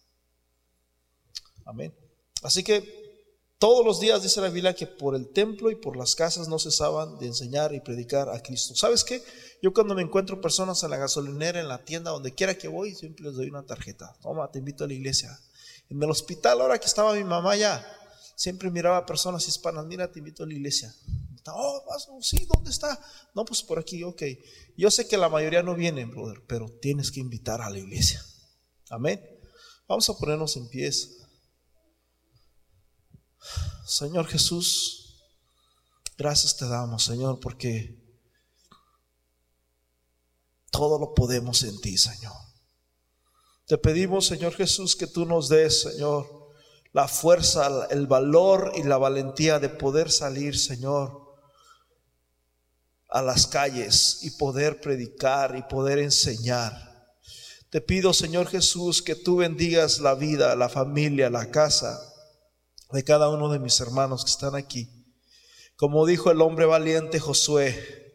Amén. 1.65 1.95
Así 2.43 2.63
que 2.63 3.02
todos 3.63 3.87
los 3.87 4.01
días 4.01 4.25
dice 4.25 4.41
la 4.41 4.49
Biblia 4.49 4.75
que 4.75 4.89
por 4.89 5.15
el 5.15 5.29
templo 5.29 5.71
y 5.71 5.77
por 5.77 5.97
las 5.97 6.17
casas 6.17 6.49
no 6.49 6.59
cesaban 6.59 7.17
de 7.21 7.27
enseñar 7.27 7.73
y 7.73 7.79
predicar 7.79 8.29
a 8.29 8.43
Cristo. 8.43 8.75
¿Sabes 8.75 9.05
qué? 9.05 9.23
Yo 9.63 9.73
cuando 9.73 9.95
me 9.95 10.03
encuentro 10.03 10.41
personas 10.41 10.83
en 10.83 10.91
la 10.91 10.97
gasolinera, 10.97 11.61
en 11.61 11.69
la 11.69 11.85
tienda, 11.85 12.11
donde 12.11 12.35
quiera 12.35 12.59
que 12.59 12.67
voy, 12.67 12.93
siempre 12.93 13.25
les 13.25 13.35
doy 13.35 13.49
una 13.51 13.65
tarjeta. 13.65 14.17
Toma, 14.21 14.51
te 14.51 14.59
invito 14.59 14.83
a 14.83 14.89
la 14.89 14.95
iglesia. 14.95 15.39
En 15.89 16.03
el 16.03 16.11
hospital, 16.11 16.61
ahora 16.61 16.77
que 16.77 16.87
estaba 16.87 17.15
mi 17.15 17.23
mamá 17.23 17.55
ya, 17.55 17.87
siempre 18.35 18.69
miraba 18.69 18.97
a 18.97 19.07
personas 19.07 19.47
hispanas. 19.47 19.87
Mira, 19.87 20.11
te 20.11 20.19
invito 20.19 20.43
a 20.43 20.47
la 20.47 20.55
iglesia. 20.55 20.93
Oh, 21.47 21.85
sí, 22.21 22.45
¿dónde 22.53 22.71
está? 22.71 22.99
No, 23.33 23.45
pues 23.45 23.63
por 23.63 23.79
aquí, 23.79 24.03
ok. 24.03 24.25
Yo 24.77 24.91
sé 24.91 25.07
que 25.07 25.17
la 25.17 25.29
mayoría 25.29 25.63
no 25.63 25.77
vienen, 25.77 26.11
brother, 26.11 26.43
pero 26.49 26.69
tienes 26.69 27.13
que 27.13 27.21
invitar 27.21 27.61
a 27.61 27.71
la 27.71 27.79
iglesia. 27.79 28.27
Amén. 28.91 29.25
Vamos 29.87 30.11
a 30.11 30.19
ponernos 30.19 30.57
en 30.57 30.69
pies. 30.69 31.22
Señor 33.85 34.27
Jesús, 34.27 35.23
gracias 36.17 36.57
te 36.57 36.67
damos, 36.67 37.05
Señor, 37.05 37.41
porque 37.41 38.01
todo 40.71 40.99
lo 40.99 41.15
podemos 41.15 41.63
en 41.63 41.81
ti, 41.81 41.99
Señor. 41.99 42.37
Te 43.67 43.79
pedimos, 43.79 44.27
Señor 44.27 44.55
Jesús, 44.55 44.97
que 44.97 45.07
tú 45.07 45.27
nos 45.27 45.49
des, 45.49 45.83
Señor, 45.83 46.51
la 46.93 47.09
fuerza, 47.09 47.87
el 47.91 48.07
valor 48.07 48.73
y 48.77 48.83
la 48.83 48.99
valentía 48.99 49.59
de 49.59 49.69
poder 49.69 50.11
salir, 50.11 50.59
Señor, 50.59 51.37
a 53.09 53.21
las 53.21 53.47
calles 53.47 54.21
y 54.23 54.31
poder 54.33 54.81
predicar 54.81 55.57
y 55.57 55.63
poder 55.63 55.99
enseñar. 55.99 57.15
Te 57.71 57.81
pido, 57.81 58.13
Señor 58.13 58.49
Jesús, 58.49 59.03
que 59.03 59.15
tú 59.15 59.37
bendigas 59.37 59.99
la 59.99 60.15
vida, 60.15 60.55
la 60.57 60.69
familia, 60.69 61.29
la 61.29 61.51
casa 61.51 62.12
de 62.93 63.05
cada 63.05 63.29
uno 63.29 63.49
de 63.51 63.59
mis 63.59 63.81
hermanos 63.81 64.25
que 64.25 64.31
están 64.31 64.55
aquí. 64.55 64.89
Como 65.77 66.07
dijo 66.07 66.31
el 66.31 66.41
hombre 66.41 66.67
valiente 66.67 67.19
Josué, 67.19 68.15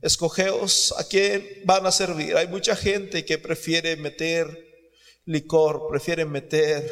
escogeos 0.00 0.94
a 0.98 1.04
quién 1.04 1.46
van 1.64 1.86
a 1.86 1.92
servir. 1.92 2.36
Hay 2.36 2.48
mucha 2.48 2.74
gente 2.74 3.24
que 3.24 3.38
prefiere 3.38 3.96
meter 3.96 4.58
licor, 5.24 5.86
prefiere 5.88 6.24
meter 6.24 6.90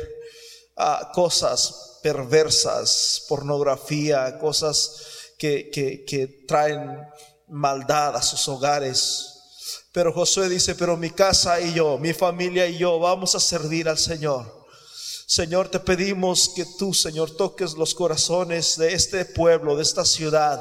ah, 0.77 1.11
cosas 1.15 1.99
perversas, 2.03 3.25
pornografía, 3.29 4.39
cosas 4.39 5.33
que, 5.39 5.71
que, 5.71 6.05
que 6.05 6.27
traen 6.47 7.01
maldad 7.49 8.17
a 8.17 8.23
sus 8.23 8.47
hogares. 8.49 9.27
Pero 9.93 10.13
Josué 10.13 10.49
dice, 10.49 10.75
pero 10.75 10.97
mi 10.97 11.11
casa 11.11 11.61
y 11.61 11.75
yo, 11.75 11.99
mi 11.99 12.13
familia 12.13 12.67
y 12.67 12.79
yo 12.79 12.99
vamos 12.99 13.35
a 13.35 13.41
servir 13.41 13.89
al 13.89 13.99
Señor. 13.99 14.60
Señor, 15.31 15.69
te 15.69 15.79
pedimos 15.79 16.49
que 16.49 16.65
tú, 16.65 16.93
Señor, 16.93 17.31
toques 17.37 17.75
los 17.75 17.95
corazones 17.95 18.77
de 18.77 18.95
este 18.95 19.25
pueblo, 19.25 19.77
de 19.77 19.85
esta 19.85 20.05
ciudad, 20.05 20.61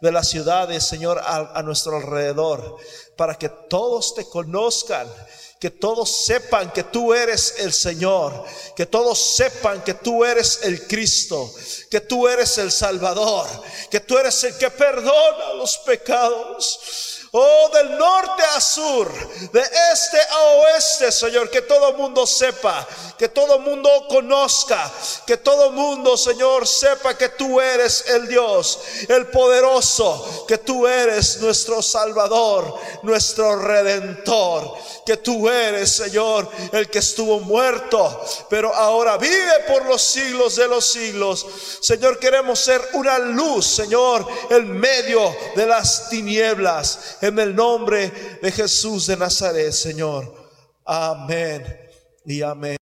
de 0.00 0.12
las 0.12 0.28
ciudades, 0.28 0.84
Señor, 0.84 1.20
a, 1.20 1.60
nuestro 1.64 1.96
alrededor, 1.96 2.76
para 3.16 3.34
que 3.34 3.48
todos 3.48 4.14
te 4.14 4.24
conozcan, 4.26 5.12
que 5.58 5.68
todos 5.68 6.26
sepan 6.26 6.70
que 6.70 6.84
tú 6.84 7.12
eres 7.12 7.56
el 7.58 7.72
Señor, 7.72 8.44
que 8.76 8.86
todos 8.86 9.18
sepan 9.18 9.82
que 9.82 9.94
tú 9.94 10.24
eres 10.24 10.60
el 10.62 10.86
Cristo, 10.86 11.52
que 11.90 12.00
tú 12.00 12.28
eres 12.28 12.56
el 12.58 12.70
Salvador, 12.70 13.48
que 13.90 13.98
tú 13.98 14.16
eres 14.16 14.44
el 14.44 14.56
que 14.58 14.70
perdona 14.70 15.54
los 15.56 15.78
pecados. 15.78 17.23
Oh, 17.36 17.68
del 17.72 17.98
norte 17.98 18.44
a 18.54 18.60
sur, 18.60 19.10
de 19.50 19.60
este 19.60 20.18
a 20.20 20.38
oeste, 20.54 21.10
Señor, 21.10 21.50
que 21.50 21.62
todo 21.62 21.92
mundo 21.94 22.28
sepa, 22.28 22.86
que 23.18 23.28
todo 23.28 23.58
mundo 23.58 23.90
conozca, 24.08 24.88
que 25.26 25.36
todo 25.38 25.72
mundo, 25.72 26.16
Señor, 26.16 26.64
sepa 26.68 27.18
que 27.18 27.30
tú 27.30 27.60
eres 27.60 28.04
el 28.06 28.28
Dios, 28.28 28.78
el 29.08 29.26
poderoso, 29.26 30.44
que 30.46 30.58
tú 30.58 30.86
eres 30.86 31.40
nuestro 31.40 31.82
Salvador, 31.82 32.72
nuestro 33.02 33.56
Redentor, 33.56 34.72
que 35.04 35.16
tú 35.16 35.48
eres, 35.48 35.90
Señor, 35.90 36.48
el 36.70 36.88
que 36.88 37.00
estuvo 37.00 37.40
muerto, 37.40 38.24
pero 38.48 38.72
ahora 38.72 39.16
vive 39.16 39.58
por 39.66 39.84
los 39.86 40.02
siglos 40.02 40.54
de 40.54 40.68
los 40.68 40.86
siglos. 40.86 41.44
Señor, 41.80 42.20
queremos 42.20 42.60
ser 42.60 42.80
una 42.92 43.18
luz, 43.18 43.66
Señor, 43.66 44.24
en 44.50 44.70
medio 44.70 45.36
de 45.56 45.66
las 45.66 46.08
tinieblas 46.08 47.18
en 47.28 47.38
el 47.38 47.56
nombre 47.56 48.12
de 48.42 48.52
Jesús 48.52 49.06
de 49.06 49.16
Nazaret, 49.16 49.72
Señor. 49.72 50.34
Amén 50.84 51.64
y 52.26 52.42
amén. 52.42 52.72